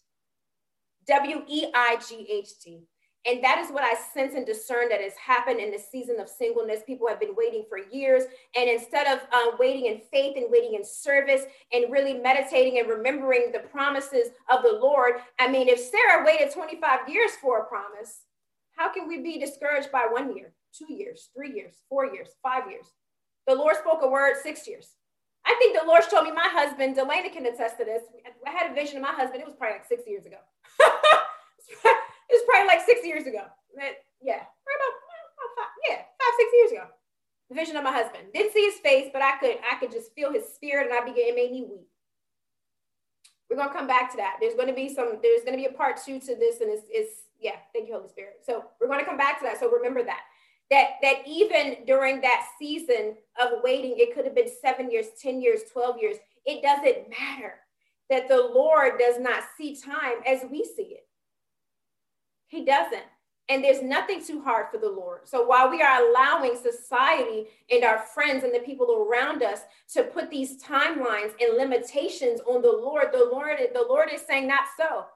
W 1.08 1.42
E 1.48 1.66
I 1.74 1.98
G 2.08 2.26
H 2.30 2.60
T 2.62 2.82
and 3.25 3.43
that 3.45 3.59
is 3.59 3.70
what 3.70 3.85
I 3.85 3.95
sense 4.12 4.35
and 4.35 4.45
discern 4.45 4.89
that 4.89 5.01
has 5.01 5.14
happened 5.14 5.61
in 5.61 5.70
the 5.70 5.79
season 5.79 6.18
of 6.18 6.29
singleness. 6.29 6.81
People 6.85 7.07
have 7.07 7.20
been 7.20 7.37
waiting 7.37 7.64
for 7.68 7.79
years. 7.79 8.25
And 8.57 8.68
instead 8.68 9.07
of 9.07 9.20
uh, 9.33 9.57
waiting 9.61 9.87
in 9.87 10.01
faith 10.11 10.37
and 10.37 10.47
waiting 10.51 10.75
in 10.75 10.85
service 10.85 11.43
and 11.73 11.93
really 11.93 12.14
meditating 12.14 12.81
and 12.81 12.89
remembering 12.89 13.53
the 13.53 13.61
promises 13.61 14.31
of 14.51 14.62
the 14.64 14.73
Lord, 14.73 15.14
I 15.39 15.49
mean, 15.49 15.68
if 15.68 15.79
Sarah 15.79 16.25
waited 16.27 16.53
25 16.53 17.09
years 17.09 17.31
for 17.41 17.61
a 17.61 17.66
promise, 17.66 18.23
how 18.77 18.93
can 18.93 19.07
we 19.07 19.20
be 19.20 19.39
discouraged 19.39 19.93
by 19.93 20.09
one 20.11 20.35
year, 20.37 20.53
two 20.77 20.93
years, 20.93 21.29
three 21.37 21.55
years, 21.55 21.75
four 21.89 22.07
years, 22.07 22.31
five 22.43 22.68
years? 22.68 22.87
The 23.47 23.55
Lord 23.55 23.77
spoke 23.77 24.01
a 24.03 24.09
word 24.09 24.35
six 24.43 24.66
years. 24.66 24.97
I 25.47 25.55
think 25.61 25.79
the 25.79 25.87
Lord 25.87 26.03
told 26.11 26.25
me 26.25 26.33
my 26.33 26.49
husband, 26.49 26.97
Delana 26.97 27.33
can 27.33 27.47
attest 27.47 27.79
to 27.79 27.85
this. 27.85 28.03
I 28.47 28.51
had 28.51 28.73
a 28.73 28.75
vision 28.75 28.97
of 28.97 29.03
my 29.03 29.12
husband, 29.12 29.43
it 29.43 29.47
was 29.47 29.57
probably 29.57 29.79
like 29.79 29.87
six 29.87 30.03
years 30.09 30.27
ago. 30.27 30.39
It 32.33 32.41
was 32.41 32.49
probably 32.49 32.68
like 32.68 32.87
six 32.87 33.05
years 33.05 33.26
ago. 33.26 33.45
Yeah, 33.76 34.41
about, 34.41 34.93
about 35.37 35.53
five, 35.59 35.72
yeah, 35.89 35.97
five, 35.97 36.35
six 36.39 36.51
years 36.57 36.72
ago. 36.72 36.87
The 37.51 37.55
vision 37.55 37.76
of 37.76 37.85
my 37.85 37.93
husband. 37.93 38.33
Didn't 38.33 38.53
see 38.53 38.64
his 38.64 38.80
face, 38.80 39.11
but 39.12 39.20
I 39.20 39.37
could 39.37 39.59
I 39.61 39.76
could 39.76 39.93
just 39.93 40.14
feel 40.14 40.33
his 40.33 40.49
spirit 40.49 40.87
and 40.87 40.97
I 40.97 41.05
began, 41.05 41.28
it 41.28 41.37
made 41.37 41.53
me 41.53 41.66
weep. 41.68 41.89
We're 43.51 43.59
gonna 43.59 43.72
come 43.72 43.87
back 43.87 44.11
to 44.12 44.16
that. 44.16 44.39
There's 44.41 44.55
gonna 44.55 44.72
be 44.72 44.89
some, 44.89 45.18
there's 45.22 45.45
gonna 45.45 45.59
be 45.59 45.66
a 45.66 45.72
part 45.72 46.01
two 46.03 46.18
to 46.20 46.35
this, 46.35 46.62
and 46.62 46.70
it's, 46.70 46.87
it's 46.89 47.28
yeah, 47.39 47.57
thank 47.74 47.89
you, 47.89 47.95
Holy 47.95 48.09
Spirit. 48.09 48.41
So 48.47 48.64
we're 48.80 48.89
gonna 48.89 49.05
come 49.05 49.18
back 49.18 49.39
to 49.41 49.45
that. 49.45 49.61
So 49.61 49.70
remember 49.70 50.03
that. 50.05 50.20
That 50.70 50.93
that 51.03 51.16
even 51.26 51.85
during 51.87 52.22
that 52.22 52.47
season 52.59 53.16
of 53.39 53.61
waiting, 53.62 53.97
it 53.99 54.14
could 54.14 54.24
have 54.24 54.35
been 54.35 54.49
seven 54.62 54.91
years, 54.91 55.09
10 55.20 55.43
years, 55.43 55.61
12 55.70 55.97
years. 56.01 56.16
It 56.47 56.62
doesn't 56.62 57.11
matter 57.11 57.57
that 58.09 58.28
the 58.28 58.51
Lord 58.55 58.93
does 58.99 59.20
not 59.20 59.43
see 59.59 59.76
time 59.76 60.22
as 60.26 60.47
we 60.51 60.64
see 60.64 60.97
it. 60.97 61.07
He 62.53 62.66
doesn't. 62.66 63.05
And 63.48 63.64
there's 63.64 63.82
nothing 63.82 64.22
too 64.22 64.42
hard 64.42 64.66
for 64.70 64.76
the 64.76 64.90
Lord. 64.90 65.20
So 65.24 65.42
while 65.42 65.70
we 65.70 65.80
are 65.80 66.07
allowing 66.07 66.55
society 66.55 67.48
and 67.70 67.82
our 67.82 67.98
friends 67.98 68.44
and 68.44 68.55
the 68.55 68.59
people 68.59 69.09
around 69.09 69.42
us 69.42 69.61
to 69.94 70.03
put 70.05 70.28
these 70.28 70.62
timelines 70.62 71.32
and 71.40 71.57
limitations 71.57 72.40
on 72.46 72.61
the 72.61 72.70
Lord, 72.70 73.07
the 73.11 73.26
Lord, 73.32 73.57
the 73.72 73.86
Lord 73.88 74.11
is 74.12 74.20
saying, 74.20 74.46
not 74.46 74.64
so. 74.76 75.07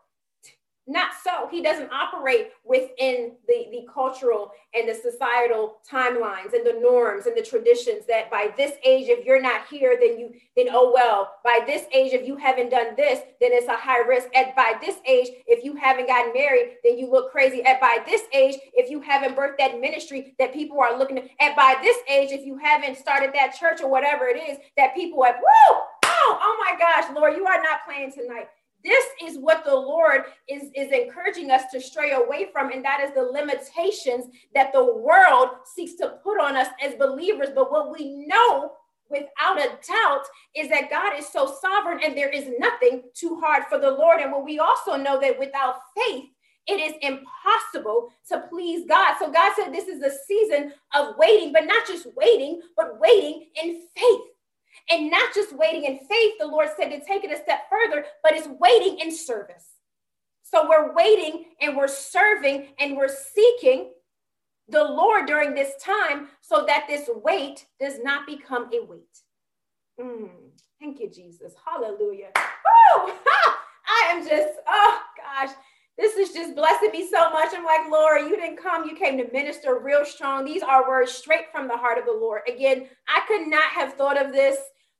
Not 0.88 1.10
so. 1.24 1.48
He 1.50 1.62
doesn't 1.62 1.90
operate 1.92 2.52
within 2.64 3.32
the, 3.48 3.66
the 3.72 3.88
cultural 3.92 4.52
and 4.72 4.88
the 4.88 4.94
societal 4.94 5.78
timelines 5.88 6.54
and 6.54 6.64
the 6.64 6.78
norms 6.80 7.26
and 7.26 7.36
the 7.36 7.42
traditions 7.42 8.06
that 8.06 8.30
by 8.30 8.52
this 8.56 8.72
age, 8.84 9.08
if 9.08 9.24
you're 9.24 9.42
not 9.42 9.66
here, 9.68 9.98
then 10.00 10.16
you, 10.16 10.34
then 10.56 10.66
oh 10.70 10.92
well. 10.94 11.34
By 11.42 11.60
this 11.66 11.86
age, 11.92 12.12
if 12.12 12.24
you 12.24 12.36
haven't 12.36 12.70
done 12.70 12.94
this, 12.96 13.18
then 13.40 13.50
it's 13.52 13.66
a 13.66 13.76
high 13.76 14.06
risk. 14.06 14.28
At 14.36 14.54
by 14.54 14.74
this 14.80 14.98
age, 15.04 15.28
if 15.48 15.64
you 15.64 15.74
haven't 15.74 16.06
gotten 16.06 16.32
married, 16.32 16.76
then 16.84 16.98
you 16.98 17.10
look 17.10 17.32
crazy. 17.32 17.64
At 17.64 17.80
by 17.80 17.98
this 18.06 18.22
age, 18.32 18.54
if 18.72 18.88
you 18.88 19.00
haven't 19.00 19.34
birthed 19.36 19.58
that 19.58 19.80
ministry 19.80 20.36
that 20.38 20.54
people 20.54 20.78
are 20.80 20.96
looking 20.96 21.18
at, 21.40 21.56
by 21.56 21.74
this 21.82 21.96
age, 22.08 22.30
if 22.30 22.46
you 22.46 22.58
haven't 22.58 22.96
started 22.96 23.32
that 23.34 23.56
church 23.58 23.80
or 23.80 23.90
whatever 23.90 24.26
it 24.26 24.36
is 24.36 24.58
that 24.76 24.94
people 24.94 25.24
have, 25.24 25.36
woo, 25.36 25.80
oh, 26.04 26.38
oh 26.40 26.56
my 26.60 26.78
gosh, 26.78 27.12
Lord, 27.14 27.34
you 27.34 27.44
are 27.46 27.60
not 27.60 27.80
playing 27.84 28.12
tonight. 28.12 28.48
This 28.86 29.04
is 29.20 29.38
what 29.38 29.64
the 29.64 29.74
Lord 29.74 30.22
is, 30.48 30.70
is 30.76 30.92
encouraging 30.92 31.50
us 31.50 31.64
to 31.72 31.80
stray 31.80 32.12
away 32.12 32.46
from, 32.52 32.70
and 32.70 32.84
that 32.84 33.00
is 33.00 33.10
the 33.14 33.22
limitations 33.22 34.26
that 34.54 34.72
the 34.72 34.94
world 34.94 35.48
seeks 35.74 35.94
to 35.94 36.18
put 36.22 36.40
on 36.40 36.56
us 36.56 36.68
as 36.80 36.94
believers. 36.94 37.48
But 37.52 37.72
what 37.72 37.92
we 37.92 38.24
know 38.26 38.70
without 39.10 39.58
a 39.58 39.70
doubt 39.88 40.22
is 40.54 40.68
that 40.68 40.88
God 40.88 41.18
is 41.18 41.26
so 41.26 41.52
sovereign 41.60 41.98
and 42.04 42.16
there 42.16 42.30
is 42.30 42.48
nothing 42.60 43.02
too 43.12 43.40
hard 43.42 43.64
for 43.68 43.78
the 43.78 43.90
Lord. 43.90 44.20
And 44.20 44.30
what 44.30 44.44
we 44.44 44.60
also 44.60 44.94
know 44.94 45.20
that 45.20 45.36
without 45.36 45.78
faith, 45.96 46.26
it 46.68 46.80
is 46.80 46.94
impossible 47.02 48.12
to 48.28 48.44
please 48.48 48.86
God. 48.88 49.16
So 49.18 49.32
God 49.32 49.52
said 49.56 49.72
this 49.72 49.88
is 49.88 50.02
a 50.02 50.16
season 50.26 50.72
of 50.94 51.16
waiting, 51.18 51.52
but 51.52 51.64
not 51.64 51.88
just 51.88 52.06
waiting, 52.16 52.60
but 52.76 53.00
waiting 53.00 53.46
in 53.60 53.82
faith. 53.96 54.20
And 54.90 55.10
not 55.10 55.34
just 55.34 55.56
waiting 55.56 55.84
in 55.84 55.98
faith, 55.98 56.34
the 56.38 56.46
Lord 56.46 56.68
said 56.76 56.90
to 56.90 57.04
take 57.04 57.24
it 57.24 57.32
a 57.32 57.42
step 57.42 57.62
further, 57.70 58.04
but 58.22 58.34
it's 58.34 58.48
waiting 58.60 58.98
in 59.00 59.14
service. 59.14 59.66
So 60.42 60.68
we're 60.68 60.94
waiting 60.94 61.46
and 61.60 61.76
we're 61.76 61.88
serving 61.88 62.68
and 62.78 62.96
we're 62.96 63.08
seeking 63.08 63.90
the 64.68 64.84
Lord 64.84 65.26
during 65.26 65.54
this 65.54 65.72
time 65.82 66.28
so 66.40 66.64
that 66.66 66.86
this 66.88 67.08
wait 67.24 67.66
does 67.80 67.98
not 68.02 68.26
become 68.26 68.70
a 68.72 68.84
weight. 68.84 69.18
Mm, 70.00 70.30
thank 70.80 71.00
you, 71.00 71.10
Jesus. 71.10 71.54
Hallelujah. 71.64 72.30
Woo! 72.36 73.12
I 73.86 74.10
am 74.10 74.26
just, 74.26 74.54
oh 74.66 75.00
gosh. 75.16 75.54
this 75.98 76.16
is 76.16 76.34
just 76.34 76.54
blessing 76.54 76.90
me 76.92 77.08
so 77.08 77.30
much. 77.30 77.48
I'm 77.54 77.64
like, 77.64 77.90
Lord, 77.90 78.22
you 78.22 78.36
didn't 78.36 78.58
come, 78.58 78.88
you 78.88 78.96
came 78.96 79.16
to 79.18 79.32
minister 79.32 79.78
real 79.78 80.04
strong. 80.04 80.44
These 80.44 80.62
are 80.62 80.88
words 80.88 81.12
straight 81.12 81.46
from 81.52 81.68
the 81.68 81.76
heart 81.76 81.98
of 81.98 82.04
the 82.04 82.12
Lord. 82.12 82.42
Again, 82.48 82.88
I 83.08 83.22
could 83.26 83.46
not 83.48 83.64
have 83.70 83.94
thought 83.94 84.20
of 84.20 84.32
this 84.32 84.56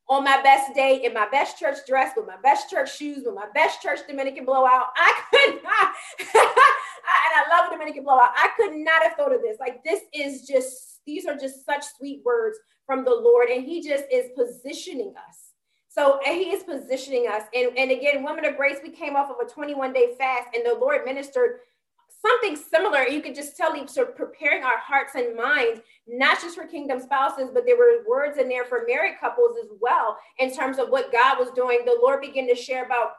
on 0.09 0.25
my 0.25 0.41
best 0.43 0.75
day 0.75 1.03
in 1.05 1.13
my 1.13 1.29
best 1.29 1.59
church 1.59 1.79
dress 1.87 2.13
with 2.17 2.27
my 2.27 2.37
best 2.43 2.71
church 2.71 2.97
shoes 2.97 3.25
with 3.25 3.35
my 3.35 3.47
best 3.55 3.83
church 3.83 4.01
Dominican 4.09 4.45
blowout. 4.45 4.87
I 4.97 5.21
could 5.31 5.63
not, 5.63 5.95
and 6.21 7.33
I 7.35 7.45
love 7.51 7.73
Dominican 7.73 8.05
blowout. 8.05 8.31
I 8.37 8.51
could 8.57 8.75
not 8.77 9.03
have 9.03 9.15
thought 9.15 9.35
of 9.35 9.43
this. 9.43 9.57
Like 9.59 9.83
this 9.83 10.03
is 10.15 10.47
just 10.47 11.01
these 11.07 11.27
are 11.27 11.37
just 11.37 11.65
such 11.65 11.85
sweet 11.99 12.23
words 12.25 12.59
from 12.85 13.05
the 13.05 13.15
Lord, 13.15 13.49
and 13.49 13.65
He 13.65 13.83
just 13.83 14.05
is 14.13 14.31
positioning 14.37 15.15
us. 15.29 15.53
So 15.89 16.21
He 16.25 16.51
is 16.51 16.63
positioning 16.63 17.27
us. 17.27 17.43
And, 17.55 17.77
and 17.77 17.91
again, 17.91 18.23
Women 18.23 18.45
of 18.45 18.57
Grace, 18.57 18.79
we 18.83 18.91
came 18.91 19.17
off 19.17 19.31
of 19.31 19.37
a 19.45 19.51
21 19.51 19.93
day 19.93 20.15
fast, 20.19 20.49
and 20.55 20.65
the 20.65 20.79
Lord 20.79 21.05
ministered 21.05 21.61
something 22.27 22.57
similar. 22.57 23.07
You 23.07 23.21
could 23.21 23.35
just 23.35 23.57
tell 23.57 23.73
He's 23.75 23.91
sort 23.91 24.11
of 24.11 24.17
preparing 24.17 24.63
our 24.63 24.79
hearts 24.79 25.15
and 25.15 25.37
minds, 25.37 25.81
not 26.07 26.41
just 26.41 26.57
for 26.57 26.67
kingdom 26.67 27.01
spouses, 27.01 27.51
but 27.53 27.65
there 27.67 27.77
were 27.77 28.05
words 28.09 28.39
in 28.39 28.49
there 28.49 28.65
for 28.65 28.85
married 28.87 29.17
couples 29.21 29.57
as 29.63 29.71
well, 29.81 30.19
in 30.39 30.55
terms 30.55 30.79
of 30.79 30.89
what 30.89 31.13
God 31.13 31.39
was 31.39 31.51
doing. 31.55 31.81
The 31.85 31.99
Lord 32.01 32.21
began 32.21 32.49
to 32.49 32.55
share 32.55 32.85
about 32.85 33.13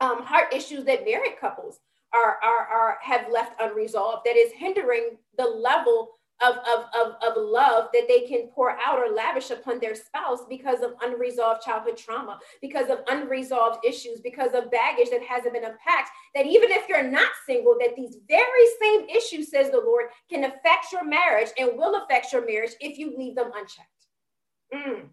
um, 0.00 0.22
heart 0.22 0.52
issues 0.54 0.84
that 0.84 1.04
married 1.04 1.38
couples 1.40 1.80
are, 2.12 2.38
are, 2.42 2.66
are 2.66 2.98
have 3.02 3.26
left 3.30 3.60
unresolved 3.60 4.22
that 4.24 4.36
is 4.36 4.52
hindering 4.52 5.16
the 5.36 5.44
level 5.44 6.12
of, 6.42 6.56
of, 6.56 6.84
of, 6.98 7.14
of 7.22 7.34
love 7.36 7.88
that 7.92 8.06
they 8.08 8.20
can 8.20 8.48
pour 8.54 8.70
out 8.70 8.98
or 8.98 9.14
lavish 9.14 9.50
upon 9.50 9.78
their 9.78 9.94
spouse 9.94 10.40
because 10.48 10.80
of 10.80 10.94
unresolved 11.02 11.62
childhood 11.62 11.96
trauma, 11.96 12.38
because 12.62 12.88
of 12.90 13.00
unresolved 13.08 13.84
issues, 13.84 14.20
because 14.20 14.54
of 14.54 14.70
baggage 14.70 15.10
that 15.10 15.22
hasn't 15.22 15.52
been 15.52 15.64
unpacked. 15.64 16.10
That 16.34 16.46
even 16.46 16.70
if 16.70 16.88
you're 16.88 17.08
not 17.08 17.30
single, 17.46 17.76
that 17.80 17.96
these 17.96 18.16
very 18.28 18.66
same 18.80 19.08
issues, 19.08 19.50
says 19.50 19.70
the 19.70 19.78
Lord, 19.80 20.06
can 20.30 20.44
affect 20.44 20.92
your 20.92 21.04
marriage 21.04 21.50
and 21.58 21.76
will 21.76 22.02
affect 22.02 22.32
your 22.32 22.46
marriage 22.46 22.72
if 22.80 22.98
you 22.98 23.14
leave 23.16 23.34
them 23.36 23.50
unchecked. 23.54 23.88
Mm. 24.74 25.08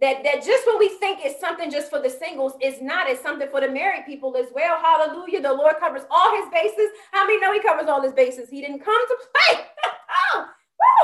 That 0.00 0.24
that 0.24 0.44
just 0.44 0.66
what 0.66 0.80
we 0.80 0.88
think 0.88 1.24
is 1.24 1.38
something 1.38 1.70
just 1.70 1.88
for 1.88 2.00
the 2.00 2.10
singles 2.10 2.54
is 2.60 2.82
not. 2.82 3.08
It's 3.08 3.22
something 3.22 3.48
for 3.48 3.60
the 3.60 3.70
married 3.70 4.04
people 4.04 4.36
as 4.36 4.46
well. 4.52 4.76
Hallelujah. 4.82 5.40
The 5.40 5.52
lord 5.52 5.76
covers 5.78 6.02
all 6.10 6.36
his 6.36 6.46
bases. 6.52 6.90
How 7.12 7.24
many 7.24 7.40
know 7.40 7.52
he 7.52 7.60
covers 7.60 7.88
all 7.88 8.02
his 8.02 8.12
bases? 8.12 8.50
He 8.50 8.60
didn't 8.60 8.80
come 8.80 9.06
to 9.06 9.16
play 9.32 9.64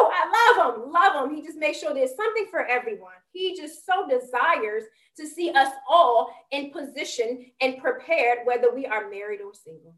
woo, 0.01 0.11
i 0.12 0.57
love 0.57 0.74
him 0.74 0.92
love 0.92 1.24
him 1.24 1.34
he 1.34 1.42
just 1.42 1.59
makes 1.59 1.78
sure 1.78 1.94
there's 1.94 2.16
something 2.16 2.46
for 2.51 2.66
everyone 2.66 3.12
he 3.32 3.57
just 3.57 3.84
so 3.86 4.09
desires 4.09 4.84
to 5.16 5.26
see 5.26 5.51
us 5.51 5.72
all 5.88 6.32
in 6.51 6.70
position 6.70 7.46
and 7.61 7.78
prepared 7.78 8.38
whether 8.44 8.74
we 8.74 8.86
are 8.86 9.11
married 9.11 9.40
or 9.40 9.53
single 9.55 9.94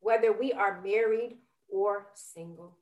whether 0.00 0.32
we 0.32 0.52
are 0.52 0.80
married 0.82 1.36
or 1.68 2.08
single 2.14 2.76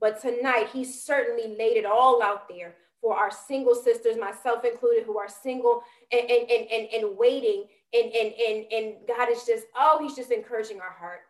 but 0.00 0.20
tonight 0.20 0.68
he 0.72 0.84
certainly 0.84 1.56
laid 1.56 1.76
it 1.76 1.86
all 1.86 2.22
out 2.22 2.48
there 2.48 2.74
for 3.02 3.16
our 3.16 3.30
single 3.30 3.74
sisters, 3.74 4.16
myself 4.16 4.64
included, 4.64 5.04
who 5.04 5.18
are 5.18 5.28
single 5.28 5.82
and, 6.12 6.30
and, 6.30 6.50
and, 6.50 6.70
and, 6.70 6.88
and 6.94 7.18
waiting. 7.18 7.66
And, 7.92 8.10
and, 8.14 8.32
and, 8.32 8.72
and 8.72 8.94
God 9.06 9.28
is 9.30 9.44
just, 9.44 9.66
oh, 9.76 9.98
he's 10.00 10.16
just 10.16 10.30
encouraging 10.30 10.80
our 10.80 10.96
heart. 10.98 11.20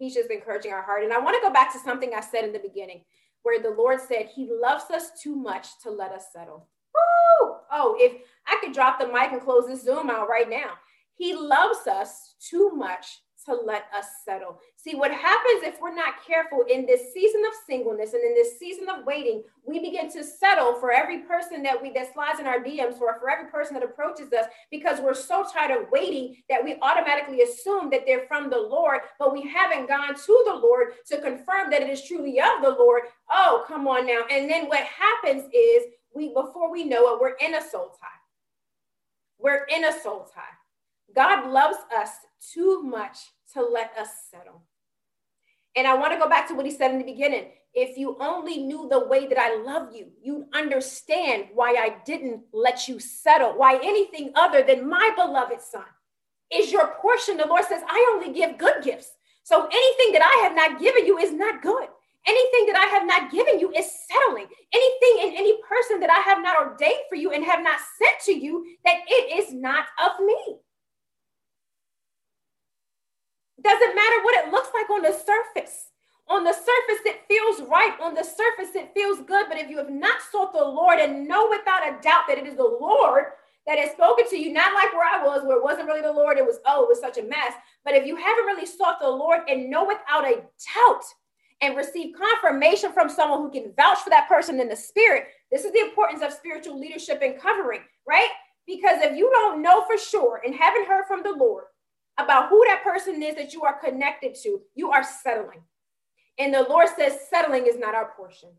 He's 0.00 0.14
just 0.14 0.30
encouraging 0.30 0.72
our 0.72 0.80
heart. 0.82 1.04
And 1.04 1.12
I 1.12 1.20
want 1.20 1.36
to 1.36 1.46
go 1.46 1.52
back 1.52 1.70
to 1.74 1.78
something 1.78 2.12
I 2.14 2.20
said 2.20 2.42
in 2.42 2.54
the 2.54 2.58
beginning, 2.58 3.02
where 3.42 3.62
the 3.62 3.70
Lord 3.70 4.00
said 4.00 4.30
he 4.34 4.50
loves 4.50 4.90
us 4.90 5.10
too 5.22 5.36
much 5.36 5.78
to 5.82 5.90
let 5.90 6.10
us 6.10 6.32
settle. 6.32 6.68
Woo! 6.94 7.56
Oh, 7.70 7.96
if 7.98 8.22
I 8.46 8.58
could 8.62 8.72
drop 8.72 8.98
the 8.98 9.06
mic 9.06 9.30
and 9.30 9.42
close 9.42 9.66
this 9.66 9.84
Zoom 9.84 10.08
out 10.08 10.28
right 10.28 10.48
now. 10.48 10.70
He 11.16 11.34
loves 11.34 11.86
us 11.86 12.34
too 12.40 12.70
much 12.74 13.20
to 13.50 13.62
let 13.64 13.84
us 13.96 14.06
settle. 14.24 14.60
See, 14.76 14.94
what 14.94 15.10
happens 15.10 15.62
if 15.62 15.80
we're 15.80 15.94
not 15.94 16.24
careful 16.26 16.64
in 16.70 16.86
this 16.86 17.12
season 17.12 17.42
of 17.46 17.52
singleness 17.66 18.14
and 18.14 18.22
in 18.24 18.34
this 18.34 18.58
season 18.58 18.88
of 18.88 19.04
waiting, 19.04 19.42
we 19.66 19.80
begin 19.80 20.10
to 20.12 20.24
settle 20.24 20.74
for 20.74 20.92
every 20.92 21.18
person 21.20 21.62
that 21.62 21.80
we 21.80 21.92
that 21.92 22.12
slides 22.12 22.40
in 22.40 22.46
our 22.46 22.58
DMs 22.58 23.00
or 23.00 23.18
for 23.18 23.30
every 23.30 23.50
person 23.50 23.74
that 23.74 23.82
approaches 23.82 24.32
us 24.32 24.46
because 24.70 25.00
we're 25.00 25.14
so 25.14 25.44
tired 25.52 25.70
of 25.70 25.90
waiting 25.90 26.36
that 26.48 26.62
we 26.62 26.76
automatically 26.82 27.42
assume 27.42 27.90
that 27.90 28.06
they're 28.06 28.26
from 28.26 28.50
the 28.50 28.58
Lord, 28.58 29.00
but 29.18 29.32
we 29.32 29.42
haven't 29.42 29.88
gone 29.88 30.14
to 30.14 30.42
the 30.46 30.54
Lord 30.54 30.92
to 31.06 31.20
confirm 31.20 31.70
that 31.70 31.82
it 31.82 31.90
is 31.90 32.02
truly 32.02 32.40
of 32.40 32.62
the 32.62 32.70
Lord. 32.70 33.02
Oh, 33.30 33.64
come 33.66 33.86
on 33.86 34.06
now. 34.06 34.22
And 34.30 34.48
then 34.48 34.66
what 34.66 34.84
happens 34.84 35.44
is 35.52 35.84
we 36.14 36.32
before 36.32 36.70
we 36.70 36.84
know 36.84 37.14
it, 37.14 37.20
we're 37.20 37.36
in 37.46 37.54
a 37.54 37.62
soul 37.62 37.92
tie. 38.00 38.06
We're 39.38 39.64
in 39.64 39.84
a 39.84 40.00
soul 40.00 40.28
tie. 40.34 40.42
God 41.14 41.50
loves 41.50 41.78
us 41.96 42.10
too 42.52 42.82
much 42.82 43.18
to 43.54 43.62
let 43.62 43.92
us 43.98 44.08
settle. 44.30 44.62
And 45.76 45.86
I 45.86 45.94
want 45.94 46.12
to 46.12 46.18
go 46.18 46.28
back 46.28 46.48
to 46.48 46.54
what 46.54 46.66
he 46.66 46.72
said 46.72 46.90
in 46.90 46.98
the 46.98 47.04
beginning. 47.04 47.46
If 47.72 47.96
you 47.96 48.16
only 48.20 48.58
knew 48.58 48.88
the 48.90 49.06
way 49.06 49.28
that 49.28 49.38
I 49.38 49.62
love 49.62 49.94
you, 49.94 50.08
you'd 50.20 50.46
understand 50.52 51.46
why 51.54 51.74
I 51.74 51.96
didn't 52.04 52.42
let 52.52 52.88
you 52.88 52.98
settle, 52.98 53.52
why 53.56 53.76
anything 53.76 54.32
other 54.34 54.62
than 54.62 54.88
my 54.88 55.12
beloved 55.14 55.60
son 55.60 55.84
is 56.52 56.72
your 56.72 56.88
portion. 57.00 57.36
The 57.36 57.46
Lord 57.46 57.64
says, 57.64 57.82
I 57.88 58.12
only 58.14 58.32
give 58.32 58.58
good 58.58 58.82
gifts. 58.82 59.12
So 59.44 59.66
anything 59.66 60.12
that 60.12 60.22
I 60.22 60.42
have 60.42 60.54
not 60.56 60.80
given 60.80 61.06
you 61.06 61.18
is 61.18 61.32
not 61.32 61.62
good. 61.62 61.88
Anything 62.26 62.66
that 62.66 62.76
I 62.76 62.86
have 62.86 63.06
not 63.06 63.30
given 63.30 63.58
you 63.58 63.70
is 63.72 63.90
settling. 64.08 64.46
Anything 64.74 65.28
and 65.28 65.36
any 65.36 65.58
person 65.68 66.00
that 66.00 66.10
I 66.10 66.20
have 66.20 66.42
not 66.42 66.66
ordained 66.66 67.04
for 67.08 67.14
you 67.14 67.30
and 67.30 67.44
have 67.44 67.62
not 67.62 67.78
sent 67.98 68.16
to 68.26 68.32
you, 68.32 68.66
that 68.84 68.96
it 69.06 69.38
is 69.38 69.54
not 69.54 69.86
of 70.04 70.24
me. 70.24 70.58
Doesn't 73.62 73.94
matter 73.94 74.22
what 74.22 74.44
it 74.44 74.50
looks 74.50 74.70
like 74.74 74.90
on 74.90 75.02
the 75.02 75.12
surface. 75.12 75.90
On 76.28 76.44
the 76.44 76.52
surface, 76.52 77.02
it 77.04 77.22
feels 77.28 77.68
right. 77.68 77.94
On 78.00 78.14
the 78.14 78.22
surface, 78.22 78.74
it 78.74 78.92
feels 78.94 79.18
good. 79.26 79.46
But 79.48 79.58
if 79.58 79.68
you 79.68 79.76
have 79.78 79.90
not 79.90 80.22
sought 80.30 80.52
the 80.52 80.64
Lord 80.64 80.98
and 80.98 81.26
know 81.26 81.48
without 81.50 81.86
a 81.86 82.00
doubt 82.00 82.24
that 82.28 82.38
it 82.38 82.46
is 82.46 82.54
the 82.54 82.62
Lord 82.62 83.24
that 83.66 83.78
has 83.78 83.90
spoken 83.90 84.28
to 84.30 84.36
you, 84.36 84.52
not 84.52 84.72
like 84.72 84.92
where 84.92 85.06
I 85.06 85.24
was, 85.26 85.42
where 85.44 85.58
it 85.58 85.64
wasn't 85.64 85.86
really 85.86 86.00
the 86.00 86.12
Lord, 86.12 86.38
it 86.38 86.46
was, 86.46 86.60
oh, 86.66 86.84
it 86.84 86.88
was 86.88 87.00
such 87.00 87.18
a 87.18 87.22
mess. 87.22 87.54
But 87.84 87.94
if 87.94 88.06
you 88.06 88.16
haven't 88.16 88.46
really 88.46 88.66
sought 88.66 89.00
the 89.00 89.08
Lord 89.08 89.40
and 89.48 89.68
know 89.68 89.84
without 89.84 90.24
a 90.24 90.36
doubt 90.36 91.04
and 91.60 91.76
receive 91.76 92.14
confirmation 92.16 92.92
from 92.92 93.10
someone 93.10 93.40
who 93.40 93.50
can 93.50 93.72
vouch 93.76 93.98
for 93.98 94.10
that 94.10 94.28
person 94.28 94.60
in 94.60 94.68
the 94.68 94.76
spirit, 94.76 95.26
this 95.50 95.64
is 95.64 95.72
the 95.72 95.80
importance 95.80 96.22
of 96.22 96.32
spiritual 96.32 96.78
leadership 96.78 97.20
and 97.22 97.40
covering, 97.40 97.82
right? 98.06 98.30
Because 98.66 99.02
if 99.02 99.16
you 99.16 99.28
don't 99.30 99.62
know 99.62 99.84
for 99.84 99.98
sure 99.98 100.40
and 100.44 100.54
haven't 100.54 100.86
heard 100.86 101.04
from 101.06 101.22
the 101.22 101.32
Lord, 101.32 101.64
about 102.24 102.48
who 102.48 102.64
that 102.66 102.82
person 102.82 103.22
is 103.22 103.34
that 103.36 103.52
you 103.52 103.62
are 103.62 103.78
connected 103.78 104.34
to, 104.42 104.60
you 104.74 104.90
are 104.90 105.04
settling. 105.04 105.62
And 106.38 106.54
the 106.54 106.66
Lord 106.68 106.88
says 106.96 107.18
settling 107.28 107.66
is 107.66 107.78
not 107.78 107.94
our 107.94 108.12
portion. 108.16 108.50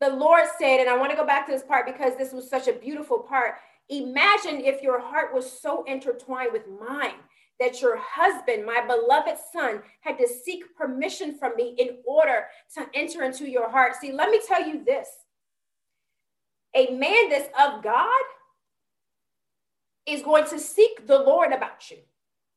The 0.00 0.10
Lord 0.10 0.44
said, 0.58 0.80
and 0.80 0.88
I 0.88 0.96
want 0.96 1.10
to 1.10 1.16
go 1.16 1.26
back 1.26 1.46
to 1.46 1.52
this 1.52 1.64
part 1.64 1.86
because 1.86 2.16
this 2.16 2.32
was 2.32 2.48
such 2.48 2.68
a 2.68 2.72
beautiful 2.72 3.18
part. 3.18 3.56
Imagine 3.88 4.60
if 4.60 4.82
your 4.82 5.00
heart 5.00 5.34
was 5.34 5.60
so 5.60 5.82
intertwined 5.84 6.52
with 6.52 6.62
mine 6.80 7.16
that 7.58 7.82
your 7.82 7.98
husband, 8.00 8.64
my 8.64 8.80
beloved 8.86 9.36
son, 9.52 9.82
had 10.00 10.18
to 10.18 10.28
seek 10.28 10.62
permission 10.76 11.36
from 11.36 11.56
me 11.56 11.74
in 11.78 11.98
order 12.06 12.44
to 12.74 12.86
enter 12.94 13.24
into 13.24 13.50
your 13.50 13.68
heart. 13.68 13.96
See, 13.96 14.12
let 14.12 14.30
me 14.30 14.40
tell 14.46 14.66
you 14.66 14.84
this 14.84 15.08
a 16.76 16.90
man 16.90 17.30
that's 17.30 17.48
of 17.58 17.82
God 17.82 18.22
is 20.08 20.22
going 20.22 20.44
to 20.46 20.58
seek 20.58 21.06
the 21.06 21.18
Lord 21.18 21.52
about 21.52 21.90
you. 21.90 21.98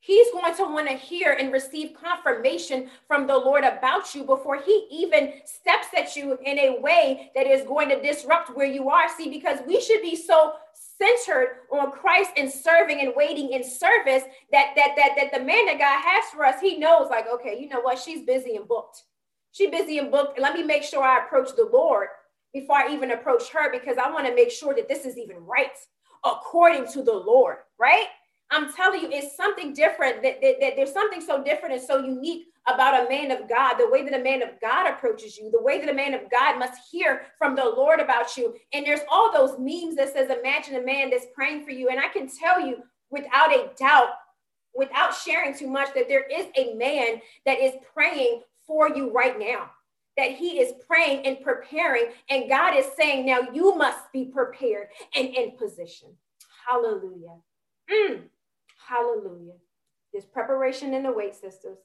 He's 0.04 0.32
going 0.32 0.56
to 0.56 0.64
want 0.64 0.88
to 0.88 0.96
hear 0.96 1.34
and 1.34 1.54
receive 1.54 1.94
confirmation 1.94 2.90
from 3.08 3.28
the 3.28 3.38
Lord 3.38 3.64
about 3.64 4.16
you 4.16 4.24
before 4.24 4.60
he 4.60 4.88
even 4.90 5.34
steps 5.46 5.88
at 5.96 6.16
you 6.16 6.40
in 6.44 6.58
a 6.58 6.82
way 6.82 7.32
that 7.36 7.46
is 7.46 7.68
going 7.68 7.90
to 7.90 8.02
disrupt 8.02 8.56
where 8.56 8.66
you 8.66 8.90
are. 8.90 9.08
See, 9.16 9.30
because 9.30 9.60
we 9.68 9.80
should 9.80 10.02
be 10.02 10.16
so 10.16 10.54
centered 10.74 11.60
on 11.72 11.92
Christ 11.92 12.32
and 12.36 12.52
serving 12.52 13.00
and 13.00 13.14
waiting 13.16 13.52
in 13.54 13.64
service 13.64 14.24
that 14.52 14.74
that 14.76 14.96
that 14.98 15.12
that 15.18 15.32
the 15.32 15.46
man 15.46 15.68
that 15.68 15.78
God 15.78 16.02
has 16.02 16.26
for 16.34 16.46
us, 16.46 16.60
he 16.60 16.80
knows 16.80 17.12
like, 17.12 17.28
okay, 17.32 17.60
you 17.60 17.70
know 17.70 17.82
what? 17.82 18.00
She's 18.00 18.26
busy 18.26 18.56
and 18.56 18.68
booked. 18.68 19.04
She's 19.52 19.70
busy 19.70 20.00
and 20.00 20.10
booked. 20.10 20.40
Let 20.40 20.56
me 20.56 20.64
make 20.64 20.82
sure 20.82 21.04
I 21.04 21.24
approach 21.24 21.56
the 21.56 21.70
Lord 21.72 22.08
before 22.54 22.78
I 22.78 22.92
even 22.92 23.12
approach 23.12 23.50
her 23.50 23.72
because 23.72 23.98
I 24.00 24.10
want 24.10 24.26
to 24.26 24.34
make 24.34 24.50
sure 24.50 24.74
that 24.74 24.88
this 24.88 25.06
is 25.06 25.16
even 25.18 25.46
right 25.46 25.78
according 26.26 26.88
to 26.94 27.04
the 27.04 27.14
Lord, 27.14 27.58
right? 27.80 28.08
I'm 28.52 28.74
telling 28.74 29.02
you, 29.02 29.10
it's 29.12 29.36
something 29.36 29.74
different. 29.74 30.22
That, 30.24 30.42
that, 30.42 30.56
that, 30.60 30.74
there's 30.76 30.92
something 30.92 31.22
so 31.22 31.44
different 31.44 31.76
and 31.76 31.84
so 31.84 32.04
unique 32.04 32.48
about 32.68 33.06
a 33.06 33.10
man 33.10 33.32
of 33.32 33.50
God, 33.50 33.78
the 33.78 33.90
way 33.90 34.04
that 34.04 34.20
a 34.20 34.24
man 34.24 34.42
of 34.44 34.50
God 34.62 34.88
approaches 34.88 35.38
you, 35.38 35.50
the 35.50 35.62
way 35.62 35.80
that 35.80 35.90
a 35.90 35.94
man 35.94 36.14
of 36.14 36.30
God 36.30 36.60
must 36.60 36.82
hear 36.92 37.24
from 37.38 37.56
the 37.56 37.64
Lord 37.64 38.00
about 38.00 38.38
you. 38.38 38.54
And 38.74 38.86
there's 38.86 39.00
all 39.10 39.32
those 39.32 39.58
memes 39.58 39.96
that 39.96 40.14
says, 40.14 40.30
imagine 40.30 40.76
a 40.76 40.86
man 40.86 41.10
that's 41.10 41.26
praying 41.34 41.66
for 41.66 41.72
you. 41.72 41.90
And 41.90 42.00
I 42.00 42.10
can 42.10 42.30
tell 42.30 42.60
you 42.60 42.78
without 43.10 43.52
a 43.52 43.72
doubt, 43.80 44.10
without 44.76 45.16
sharing 45.16 45.58
too 45.58 45.68
much, 45.68 45.94
that 45.96 46.08
there 46.08 46.26
is 46.32 46.48
a 46.56 46.76
man 46.76 47.22
that 47.46 47.60
is 47.60 47.74
praying 47.94 48.42
for 48.68 48.90
you 48.90 49.12
right 49.12 49.40
now 49.40 49.72
that 50.18 50.32
he 50.32 50.60
is 50.60 50.74
praying 50.88 51.26
and 51.26 51.42
preparing. 51.42 52.06
And 52.30 52.50
God 52.50 52.76
is 52.76 52.86
saying, 52.98 53.26
now 53.26 53.40
you 53.54 53.76
must 53.76 54.12
be 54.12 54.26
prepared 54.26 54.88
and 55.16 55.30
in 55.30 55.58
position. 55.58 56.10
Hallelujah. 56.68 57.38
Mm, 57.90 58.24
hallelujah. 58.88 59.54
There's 60.12 60.26
preparation 60.26 60.94
in 60.94 61.04
the 61.04 61.12
wait, 61.12 61.36
sisters. 61.36 61.78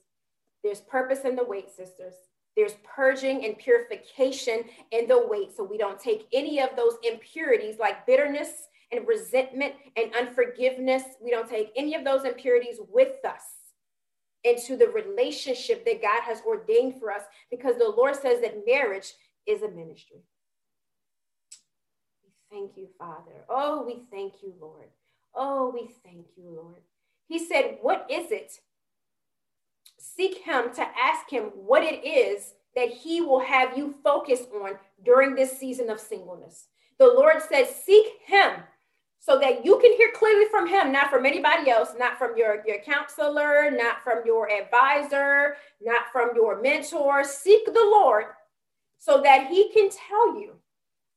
There's 0.65 0.81
purpose 0.81 1.21
in 1.25 1.37
the 1.37 1.45
wait, 1.45 1.71
sisters. 1.71 2.15
There's 2.57 2.75
purging 2.85 3.45
and 3.45 3.57
purification 3.57 4.65
in 4.91 5.07
the 5.07 5.27
wait. 5.29 5.55
So 5.57 5.63
we 5.63 5.79
don't 5.79 6.01
take 6.01 6.27
any 6.33 6.61
of 6.61 6.71
those 6.75 6.97
impurities 7.03 7.79
like 7.79 8.07
bitterness 8.07 8.69
and 8.93 9.07
resentment 9.07 9.75
and 9.97 10.15
unforgiveness. 10.15 11.03
We 11.23 11.31
don't 11.31 11.49
take 11.49 11.71
any 11.77 11.95
of 11.95 12.05
those 12.05 12.25
impurities 12.25 12.79
with 12.91 13.25
us 13.25 13.56
into 14.47 14.77
the 14.77 14.89
relationship 14.89 15.85
that 15.85 16.01
God 16.01 16.23
has 16.23 16.41
ordained 16.47 17.01
for 17.01 17.11
us 17.11 17.23
because 17.51 17.77
the 17.77 17.93
Lord 17.97 18.15
says 18.15 18.41
that 18.41 18.65
marriage 18.67 19.13
is 19.47 19.63
a 19.63 19.69
ministry. 19.69 20.23
We 22.23 22.31
thank 22.51 22.77
you, 22.77 22.89
Father. 22.99 23.45
Oh, 23.49 23.85
we 23.85 24.03
thank 24.11 24.35
you, 24.43 24.55
Lord. 24.61 24.89
Oh, 25.35 25.71
we 25.75 25.91
thank 26.05 26.27
you, 26.37 26.49
Lord. 26.49 26.83
He 27.29 27.45
said, 27.45 27.79
What 27.83 28.07
is 28.11 28.31
it? 28.31 28.53
Seek 29.99 30.39
him 30.39 30.73
to 30.75 30.87
ask 30.97 31.29
him 31.29 31.45
what 31.55 31.83
it 31.83 32.07
is 32.07 32.55
that 32.77 32.91
he 32.91 33.21
will 33.21 33.41
have 33.41 33.77
you 33.77 33.95
focus 34.05 34.43
on 34.63 34.73
during 35.05 35.35
this 35.35 35.59
season 35.59 35.91
of 35.91 35.99
singleness. 35.99 36.69
The 36.99 37.07
Lord 37.07 37.43
says, 37.43 37.69
Seek 37.85 38.07
him 38.25 38.53
so 39.27 39.41
that 39.41 39.65
you 39.65 39.77
can 39.81 39.93
hear 39.97 40.13
clearly 40.15 40.45
from 40.53 40.69
him, 40.69 40.93
not 40.93 41.11
from 41.11 41.27
anybody 41.27 41.69
else, 41.69 41.89
not 41.99 42.17
from 42.17 42.37
your, 42.37 42.63
your 42.65 42.79
counselor, 42.79 43.73
not 43.73 44.05
from 44.05 44.23
your 44.25 44.49
advisor, 44.49 45.57
not 45.83 46.05
from 46.13 46.31
your 46.37 46.63
mentor. 46.63 47.25
Seek 47.25 47.67
the 47.67 47.73
Lord 47.73 48.27
so 48.99 49.21
that 49.23 49.49
he 49.49 49.73
can 49.73 49.91
tell 49.91 50.39
you 50.41 50.53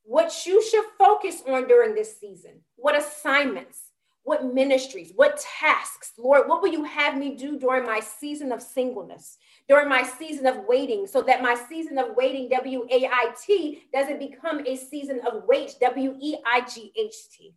what 0.02 0.34
you 0.48 0.60
should 0.68 0.86
focus 0.98 1.44
on 1.48 1.68
during 1.68 1.94
this 1.94 2.20
season, 2.20 2.54
what 2.78 2.98
assignments, 2.98 3.92
what 4.24 4.54
ministries, 4.56 5.12
what 5.16 5.46
tasks, 5.60 6.14
Lord, 6.18 6.48
what 6.48 6.64
will 6.64 6.72
you 6.72 6.86
have 6.86 7.16
me 7.16 7.36
do 7.36 7.60
during 7.60 7.86
my 7.86 8.00
season 8.00 8.52
of 8.52 8.60
singleness, 8.64 9.38
during 9.68 9.88
my 9.88 10.02
season 10.02 10.48
of 10.48 10.66
waiting, 10.68 11.06
so 11.06 11.22
that 11.22 11.44
my 11.44 11.56
season 11.70 12.00
of 12.00 12.16
waiting, 12.16 12.50
W 12.50 12.88
A 12.90 13.06
I 13.06 13.34
T, 13.46 13.84
doesn't 13.94 14.18
become 14.18 14.66
a 14.66 14.76
season 14.76 15.22
of 15.28 15.44
wait, 15.48 15.76
W 15.80 16.18
E 16.20 16.38
I 16.44 16.62
G 16.62 16.92
H 16.98 17.16
T. 17.38 17.54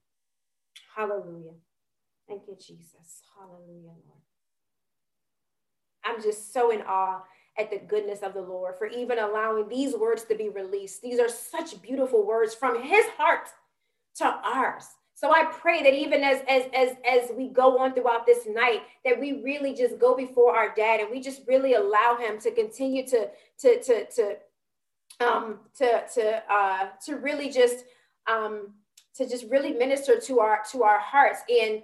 Hallelujah. 0.94 1.54
Thank 2.28 2.42
you, 2.48 2.56
Jesus. 2.56 3.22
Hallelujah, 3.36 3.94
Lord. 4.06 4.22
I'm 6.04 6.22
just 6.22 6.52
so 6.52 6.70
in 6.70 6.82
awe 6.82 7.22
at 7.58 7.70
the 7.70 7.78
goodness 7.78 8.20
of 8.22 8.34
the 8.34 8.40
Lord 8.40 8.76
for 8.78 8.86
even 8.86 9.18
allowing 9.18 9.68
these 9.68 9.94
words 9.94 10.24
to 10.24 10.34
be 10.34 10.48
released. 10.48 11.02
These 11.02 11.20
are 11.20 11.28
such 11.28 11.80
beautiful 11.82 12.26
words 12.26 12.54
from 12.54 12.82
his 12.82 13.04
heart 13.16 13.48
to 14.16 14.24
ours. 14.24 14.84
So 15.14 15.30
I 15.30 15.44
pray 15.44 15.82
that 15.82 15.94
even 15.94 16.24
as 16.24 16.42
as 16.48 16.64
as 16.74 16.96
as 17.08 17.30
we 17.36 17.48
go 17.48 17.78
on 17.78 17.94
throughout 17.94 18.26
this 18.26 18.46
night, 18.46 18.82
that 19.04 19.20
we 19.20 19.42
really 19.42 19.74
just 19.74 19.98
go 19.98 20.16
before 20.16 20.56
our 20.56 20.74
dad 20.74 21.00
and 21.00 21.10
we 21.10 21.20
just 21.20 21.42
really 21.46 21.74
allow 21.74 22.16
him 22.18 22.40
to 22.40 22.50
continue 22.50 23.06
to 23.06 23.28
to 23.60 23.82
to 23.82 24.06
to 24.06 24.36
um 25.20 25.60
to 25.76 26.02
to 26.14 26.42
uh 26.52 26.88
to 27.06 27.16
really 27.16 27.50
just 27.50 27.84
um 28.28 28.74
to 29.16 29.28
just 29.28 29.46
really 29.50 29.72
minister 29.72 30.18
to 30.18 30.40
our 30.40 30.60
to 30.72 30.82
our 30.82 30.98
hearts. 30.98 31.40
And 31.48 31.82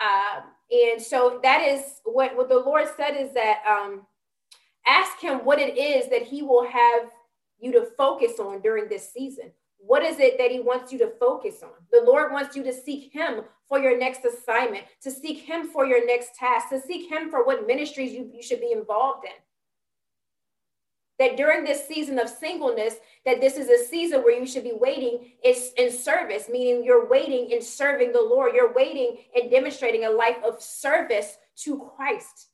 uh, 0.00 0.40
and 0.70 1.02
so 1.02 1.40
that 1.42 1.62
is 1.62 2.00
what 2.04 2.36
what 2.36 2.48
the 2.48 2.58
lord 2.58 2.86
said 2.96 3.12
is 3.12 3.32
that 3.34 3.62
um 3.68 4.06
ask 4.86 5.18
him 5.20 5.38
what 5.44 5.58
it 5.58 5.76
is 5.76 6.08
that 6.10 6.22
he 6.22 6.42
will 6.42 6.66
have 6.66 7.10
you 7.58 7.72
to 7.72 7.86
focus 7.96 8.38
on 8.38 8.60
during 8.60 8.88
this 8.88 9.12
season. 9.12 9.50
What 9.78 10.02
is 10.02 10.18
it 10.18 10.38
that 10.38 10.50
he 10.50 10.60
wants 10.60 10.92
you 10.92 10.98
to 11.00 11.12
focus 11.20 11.62
on? 11.62 11.70
The 11.92 12.02
lord 12.04 12.32
wants 12.32 12.56
you 12.56 12.62
to 12.64 12.72
seek 12.72 13.12
him 13.12 13.42
for 13.68 13.78
your 13.78 13.98
next 13.98 14.24
assignment 14.24 14.84
to 15.02 15.10
seek 15.10 15.40
him 15.40 15.68
for 15.68 15.84
your 15.84 16.04
next 16.06 16.34
task 16.34 16.70
to 16.70 16.80
seek 16.80 17.10
him 17.10 17.30
for 17.30 17.44
what 17.44 17.66
ministries 17.66 18.12
you, 18.12 18.30
you 18.32 18.42
should 18.42 18.60
be 18.60 18.72
involved 18.72 19.24
in 19.24 19.32
that 21.18 21.36
during 21.36 21.64
this 21.64 21.86
season 21.86 22.18
of 22.18 22.28
singleness 22.28 22.96
that 23.24 23.40
this 23.40 23.56
is 23.56 23.68
a 23.68 23.84
season 23.86 24.22
where 24.22 24.38
you 24.38 24.46
should 24.46 24.64
be 24.64 24.74
waiting 24.74 25.32
is 25.44 25.72
in 25.76 25.90
service 25.90 26.48
meaning 26.50 26.84
you're 26.84 27.08
waiting 27.08 27.50
in 27.50 27.62
serving 27.62 28.12
the 28.12 28.20
lord 28.20 28.54
you're 28.54 28.72
waiting 28.72 29.18
and 29.34 29.50
demonstrating 29.50 30.04
a 30.04 30.10
life 30.10 30.38
of 30.44 30.60
service 30.60 31.36
to 31.56 31.90
christ 31.96 32.48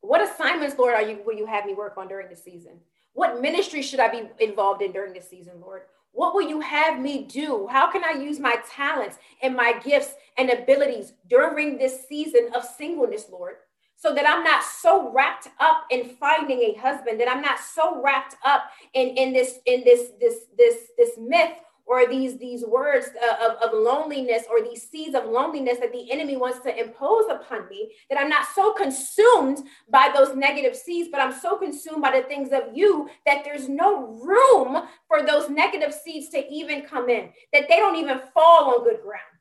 what 0.00 0.22
assignments 0.22 0.78
lord 0.78 0.94
are 0.94 1.02
you 1.02 1.18
will 1.26 1.36
you 1.36 1.46
have 1.46 1.66
me 1.66 1.74
work 1.74 1.94
on 1.96 2.08
during 2.08 2.28
the 2.28 2.36
season 2.36 2.72
what 3.12 3.40
ministry 3.40 3.82
should 3.82 4.00
i 4.00 4.08
be 4.08 4.22
involved 4.40 4.82
in 4.82 4.92
during 4.92 5.12
this 5.12 5.28
season 5.28 5.54
lord 5.60 5.82
what 6.12 6.34
will 6.34 6.48
you 6.48 6.60
have 6.60 7.00
me 7.00 7.24
do? 7.24 7.68
How 7.70 7.90
can 7.90 8.02
I 8.04 8.20
use 8.20 8.40
my 8.40 8.56
talents 8.68 9.18
and 9.42 9.54
my 9.54 9.78
gifts 9.84 10.14
and 10.36 10.50
abilities 10.50 11.12
during 11.28 11.78
this 11.78 12.08
season 12.08 12.48
of 12.56 12.64
singleness, 12.64 13.26
Lord? 13.30 13.56
So 13.98 14.14
that 14.14 14.26
I'm 14.28 14.44
not 14.44 14.62
so 14.62 15.12
wrapped 15.12 15.48
up 15.58 15.84
in 15.90 16.10
finding 16.20 16.60
a 16.60 16.74
husband, 16.74 17.20
that 17.20 17.28
I'm 17.28 17.42
not 17.42 17.58
so 17.58 18.00
wrapped 18.00 18.36
up 18.46 18.70
in, 18.94 19.08
in 19.08 19.32
this, 19.32 19.58
in 19.66 19.82
this, 19.84 20.12
this, 20.20 20.46
this, 20.56 20.76
this 20.96 21.10
myth 21.18 21.58
or 21.84 22.06
these, 22.06 22.38
these 22.38 22.64
words 22.64 23.08
uh, 23.20 23.48
of, 23.48 23.56
of 23.62 23.70
loneliness 23.72 24.44
or 24.48 24.62
these 24.62 24.88
seeds 24.88 25.16
of 25.16 25.24
loneliness 25.24 25.78
that 25.80 25.90
the 25.90 26.12
enemy 26.12 26.36
wants 26.36 26.60
to 26.60 26.78
impose 26.78 27.24
upon 27.28 27.68
me, 27.68 27.90
that 28.08 28.20
I'm 28.20 28.28
not 28.28 28.46
so 28.54 28.72
consumed 28.72 29.64
by 29.90 30.12
those 30.14 30.36
negative 30.36 30.76
seeds, 30.76 31.08
but 31.10 31.20
I'm 31.20 31.32
so 31.32 31.56
consumed 31.56 32.02
by 32.02 32.20
the 32.20 32.28
things 32.28 32.50
of 32.52 32.76
you 32.76 33.08
that 33.26 33.42
there's 33.42 33.68
no 33.68 34.06
room 34.22 34.86
for 35.08 35.22
those 35.22 35.50
negative 35.50 35.92
seeds 35.92 36.28
to 36.30 36.46
even 36.48 36.82
come 36.82 37.08
in, 37.08 37.30
that 37.52 37.68
they 37.68 37.76
don't 37.76 37.96
even 37.96 38.20
fall 38.32 38.74
on 38.74 38.84
good 38.84 39.00
ground 39.02 39.37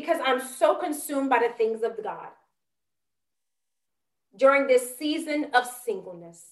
because 0.00 0.18
I'm 0.24 0.40
so 0.40 0.74
consumed 0.74 1.30
by 1.30 1.38
the 1.38 1.54
things 1.54 1.82
of 1.82 2.02
God 2.02 2.28
during 4.36 4.66
this 4.66 4.96
season 4.98 5.46
of 5.54 5.66
singleness. 5.66 6.44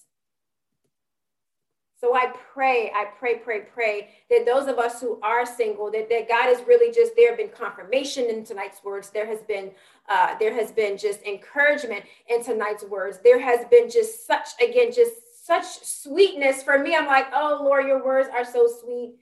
So 2.01 2.15
I 2.15 2.33
pray, 2.53 2.91
I 2.93 3.05
pray, 3.17 3.35
pray, 3.35 3.61
pray 3.61 4.09
that 4.29 4.45
those 4.45 4.67
of 4.67 4.79
us 4.79 4.99
who 4.99 5.19
are 5.21 5.45
single, 5.45 5.89
that, 5.91 6.09
that 6.09 6.27
God 6.27 6.49
is 6.49 6.59
really 6.67 6.93
just 6.93 7.15
there 7.15 7.29
have 7.29 7.37
been 7.37 7.49
confirmation 7.49 8.25
in 8.25 8.43
tonight's 8.43 8.83
words. 8.83 9.11
There 9.11 9.27
has 9.27 9.43
been 9.43 9.71
uh, 10.09 10.35
there 10.39 10.53
has 10.53 10.71
been 10.71 10.97
just 10.97 11.21
encouragement 11.23 12.03
in 12.27 12.43
tonight's 12.43 12.83
words. 12.83 13.19
There 13.23 13.39
has 13.39 13.65
been 13.71 13.89
just 13.89 14.27
such 14.27 14.49
again, 14.61 14.91
just 14.91 15.45
such 15.45 15.65
sweetness 15.83 16.63
for 16.63 16.79
me. 16.79 16.95
I'm 16.95 17.05
like, 17.05 17.27
oh 17.33 17.61
Lord, 17.63 17.85
your 17.85 18.03
words 18.03 18.29
are 18.33 18.45
so 18.45 18.67
sweet. 18.67 19.15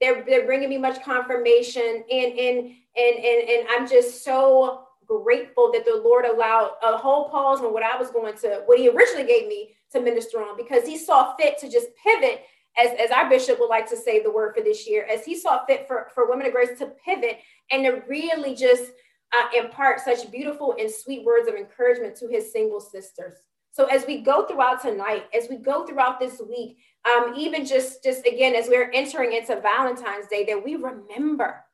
They're, 0.00 0.24
they're 0.24 0.46
bringing 0.46 0.68
me 0.68 0.78
much 0.78 1.02
confirmation 1.02 2.04
and 2.10 2.38
and 2.38 2.58
and 2.96 3.16
and, 3.16 3.48
and 3.48 3.68
I'm 3.70 3.88
just 3.88 4.24
so 4.24 4.84
grateful 5.06 5.72
that 5.72 5.84
the 5.84 6.00
Lord 6.04 6.24
allowed 6.24 6.72
a 6.82 6.96
whole 6.96 7.28
pause 7.30 7.60
on 7.60 7.72
what 7.72 7.82
I 7.82 7.96
was 7.96 8.10
going 8.10 8.36
to 8.38 8.62
what 8.66 8.78
He 8.78 8.88
originally 8.88 9.26
gave 9.26 9.48
me 9.48 9.74
to 9.92 10.00
minister 10.00 10.38
on 10.38 10.56
because 10.56 10.86
He 10.86 10.96
saw 10.96 11.34
fit 11.36 11.58
to 11.58 11.70
just 11.70 11.88
pivot. 12.02 12.42
As, 12.76 12.90
as 13.00 13.10
our 13.10 13.28
bishop 13.28 13.58
would 13.58 13.70
like 13.70 13.90
to 13.90 13.96
say 13.96 14.22
the 14.22 14.30
word 14.30 14.54
for 14.54 14.62
this 14.62 14.88
year, 14.88 15.04
as 15.10 15.24
he 15.24 15.36
saw 15.36 15.66
fit 15.66 15.88
for, 15.88 16.12
for 16.14 16.30
women 16.30 16.46
of 16.46 16.52
grace 16.52 16.78
to 16.78 16.92
pivot 17.04 17.38
and 17.72 17.82
to 17.82 18.02
really 18.06 18.54
just 18.54 18.92
uh, 19.32 19.48
impart 19.56 20.00
such 20.00 20.30
beautiful 20.30 20.76
and 20.78 20.88
sweet 20.88 21.24
words 21.24 21.48
of 21.48 21.54
encouragement 21.54 22.16
to 22.16 22.28
his 22.28 22.52
single 22.52 22.80
sisters. 22.80 23.34
So 23.72 23.86
as 23.86 24.06
we 24.06 24.22
go 24.22 24.46
throughout 24.46 24.82
tonight, 24.82 25.26
as 25.36 25.48
we 25.48 25.56
go 25.56 25.86
throughout 25.86 26.18
this 26.18 26.40
week, 26.48 26.78
um, 27.08 27.34
even 27.36 27.64
just 27.64 28.02
just 28.02 28.26
again 28.26 28.54
as 28.54 28.68
we're 28.68 28.90
entering 28.92 29.32
into 29.32 29.60
Valentine's 29.60 30.26
Day, 30.28 30.44
that 30.44 30.62
we 30.62 30.76
remember 30.76 31.64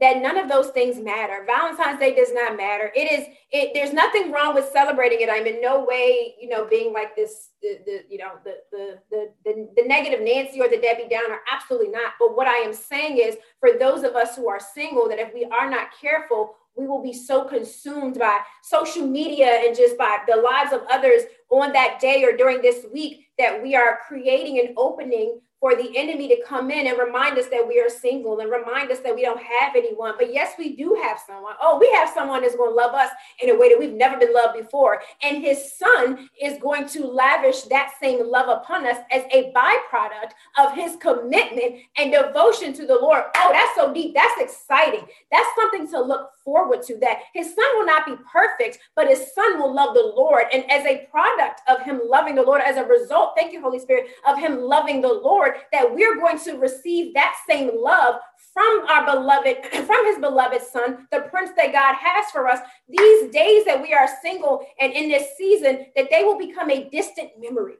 that 0.00 0.22
none 0.22 0.38
of 0.38 0.48
those 0.48 0.68
things 0.68 0.98
matter. 0.98 1.44
Valentine's 1.46 1.98
Day 1.98 2.14
does 2.14 2.32
not 2.32 2.56
matter. 2.56 2.90
It 2.96 3.12
is 3.12 3.26
it 3.52 3.72
there's 3.74 3.92
nothing 3.92 4.32
wrong 4.32 4.54
with 4.54 4.70
celebrating 4.72 5.20
it. 5.20 5.28
I'm 5.30 5.46
in 5.46 5.60
no 5.60 5.84
way, 5.84 6.34
you 6.40 6.48
know, 6.48 6.66
being 6.66 6.92
like 6.92 7.14
this 7.14 7.50
the, 7.62 7.78
the 7.84 8.00
you 8.08 8.18
know 8.18 8.32
the, 8.44 8.54
the 8.72 8.98
the 9.10 9.32
the 9.44 9.68
the 9.76 9.86
negative 9.86 10.20
Nancy 10.20 10.60
or 10.60 10.68
the 10.68 10.80
Debbie 10.80 11.08
Downer. 11.10 11.40
Absolutely 11.52 11.90
not. 11.90 12.14
But 12.18 12.36
what 12.36 12.46
I 12.46 12.56
am 12.56 12.72
saying 12.72 13.18
is 13.18 13.36
for 13.60 13.78
those 13.78 14.02
of 14.02 14.16
us 14.16 14.36
who 14.36 14.48
are 14.48 14.60
single, 14.60 15.08
that 15.08 15.18
if 15.18 15.34
we 15.34 15.44
are 15.44 15.68
not 15.68 15.88
careful, 16.00 16.54
we 16.76 16.86
will 16.86 17.02
be 17.02 17.12
so 17.12 17.44
consumed 17.44 18.18
by 18.18 18.40
social 18.62 19.06
media 19.06 19.60
and 19.64 19.76
just 19.76 19.98
by 19.98 20.18
the 20.26 20.36
lives 20.36 20.72
of 20.72 20.82
others 20.90 21.22
on 21.50 21.72
that 21.72 22.00
day 22.00 22.24
or 22.24 22.36
during 22.36 22.62
this 22.62 22.86
week 22.92 23.26
that 23.38 23.62
we 23.62 23.74
are 23.74 23.98
creating 24.06 24.58
an 24.58 24.74
opening 24.76 25.40
for 25.60 25.76
the 25.76 25.96
enemy 25.96 26.26
to 26.28 26.42
come 26.46 26.70
in 26.70 26.86
and 26.86 26.98
remind 26.98 27.38
us 27.38 27.46
that 27.48 27.66
we 27.68 27.78
are 27.80 27.90
single 27.90 28.40
and 28.40 28.50
remind 28.50 28.90
us 28.90 29.00
that 29.00 29.14
we 29.14 29.22
don't 29.22 29.42
have 29.42 29.76
anyone. 29.76 30.14
But 30.18 30.32
yes, 30.32 30.54
we 30.58 30.74
do 30.74 30.98
have 31.02 31.18
someone. 31.26 31.52
Oh, 31.60 31.78
we 31.78 31.90
have 31.92 32.08
someone 32.08 32.40
that's 32.40 32.56
going 32.56 32.70
to 32.70 32.74
love 32.74 32.94
us 32.94 33.10
in 33.42 33.50
a 33.50 33.58
way 33.58 33.68
that 33.68 33.78
we've 33.78 33.92
never 33.92 34.18
been 34.18 34.32
loved 34.32 34.58
before. 34.58 35.02
And 35.22 35.42
his 35.42 35.76
son 35.76 36.30
is 36.40 36.58
going 36.60 36.88
to 36.88 37.06
lavish 37.06 37.62
that 37.64 37.92
same 38.00 38.26
love 38.26 38.48
upon 38.48 38.86
us 38.86 38.96
as 39.12 39.24
a 39.32 39.52
byproduct 39.52 40.32
of 40.58 40.74
his 40.74 40.96
commitment 40.96 41.76
and 41.98 42.10
devotion 42.10 42.72
to 42.72 42.86
the 42.86 42.98
Lord. 42.98 43.24
Oh, 43.36 43.50
that's 43.52 43.74
so 43.76 43.92
deep. 43.92 44.14
That's 44.14 44.40
exciting. 44.40 45.06
That's 45.30 45.48
something 45.56 45.90
to 45.90 46.00
look 46.00 46.30
forward 46.42 46.82
to 46.84 46.96
that 46.98 47.18
his 47.34 47.54
son 47.54 47.66
will 47.74 47.86
not 47.86 48.06
be 48.06 48.14
perfect, 48.32 48.78
but 48.96 49.08
his 49.08 49.34
son 49.34 49.58
will 49.58 49.74
love 49.74 49.94
the 49.94 50.12
Lord. 50.16 50.44
And 50.52 50.68
as 50.70 50.86
a 50.86 51.06
product 51.10 51.60
of 51.68 51.82
him 51.82 52.00
loving 52.06 52.34
the 52.34 52.42
Lord, 52.42 52.62
as 52.62 52.76
a 52.76 52.84
result, 52.84 53.34
thank 53.36 53.52
you, 53.52 53.60
Holy 53.60 53.78
Spirit, 53.78 54.08
of 54.26 54.38
him 54.38 54.60
loving 54.60 55.02
the 55.02 55.12
Lord, 55.12 55.49
That 55.72 55.94
we're 55.94 56.16
going 56.16 56.38
to 56.40 56.54
receive 56.54 57.14
that 57.14 57.36
same 57.48 57.70
love 57.74 58.16
from 58.52 58.86
our 58.88 59.04
beloved, 59.04 59.64
from 59.86 60.06
his 60.06 60.18
beloved 60.18 60.62
son, 60.62 61.06
the 61.10 61.22
prince 61.30 61.50
that 61.56 61.72
God 61.72 61.94
has 61.94 62.30
for 62.30 62.48
us, 62.48 62.60
these 62.88 63.30
days 63.30 63.64
that 63.64 63.80
we 63.80 63.94
are 63.94 64.08
single 64.22 64.66
and 64.80 64.92
in 64.92 65.08
this 65.08 65.36
season, 65.36 65.86
that 65.96 66.08
they 66.10 66.24
will 66.24 66.38
become 66.38 66.70
a 66.70 66.88
distant 66.90 67.30
memory 67.38 67.76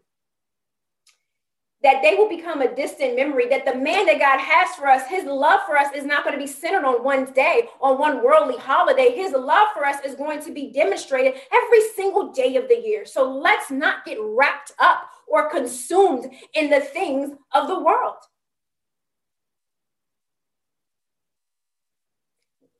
that 1.83 2.03
they 2.03 2.15
will 2.15 2.29
become 2.29 2.61
a 2.61 2.75
distant 2.75 3.17
memory, 3.17 3.49
that 3.49 3.65
the 3.65 3.75
man 3.75 4.05
that 4.07 4.19
God 4.19 4.39
has 4.39 4.75
for 4.77 4.87
us, 4.87 5.09
his 5.09 5.25
love 5.25 5.61
for 5.67 5.79
us 5.79 5.89
is 5.95 6.05
not 6.05 6.25
going 6.25 6.39
to 6.39 6.41
be 6.41 6.47
centered 6.47 6.85
on 6.85 7.03
one 7.03 7.25
day, 7.33 7.69
on 7.81 7.99
one 7.99 8.23
worldly 8.23 8.59
holiday. 8.59 9.15
His 9.15 9.33
love 9.33 9.69
for 9.75 9.87
us 9.87 9.97
is 10.05 10.15
going 10.15 10.43
to 10.43 10.53
be 10.53 10.71
demonstrated 10.73 11.41
every 11.51 11.81
single 11.97 12.33
day 12.33 12.57
of 12.57 12.69
the 12.69 12.79
year. 12.79 13.07
So 13.07 13.33
let's 13.33 13.71
not 13.71 14.05
get 14.05 14.19
wrapped 14.21 14.73
up 14.79 15.09
or 15.27 15.49
consumed 15.51 16.31
in 16.55 16.69
the 16.69 16.81
things 16.81 17.31
of 17.55 17.67
the 17.67 17.81
world. 17.81 18.17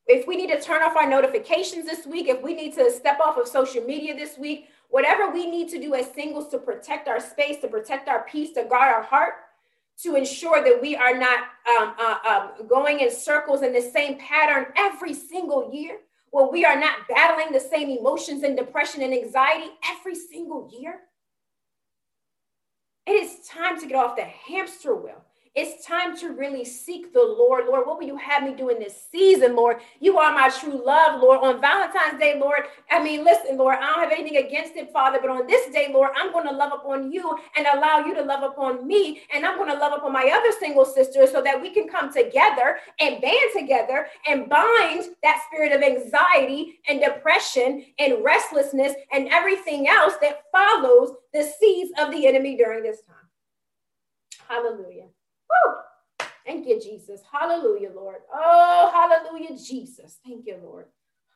If 0.05 0.27
we 0.27 0.35
need 0.35 0.49
to 0.49 0.61
turn 0.61 0.83
off 0.83 0.97
our 0.97 1.09
notifications 1.09 1.85
this 1.85 2.05
week, 2.05 2.27
if 2.27 2.43
we 2.43 2.53
need 2.53 2.73
to 2.73 2.91
step 2.91 3.19
off 3.19 3.37
of 3.37 3.47
social 3.47 3.83
media 3.83 4.13
this 4.13 4.37
week, 4.37 4.67
whatever 4.91 5.31
we 5.31 5.49
need 5.49 5.69
to 5.69 5.79
do 5.79 5.95
as 5.95 6.11
singles 6.13 6.49
to 6.49 6.59
protect 6.59 7.07
our 7.07 7.19
space, 7.19 7.59
to 7.61 7.67
protect 7.67 8.07
our 8.07 8.25
peace, 8.25 8.51
to 8.53 8.63
guard 8.65 8.93
our 8.93 9.01
heart, 9.01 9.33
to 10.03 10.15
ensure 10.15 10.63
that 10.63 10.79
we 10.81 10.95
are 10.95 11.17
not 11.17 11.39
um, 11.79 11.95
uh, 11.97 12.17
um, 12.27 12.67
going 12.67 12.99
in 12.99 13.09
circles 13.09 13.61
in 13.61 13.73
the 13.73 13.81
same 13.81 14.17
pattern 14.19 14.65
every 14.77 15.13
single 15.13 15.71
year, 15.73 15.97
where 16.31 16.47
we 16.47 16.65
are 16.65 16.79
not 16.79 17.07
battling 17.09 17.51
the 17.51 17.59
same 17.59 17.89
emotions 17.89 18.43
and 18.43 18.57
depression 18.57 19.01
and 19.01 19.13
anxiety 19.13 19.71
every 19.89 20.15
single 20.15 20.69
year. 20.77 20.99
It 23.07 23.13
is 23.13 23.47
time 23.47 23.79
to 23.79 23.87
get 23.87 23.95
off 23.95 24.15
the 24.15 24.23
hamster 24.23 24.95
wheel 24.95 25.23
it's 25.53 25.85
time 25.85 26.17
to 26.19 26.29
really 26.29 26.63
seek 26.63 27.11
the 27.11 27.21
Lord. 27.21 27.65
Lord, 27.65 27.85
what 27.85 27.99
will 27.99 28.07
you 28.07 28.15
have 28.15 28.43
me 28.43 28.53
do 28.53 28.69
in 28.69 28.79
this 28.79 28.95
season, 29.11 29.53
Lord? 29.53 29.77
You 29.99 30.17
are 30.17 30.33
my 30.33 30.49
true 30.49 30.81
love, 30.85 31.21
Lord. 31.21 31.39
On 31.41 31.59
Valentine's 31.59 32.19
Day, 32.19 32.39
Lord, 32.39 32.61
I 32.89 33.03
mean, 33.03 33.25
listen, 33.25 33.57
Lord, 33.57 33.75
I 33.77 33.87
don't 33.87 33.99
have 33.99 34.11
anything 34.13 34.37
against 34.37 34.77
it, 34.77 34.93
Father, 34.93 35.19
but 35.21 35.29
on 35.29 35.47
this 35.47 35.69
day, 35.73 35.89
Lord, 35.91 36.11
I'm 36.15 36.31
going 36.31 36.47
to 36.47 36.53
love 36.53 36.71
upon 36.71 37.11
you 37.11 37.37
and 37.57 37.67
allow 37.67 37.99
you 38.05 38.15
to 38.15 38.21
love 38.21 38.43
upon 38.43 38.87
me. 38.87 39.23
And 39.33 39.45
I'm 39.45 39.57
going 39.57 39.69
to 39.69 39.77
love 39.77 39.91
upon 39.91 40.13
my 40.13 40.31
other 40.33 40.55
single 40.57 40.85
sisters 40.85 41.31
so 41.31 41.41
that 41.41 41.61
we 41.61 41.73
can 41.73 41.89
come 41.89 42.13
together 42.13 42.77
and 43.01 43.21
band 43.21 43.51
together 43.53 44.07
and 44.29 44.47
bind 44.47 45.03
that 45.21 45.43
spirit 45.47 45.73
of 45.73 45.83
anxiety 45.83 46.79
and 46.87 47.01
depression 47.01 47.85
and 47.99 48.23
restlessness 48.23 48.93
and 49.11 49.27
everything 49.27 49.89
else 49.89 50.13
that 50.21 50.43
follows 50.53 51.11
the 51.33 51.43
seeds 51.59 51.91
of 51.99 52.09
the 52.11 52.25
enemy 52.25 52.55
during 52.55 52.83
this 52.83 53.01
time. 53.01 53.17
Hallelujah. 54.47 55.07
Woo! 55.51 55.73
Thank 56.45 56.67
you, 56.67 56.79
Jesus. 56.79 57.21
Hallelujah, 57.31 57.91
Lord. 57.95 58.17
Oh, 58.33 58.91
hallelujah, 58.93 59.57
Jesus. 59.57 60.19
Thank 60.25 60.47
you, 60.47 60.57
Lord. 60.63 60.85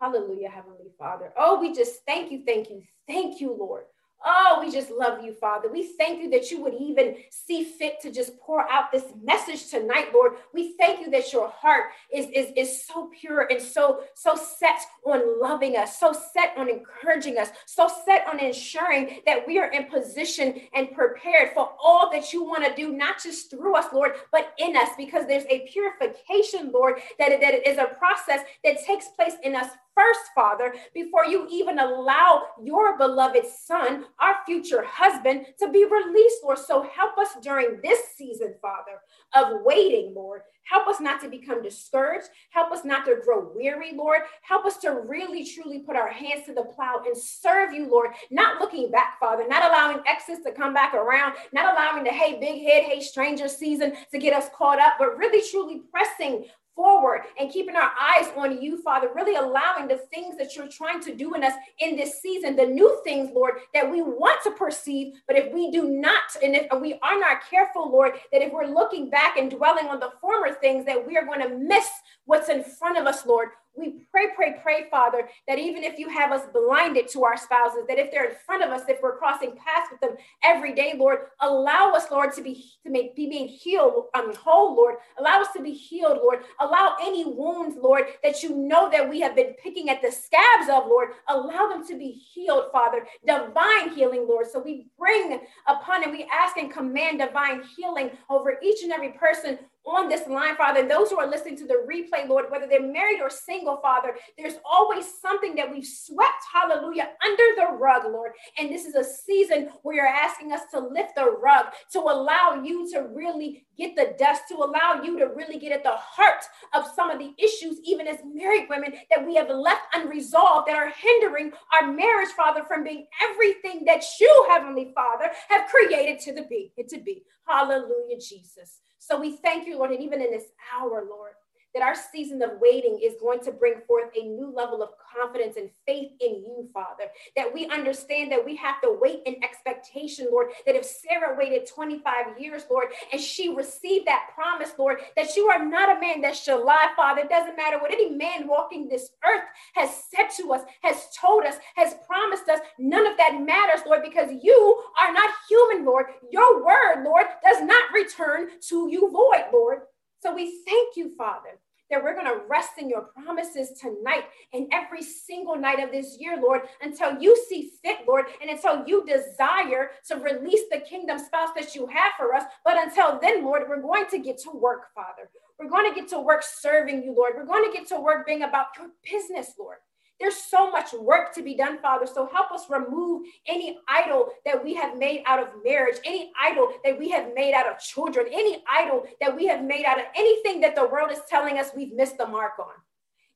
Hallelujah, 0.01 0.49
Heavenly 0.49 0.91
Father. 0.99 1.33
Oh, 1.37 1.59
we 1.59 1.73
just 1.73 2.01
thank 2.05 2.31
you, 2.31 2.43
thank 2.45 2.69
you, 2.69 2.81
thank 3.07 3.39
you, 3.39 3.55
Lord. 3.57 3.85
Oh, 4.27 4.57
we 4.59 4.71
just 4.71 4.89
love 4.89 5.23
you, 5.23 5.33
Father. 5.33 5.71
We 5.71 5.83
thank 5.83 6.19
you 6.19 6.31
that 6.31 6.49
you 6.49 6.59
would 6.63 6.73
even 6.73 7.17
see 7.29 7.63
fit 7.63 8.01
to 8.01 8.11
just 8.11 8.39
pour 8.39 8.67
out 8.71 8.91
this 8.91 9.03
message 9.23 9.69
tonight, 9.69 10.07
Lord. 10.15 10.33
We 10.51 10.75
thank 10.79 10.99
you 10.99 11.11
that 11.11 11.31
your 11.31 11.49
heart 11.49 11.91
is, 12.11 12.25
is, 12.33 12.51
is 12.57 12.85
so 12.85 13.11
pure 13.19 13.41
and 13.51 13.61
so, 13.61 14.01
so 14.15 14.35
set 14.35 14.79
on 15.05 15.39
loving 15.39 15.77
us, 15.77 15.99
so 15.99 16.11
set 16.11 16.53
on 16.57 16.69
encouraging 16.69 17.37
us, 17.37 17.49
so 17.67 17.87
set 18.03 18.27
on 18.27 18.39
ensuring 18.39 19.19
that 19.27 19.45
we 19.45 19.59
are 19.59 19.71
in 19.71 19.85
position 19.85 20.59
and 20.73 20.91
prepared 20.91 21.51
for 21.53 21.73
all 21.79 22.09
that 22.11 22.33
you 22.33 22.43
want 22.43 22.65
to 22.65 22.73
do, 22.73 22.93
not 22.93 23.21
just 23.21 23.51
through 23.51 23.75
us, 23.75 23.93
Lord, 23.93 24.13
but 24.31 24.53
in 24.57 24.75
us, 24.75 24.89
because 24.97 25.27
there's 25.27 25.45
a 25.51 25.67
purification, 25.71 26.71
Lord, 26.71 26.95
that, 27.19 27.29
that 27.29 27.53
it 27.53 27.67
is 27.67 27.77
a 27.77 27.93
process 27.99 28.39
that 28.63 28.83
takes 28.83 29.09
place 29.09 29.35
in 29.43 29.55
us 29.55 29.67
first, 29.95 30.19
Father, 30.35 30.75
before 30.93 31.25
you 31.25 31.47
even 31.49 31.79
allow 31.79 32.43
your 32.61 32.97
beloved 32.97 33.45
Son, 33.47 34.05
our 34.19 34.37
future 34.45 34.83
husband, 34.87 35.45
to 35.59 35.69
be 35.71 35.85
released, 35.85 36.43
Lord. 36.43 36.57
So 36.57 36.83
help 36.83 37.17
us 37.17 37.29
during 37.41 37.79
this 37.81 37.99
season, 38.15 38.55
Father, 38.61 39.01
of 39.33 39.61
waiting, 39.63 40.13
Lord. 40.15 40.41
Help 40.63 40.87
us 40.87 40.99
not 40.99 41.21
to 41.21 41.29
become 41.29 41.61
discouraged. 41.61 42.27
Help 42.49 42.71
us 42.71 42.83
not 42.83 43.05
to 43.05 43.17
grow 43.23 43.51
weary, 43.53 43.93
Lord. 43.93 44.21
Help 44.41 44.65
us 44.65 44.77
to 44.77 44.91
really, 44.91 45.45
truly 45.45 45.79
put 45.79 45.95
our 45.95 46.09
hands 46.09 46.45
to 46.47 46.53
the 46.53 46.63
plow 46.63 47.01
and 47.05 47.15
serve 47.15 47.71
you, 47.71 47.87
Lord. 47.87 48.11
Not 48.31 48.59
looking 48.59 48.89
back, 48.89 49.19
Father, 49.19 49.47
not 49.47 49.69
allowing 49.69 49.99
exes 50.07 50.43
to 50.43 50.51
come 50.51 50.73
back 50.73 50.93
around, 50.93 51.35
not 51.53 51.73
allowing 51.73 52.03
the 52.03 52.09
hey, 52.09 52.39
big 52.39 52.63
head, 52.63 52.83
hey, 52.83 52.99
stranger 52.99 53.47
season 53.47 53.93
to 54.11 54.17
get 54.17 54.33
us 54.33 54.49
caught 54.55 54.79
up, 54.79 54.93
but 54.97 55.17
really, 55.17 55.47
truly 55.49 55.81
pressing 55.91 56.45
forward 56.75 57.21
and 57.39 57.51
keeping 57.51 57.75
our 57.75 57.91
eyes 57.99 58.31
on 58.35 58.61
you, 58.61 58.81
Father, 58.81 59.09
really 59.15 59.35
allowing 59.35 59.87
the 59.87 59.97
things 59.97 60.37
that 60.37 60.55
you're 60.55 60.67
trying 60.67 61.01
to 61.01 61.15
do 61.15 61.33
in 61.33 61.43
us 61.43 61.53
in 61.79 61.95
this 61.95 62.21
season, 62.21 62.55
the 62.55 62.65
new 62.65 62.99
things, 63.03 63.31
Lord, 63.33 63.55
that 63.73 63.89
we 63.89 64.01
want 64.01 64.41
to 64.43 64.51
perceive. 64.51 65.13
But 65.27 65.37
if 65.37 65.53
we 65.53 65.71
do 65.71 65.89
not, 65.89 66.23
and 66.43 66.55
if 66.55 66.67
we 66.79 66.93
are 67.01 67.19
not 67.19 67.39
careful, 67.49 67.89
Lord, 67.89 68.13
that 68.31 68.41
if 68.41 68.51
we're 68.51 68.65
looking 68.65 69.09
back 69.09 69.37
and 69.37 69.49
dwelling 69.49 69.87
on 69.87 69.99
the 69.99 70.11
former 70.19 70.53
things, 70.53 70.85
that 70.85 71.05
we 71.05 71.17
are 71.17 71.25
going 71.25 71.41
to 71.41 71.57
miss 71.57 71.87
what's 72.25 72.49
in 72.49 72.63
front 72.63 72.97
of 72.97 73.05
us, 73.05 73.25
Lord. 73.25 73.49
We 73.77 74.05
pray, 74.11 74.27
pray, 74.35 74.55
pray, 74.61 74.85
Father, 74.89 75.27
that 75.47 75.59
even 75.59 75.83
if 75.83 75.99
you 75.99 76.09
have 76.09 76.31
us 76.31 76.43
blinded 76.53 77.07
to 77.09 77.23
our 77.23 77.37
spouses, 77.37 77.83
that 77.87 77.99
if 77.99 78.11
they're 78.11 78.29
in 78.29 78.35
front 78.45 78.63
of 78.63 78.69
us, 78.71 78.83
if 78.87 79.01
we're 79.01 79.17
crossing 79.17 79.51
paths 79.51 79.89
with 79.91 79.99
them 80.01 80.15
every 80.43 80.73
day, 80.73 80.93
Lord, 80.95 81.19
allow 81.41 81.91
us, 81.91 82.09
Lord, 82.09 82.33
to 82.33 82.41
be 82.41 82.65
to 82.85 82.91
make 82.91 83.15
be 83.15 83.27
being 83.27 83.47
healed, 83.47 84.05
um, 84.13 84.33
whole, 84.35 84.75
Lord. 84.75 84.95
Allow 85.19 85.41
us 85.41 85.47
to 85.55 85.61
be 85.61 85.71
healed, 85.73 86.17
Lord. 86.17 86.39
Allow 86.59 86.95
any 87.01 87.25
wounds, 87.25 87.75
Lord, 87.81 88.05
that 88.23 88.43
you 88.43 88.55
know 88.55 88.89
that 88.89 89.09
we 89.09 89.19
have 89.21 89.35
been 89.35 89.53
picking 89.61 89.89
at 89.89 90.01
the 90.01 90.11
scabs 90.11 90.69
of, 90.71 90.87
Lord. 90.87 91.09
Allow 91.27 91.67
them 91.69 91.85
to 91.87 91.97
be 91.97 92.11
healed, 92.11 92.65
Father. 92.71 93.05
Divine 93.25 93.89
healing, 93.93 94.25
Lord. 94.27 94.47
So 94.51 94.59
we 94.59 94.87
bring 94.97 95.39
upon 95.67 96.03
and 96.03 96.11
we 96.11 96.27
ask 96.31 96.57
and 96.57 96.71
command 96.71 97.19
divine 97.19 97.63
healing 97.75 98.11
over 98.29 98.57
each 98.61 98.83
and 98.83 98.91
every 98.91 99.11
person 99.11 99.59
on 99.85 100.09
this 100.09 100.27
line, 100.27 100.55
Father, 100.55 100.87
those 100.87 101.09
who 101.09 101.19
are 101.19 101.29
listening 101.29 101.57
to 101.57 101.67
the 101.67 101.85
replay, 101.87 102.27
Lord, 102.27 102.45
whether 102.49 102.67
they're 102.67 102.81
married 102.81 103.21
or 103.21 103.29
single, 103.29 103.77
Father, 103.77 104.15
there's 104.37 104.55
always 104.65 105.05
something 105.21 105.55
that 105.55 105.71
we've 105.71 105.85
swept, 105.85 106.43
hallelujah, 106.51 107.09
under 107.23 107.43
the 107.55 107.77
rug, 107.77 108.03
Lord. 108.05 108.31
And 108.57 108.69
this 108.69 108.85
is 108.85 108.95
a 108.95 109.03
season 109.03 109.69
where 109.83 109.95
you're 109.95 110.07
asking 110.07 110.51
us 110.51 110.61
to 110.71 110.79
lift 110.79 111.15
the 111.15 111.29
rug, 111.31 111.67
to 111.91 111.99
allow 111.99 112.61
you 112.63 112.89
to 112.93 113.07
really 113.13 113.65
get 113.77 113.95
the 113.95 114.15
dust, 114.17 114.43
to 114.49 114.55
allow 114.55 115.01
you 115.03 115.19
to 115.19 115.25
really 115.25 115.59
get 115.59 115.71
at 115.71 115.83
the 115.83 115.95
heart 115.95 116.43
of 116.73 116.85
some 116.95 117.09
of 117.09 117.19
the 117.19 117.33
issues, 117.37 117.79
even 117.83 118.07
as 118.07 118.17
married 118.33 118.67
women, 118.69 118.93
that 119.09 119.25
we 119.25 119.35
have 119.35 119.49
left 119.49 119.81
unresolved 119.93 120.67
that 120.67 120.75
are 120.75 120.89
hindering 120.89 121.51
our 121.73 121.91
marriage, 121.91 122.29
Father, 122.29 122.63
from 122.67 122.83
being 122.83 123.05
everything 123.21 123.83
that 123.85 124.03
you, 124.19 124.47
Heavenly 124.49 124.91
Father, 124.95 125.29
have 125.49 125.67
created 125.69 126.19
to 126.21 126.33
the 126.33 126.43
be, 126.43 126.71
it 126.77 126.89
to 126.89 126.99
be. 126.99 127.23
Hallelujah, 127.47 128.19
Jesus. 128.19 128.79
So 129.05 129.19
we 129.21 129.37
thank 129.37 129.67
you, 129.67 129.77
Lord, 129.77 129.91
and 129.91 130.01
even 130.01 130.19
in 130.19 130.31
this 130.31 130.45
hour, 130.73 131.05
Lord, 131.07 131.33
that 131.75 131.83
our 131.83 131.93
season 131.93 132.41
of 132.41 132.51
waiting 132.61 132.99
is 133.03 133.13
going 133.19 133.41
to 133.41 133.51
bring 133.51 133.81
forth 133.85 134.09
a 134.15 134.23
new 134.23 134.51
level 134.51 134.81
of 134.81 134.89
confidence 135.13 135.57
and 135.57 135.69
faith 135.85 136.11
in 136.21 136.35
you, 136.35 136.69
Father. 136.73 137.03
That 137.35 137.53
we 137.53 137.67
understand 137.67 138.31
that 138.31 138.43
we 138.43 138.55
have 138.55 138.81
to 138.81 138.97
wait 138.99 139.21
in 139.25 139.43
expectation, 139.43 140.27
Lord. 140.31 140.51
That 140.65 140.75
if 140.75 140.85
Sarah 140.85 141.37
waited 141.37 141.67
25 141.67 142.39
years, 142.39 142.63
Lord, 142.71 142.87
and 143.11 143.21
she 143.21 143.53
received 143.53 144.07
that 144.07 144.29
promise, 144.33 144.71
Lord, 144.79 144.99
that 145.17 145.35
you 145.35 145.47
are 145.47 145.63
not 145.63 145.95
a 145.95 145.99
man 145.99 146.21
that 146.21 146.35
shall 146.35 146.65
lie, 146.65 146.87
Father. 146.95 147.21
It 147.21 147.29
doesn't 147.29 147.57
matter 147.57 147.77
what 147.77 147.91
any 147.91 148.09
man 148.09 148.47
walking 148.47 148.87
this 148.87 149.09
earth 149.25 149.43
has 149.73 149.89
said 150.15 150.29
to 150.37 150.53
us, 150.53 150.61
has 150.81 151.07
told 151.19 151.43
us, 151.43 151.55
has 151.75 151.95
promised 152.07 152.47
us. 152.49 152.59
None 152.79 153.05
of 153.05 153.17
that 153.17 153.41
matters, 153.41 153.85
Lord, 153.85 154.01
because 154.03 154.31
you 154.41 154.83
are 154.97 155.11
not 155.11 155.29
human, 155.49 155.85
Lord. 155.85 156.05
Your 156.31 156.65
word, 156.65 157.03
Lord, 157.03 157.25
does 157.43 157.61
not 157.61 157.91
return 157.93 158.47
to 158.69 158.87
you 158.89 159.11
void, 159.11 159.45
Lord. 159.51 159.79
So 160.21 160.33
we 160.33 160.61
thank 160.65 160.95
you, 160.95 161.15
Father, 161.17 161.59
that 161.89 162.03
we're 162.03 162.13
going 162.13 162.25
to 162.25 162.45
rest 162.49 162.71
in 162.77 162.89
your 162.89 163.09
promises 163.13 163.79
tonight 163.79 164.25
and 164.53 164.67
every 164.71 165.01
single 165.01 165.55
night 165.55 165.79
of 165.79 165.91
this 165.91 166.17
year, 166.19 166.37
Lord, 166.41 166.61
until 166.81 167.19
you 167.21 167.35
see 167.49 167.71
fit, 167.83 167.99
Lord, 168.07 168.25
and 168.41 168.49
until 168.49 168.83
you 168.85 169.05
desire 169.05 169.91
to 170.07 170.15
release 170.15 170.61
the 170.71 170.79
kingdom 170.79 171.19
spouse 171.19 171.49
that 171.55 171.75
you 171.75 171.87
have 171.87 172.13
for 172.17 172.33
us. 172.33 172.43
But 172.63 172.77
until 172.77 173.19
then, 173.19 173.43
Lord, 173.43 173.63
we're 173.67 173.81
going 173.81 174.05
to 174.07 174.19
get 174.19 174.37
to 174.39 174.51
work, 174.51 174.93
Father. 174.93 175.29
We're 175.59 175.69
going 175.69 175.91
to 175.91 175.99
get 175.99 176.09
to 176.09 176.19
work 176.19 176.43
serving 176.43 177.03
you, 177.03 177.13
Lord. 177.15 177.33
We're 177.35 177.45
going 177.45 177.71
to 177.71 177.77
get 177.77 177.87
to 177.89 177.99
work 177.99 178.25
being 178.25 178.43
about 178.43 178.67
your 178.77 178.89
business, 179.09 179.53
Lord. 179.57 179.77
There's 180.19 180.35
so 180.35 180.71
much 180.71 180.93
work 180.93 181.33
to 181.35 181.43
be 181.43 181.55
done, 181.55 181.79
Father. 181.79 182.05
So 182.05 182.29
help 182.31 182.51
us 182.51 182.69
remove 182.69 183.23
any 183.47 183.77
idol 183.87 184.29
that 184.45 184.63
we 184.63 184.73
have 184.75 184.97
made 184.97 185.23
out 185.25 185.41
of 185.41 185.49
marriage, 185.63 185.97
any 186.05 186.31
idol 186.41 186.69
that 186.83 186.97
we 186.97 187.09
have 187.09 187.33
made 187.35 187.53
out 187.53 187.67
of 187.67 187.79
children, 187.79 188.27
any 188.31 188.63
idol 188.71 189.03
that 189.19 189.35
we 189.35 189.45
have 189.47 189.63
made 189.63 189.85
out 189.85 189.99
of 189.99 190.05
anything 190.15 190.61
that 190.61 190.75
the 190.75 190.87
world 190.87 191.11
is 191.11 191.19
telling 191.29 191.59
us 191.59 191.71
we've 191.75 191.93
missed 191.93 192.17
the 192.17 192.27
mark 192.27 192.53
on, 192.59 192.73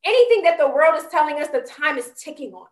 anything 0.05 0.41
that 0.43 0.57
the 0.57 0.67
world 0.67 0.95
is 0.95 1.09
telling 1.11 1.41
us 1.41 1.49
the 1.49 1.61
time 1.61 1.97
is 1.97 2.11
ticking 2.17 2.53
on 2.53 2.67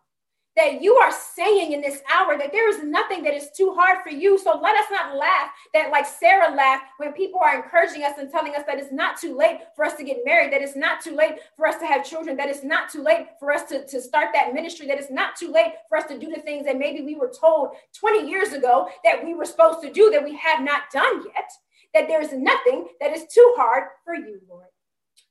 that 0.58 0.82
you 0.82 0.96
are 0.96 1.12
saying 1.12 1.72
in 1.72 1.80
this 1.80 2.02
hour 2.12 2.36
that 2.36 2.50
there 2.50 2.68
is 2.68 2.82
nothing 2.82 3.22
that 3.22 3.32
is 3.32 3.48
too 3.56 3.72
hard 3.78 4.02
for 4.02 4.10
you. 4.10 4.36
So 4.36 4.58
let 4.58 4.76
us 4.76 4.86
not 4.90 5.16
laugh 5.16 5.50
that, 5.72 5.92
like 5.92 6.04
Sarah 6.04 6.52
laughed, 6.52 6.84
when 6.98 7.12
people 7.12 7.38
are 7.40 7.54
encouraging 7.54 8.02
us 8.02 8.18
and 8.18 8.28
telling 8.28 8.56
us 8.56 8.62
that 8.66 8.78
it's 8.78 8.92
not 8.92 9.16
too 9.16 9.36
late 9.36 9.60
for 9.76 9.84
us 9.84 9.94
to 9.94 10.04
get 10.04 10.18
married, 10.24 10.52
that 10.52 10.60
it's 10.60 10.74
not 10.74 11.00
too 11.00 11.14
late 11.14 11.36
for 11.56 11.68
us 11.68 11.76
to 11.78 11.86
have 11.86 12.04
children, 12.04 12.36
that 12.36 12.48
it's 12.48 12.64
not 12.64 12.90
too 12.90 13.02
late 13.04 13.28
for 13.38 13.52
us 13.52 13.68
to, 13.68 13.86
to 13.86 14.00
start 14.00 14.30
that 14.34 14.52
ministry, 14.52 14.88
that 14.88 14.98
it's 14.98 15.12
not 15.12 15.36
too 15.36 15.52
late 15.52 15.74
for 15.88 15.96
us 15.96 16.06
to 16.06 16.18
do 16.18 16.28
the 16.28 16.40
things 16.40 16.66
that 16.66 16.76
maybe 16.76 17.04
we 17.04 17.14
were 17.14 17.32
told 17.32 17.70
20 17.98 18.28
years 18.28 18.52
ago 18.52 18.88
that 19.04 19.24
we 19.24 19.34
were 19.34 19.44
supposed 19.44 19.80
to 19.82 19.92
do 19.92 20.10
that 20.10 20.24
we 20.24 20.36
have 20.36 20.64
not 20.64 20.82
done 20.92 21.22
yet, 21.34 21.50
that 21.94 22.08
there 22.08 22.20
is 22.20 22.32
nothing 22.32 22.88
that 23.00 23.12
is 23.16 23.32
too 23.32 23.54
hard 23.56 23.84
for 24.04 24.16
you, 24.16 24.40
Lord. 24.48 24.66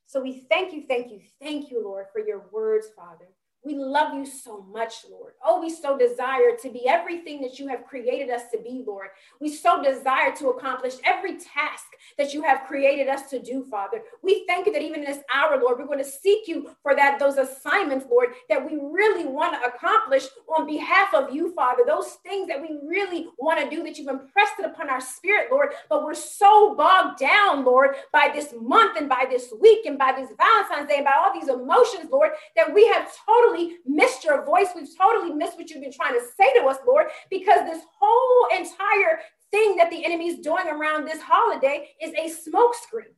So 0.05 0.21
we 0.21 0.45
thank 0.49 0.73
you, 0.73 0.85
thank 0.87 1.11
you, 1.11 1.19
thank 1.41 1.69
you, 1.69 1.83
Lord, 1.83 2.05
for 2.13 2.21
your 2.25 2.45
words, 2.49 2.87
Father. 2.95 3.27
We 3.67 3.75
love 3.75 4.13
you 4.13 4.25
so 4.25 4.65
much, 4.71 4.93
Lord. 5.11 5.33
Oh, 5.45 5.59
we 5.59 5.69
so 5.69 5.97
desire 5.97 6.55
to 6.61 6.69
be 6.69 6.87
everything 6.87 7.41
that 7.41 7.59
you 7.59 7.67
have 7.67 7.85
created 7.85 8.29
us 8.29 8.43
to 8.53 8.59
be, 8.59 8.81
Lord. 8.87 9.09
We 9.41 9.53
so 9.53 9.83
desire 9.83 10.33
to 10.37 10.51
accomplish 10.51 10.93
every 11.03 11.33
task 11.33 11.83
that 12.17 12.33
you 12.33 12.41
have 12.43 12.65
created 12.65 13.09
us 13.09 13.29
to 13.29 13.43
do, 13.43 13.65
Father. 13.69 14.03
We 14.23 14.45
thank 14.47 14.67
you 14.67 14.71
that 14.71 14.81
even 14.81 15.01
in 15.01 15.05
this 15.05 15.21
hour, 15.35 15.59
Lord, 15.61 15.79
we're 15.79 15.85
going 15.85 15.97
to 15.97 16.05
seek 16.05 16.47
you 16.47 16.69
for 16.81 16.95
that, 16.95 17.19
those 17.19 17.35
assignments, 17.35 18.05
Lord, 18.09 18.29
that 18.47 18.65
we 18.65 18.77
really 18.77 19.25
want 19.25 19.61
to 19.61 19.67
accomplish 19.67 20.27
on 20.57 20.65
behalf 20.65 21.13
of 21.13 21.35
you, 21.35 21.53
Father. 21.53 21.83
Those 21.85 22.17
things 22.23 22.47
that 22.47 22.61
we 22.61 22.79
really 22.87 23.27
want 23.37 23.59
to 23.59 23.69
do 23.69 23.83
that 23.83 23.97
you've 23.97 24.07
impressed 24.07 24.59
it 24.59 24.65
upon 24.65 24.89
our 24.89 25.01
spirit, 25.01 25.51
Lord. 25.51 25.73
But 25.89 26.05
we're 26.05 26.13
so 26.13 26.73
bogged 26.73 27.19
down, 27.19 27.65
Lord, 27.65 27.95
by 28.13 28.31
this 28.33 28.53
month 28.57 28.97
and 28.97 29.09
by 29.09 29.25
this 29.29 29.53
week 29.59 29.85
and 29.85 29.97
by 29.97 30.13
this 30.15 30.29
Valentine's 30.37 30.87
Day 30.87 30.97
and 30.97 31.05
by 31.05 31.15
all 31.19 31.33
these 31.33 31.49
emotions, 31.49 32.09
Lord, 32.09 32.31
that 32.55 32.73
we 32.73 32.87
have 32.87 33.11
totally 33.25 33.56
missed 33.85 34.23
your 34.23 34.45
voice. 34.45 34.67
We've 34.75 34.87
totally 34.97 35.33
missed 35.33 35.57
what 35.57 35.69
you've 35.69 35.81
been 35.81 35.93
trying 35.93 36.13
to 36.13 36.25
say 36.37 36.53
to 36.53 36.65
us, 36.65 36.77
Lord, 36.87 37.07
because 37.29 37.61
this 37.69 37.83
whole 37.99 38.47
entire 38.57 39.19
thing 39.51 39.75
that 39.77 39.89
the 39.89 40.03
enemy's 40.05 40.39
doing 40.39 40.67
around 40.67 41.05
this 41.05 41.21
holiday 41.21 41.89
is 42.01 42.11
a 42.13 42.49
smokescreen. 42.49 43.13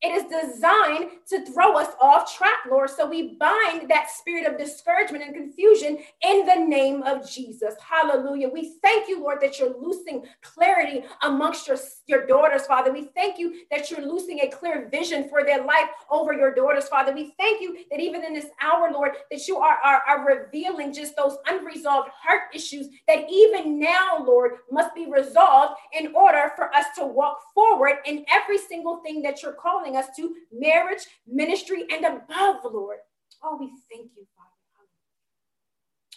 It 0.00 0.10
is 0.10 0.24
designed 0.30 1.10
to 1.28 1.44
throw 1.44 1.76
us 1.76 1.88
off 2.00 2.36
track, 2.36 2.58
Lord. 2.70 2.88
So 2.88 3.08
we 3.08 3.36
bind 3.36 3.90
that 3.90 4.10
spirit 4.10 4.46
of 4.46 4.56
discouragement 4.56 5.24
and 5.24 5.34
confusion 5.34 5.98
in 6.22 6.46
the 6.46 6.54
name 6.54 7.02
of 7.02 7.28
Jesus. 7.28 7.74
Hallelujah. 7.80 8.48
We 8.48 8.74
thank 8.80 9.08
you, 9.08 9.20
Lord, 9.20 9.38
that 9.40 9.58
you're 9.58 9.76
loosing 9.76 10.24
clarity 10.40 11.02
amongst 11.22 11.66
your, 11.66 11.78
your 12.06 12.26
daughters, 12.26 12.64
Father. 12.64 12.92
We 12.92 13.10
thank 13.16 13.40
you 13.40 13.62
that 13.72 13.90
you're 13.90 14.06
loosing 14.06 14.40
a 14.40 14.48
clear 14.48 14.88
vision 14.88 15.28
for 15.28 15.42
their 15.42 15.64
life 15.64 15.88
over 16.08 16.32
your 16.32 16.54
daughters, 16.54 16.86
Father. 16.86 17.12
We 17.12 17.32
thank 17.36 17.60
you 17.60 17.78
that 17.90 17.98
even 17.98 18.24
in 18.24 18.34
this 18.34 18.46
hour, 18.62 18.92
Lord, 18.92 19.12
that 19.32 19.48
you 19.48 19.56
are, 19.58 19.78
are, 19.84 20.02
are 20.08 20.24
revealing 20.24 20.92
just 20.92 21.16
those 21.16 21.38
unresolved 21.48 22.10
heart 22.14 22.42
issues 22.54 22.86
that 23.08 23.26
even 23.28 23.80
now, 23.80 24.24
Lord, 24.24 24.52
must 24.70 24.94
be 24.94 25.10
resolved 25.10 25.80
in 25.98 26.14
order 26.14 26.52
for 26.54 26.72
us 26.72 26.86
to 26.98 27.04
walk 27.04 27.38
forward 27.52 27.96
in 28.06 28.24
every 28.30 28.58
single 28.58 28.98
thing 28.98 29.22
that 29.22 29.42
you're 29.42 29.52
calling 29.52 29.87
calling 29.88 30.02
us 30.02 30.14
to 30.16 30.34
marriage, 30.52 31.02
ministry, 31.26 31.84
and 31.90 32.04
above, 32.04 32.62
the 32.62 32.68
Lord. 32.68 32.98
Oh, 33.42 33.56
we 33.58 33.68
thank 33.90 34.10
you, 34.16 34.26
Father. 34.36 34.50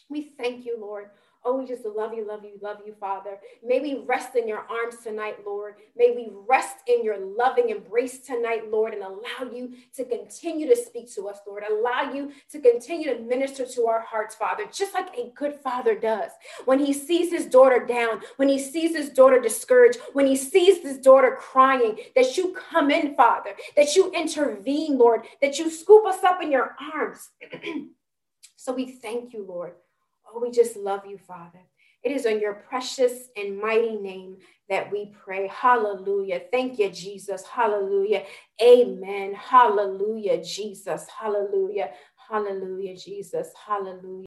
We 0.10 0.34
thank 0.38 0.66
you, 0.66 0.78
Lord. 0.80 1.10
Oh, 1.44 1.58
we 1.58 1.66
just 1.66 1.86
love 1.86 2.14
you, 2.14 2.28
love 2.28 2.46
you, 2.46 2.60
love 2.62 2.78
you, 2.86 2.94
Father. 3.00 3.40
May 3.66 3.80
we 3.80 4.04
rest 4.06 4.36
in 4.36 4.48
your 4.48 4.60
arms 4.60 4.98
tonight, 5.04 5.38
Lord. 5.44 5.76
May 5.96 6.12
we 6.12 6.30
rest 6.48 6.76
in 6.88 7.04
your 7.04 7.18
loving 7.18 7.70
embrace 7.70 8.20
tonight, 8.20 8.70
Lord, 8.70 8.94
and 8.94 9.02
allow 9.02 9.52
you 9.52 9.74
to 9.96 10.06
continue 10.06 10.68
to 10.70 10.76
speak 10.76 11.12
to 11.16 11.28
us, 11.28 11.40
Lord. 11.48 11.64
Allow 11.68 12.14
you 12.14 12.32
to 12.52 12.60
continue 12.60 13.12
to 13.12 13.24
minister 13.24 13.66
to 13.66 13.88
our 13.88 14.02
hearts, 14.02 14.36
Father, 14.36 14.66
just 14.72 14.94
like 14.94 15.18
a 15.18 15.32
good 15.36 15.56
father 15.56 15.98
does. 15.98 16.30
When 16.66 16.78
he 16.78 16.94
sees 16.94 17.32
his 17.32 17.48
daughter 17.48 17.84
down, 17.88 18.22
when 18.38 18.48
he 18.48 18.60
sees 18.60 18.96
his 18.96 19.10
daughter 19.10 19.40
discouraged, 19.40 19.98
when 20.14 20.28
he 20.28 20.36
sees 20.36 20.84
his 20.84 21.00
daughter 21.00 21.36
crying, 21.40 21.98
that 22.16 22.38
you 22.38 22.54
come 22.54 22.92
in, 22.92 23.16
Father, 23.16 23.56
that 23.76 23.96
you 23.96 24.12
intervene, 24.12 24.96
Lord, 24.96 25.22
that 25.42 25.58
you 25.58 25.72
scoop 25.72 26.06
us 26.06 26.24
up 26.24 26.44
in 26.44 26.52
your 26.52 26.76
arms. 26.94 27.32
so 28.56 28.74
we 28.74 28.92
thank 28.92 29.34
you, 29.34 29.44
Lord. 29.44 29.74
Oh, 30.34 30.40
we 30.42 30.52
just 30.52 30.76
love 30.78 31.06
you, 31.06 31.18
Father. 31.18 31.60
It 32.04 32.12
is 32.12 32.26
on 32.26 32.40
your 32.40 32.54
precious 32.56 33.30
and 33.38 33.60
mighty 33.60 33.96
name 33.98 34.38
that 34.70 34.92
we 34.92 35.14
pray. 35.24 35.48
Hallelujah. 35.48 36.42
Thank 36.52 36.80
you, 36.80 36.90
Jesus. 36.90 37.44
Hallelujah. 37.46 38.24
Amen. 38.62 39.34
Hallelujah, 39.36 40.44
Jesus. 40.44 41.06
Hallelujah. 41.20 41.92
Hallelujah, 42.30 42.96
Jesus. 42.96 43.50
Hallelujah. 43.68 44.20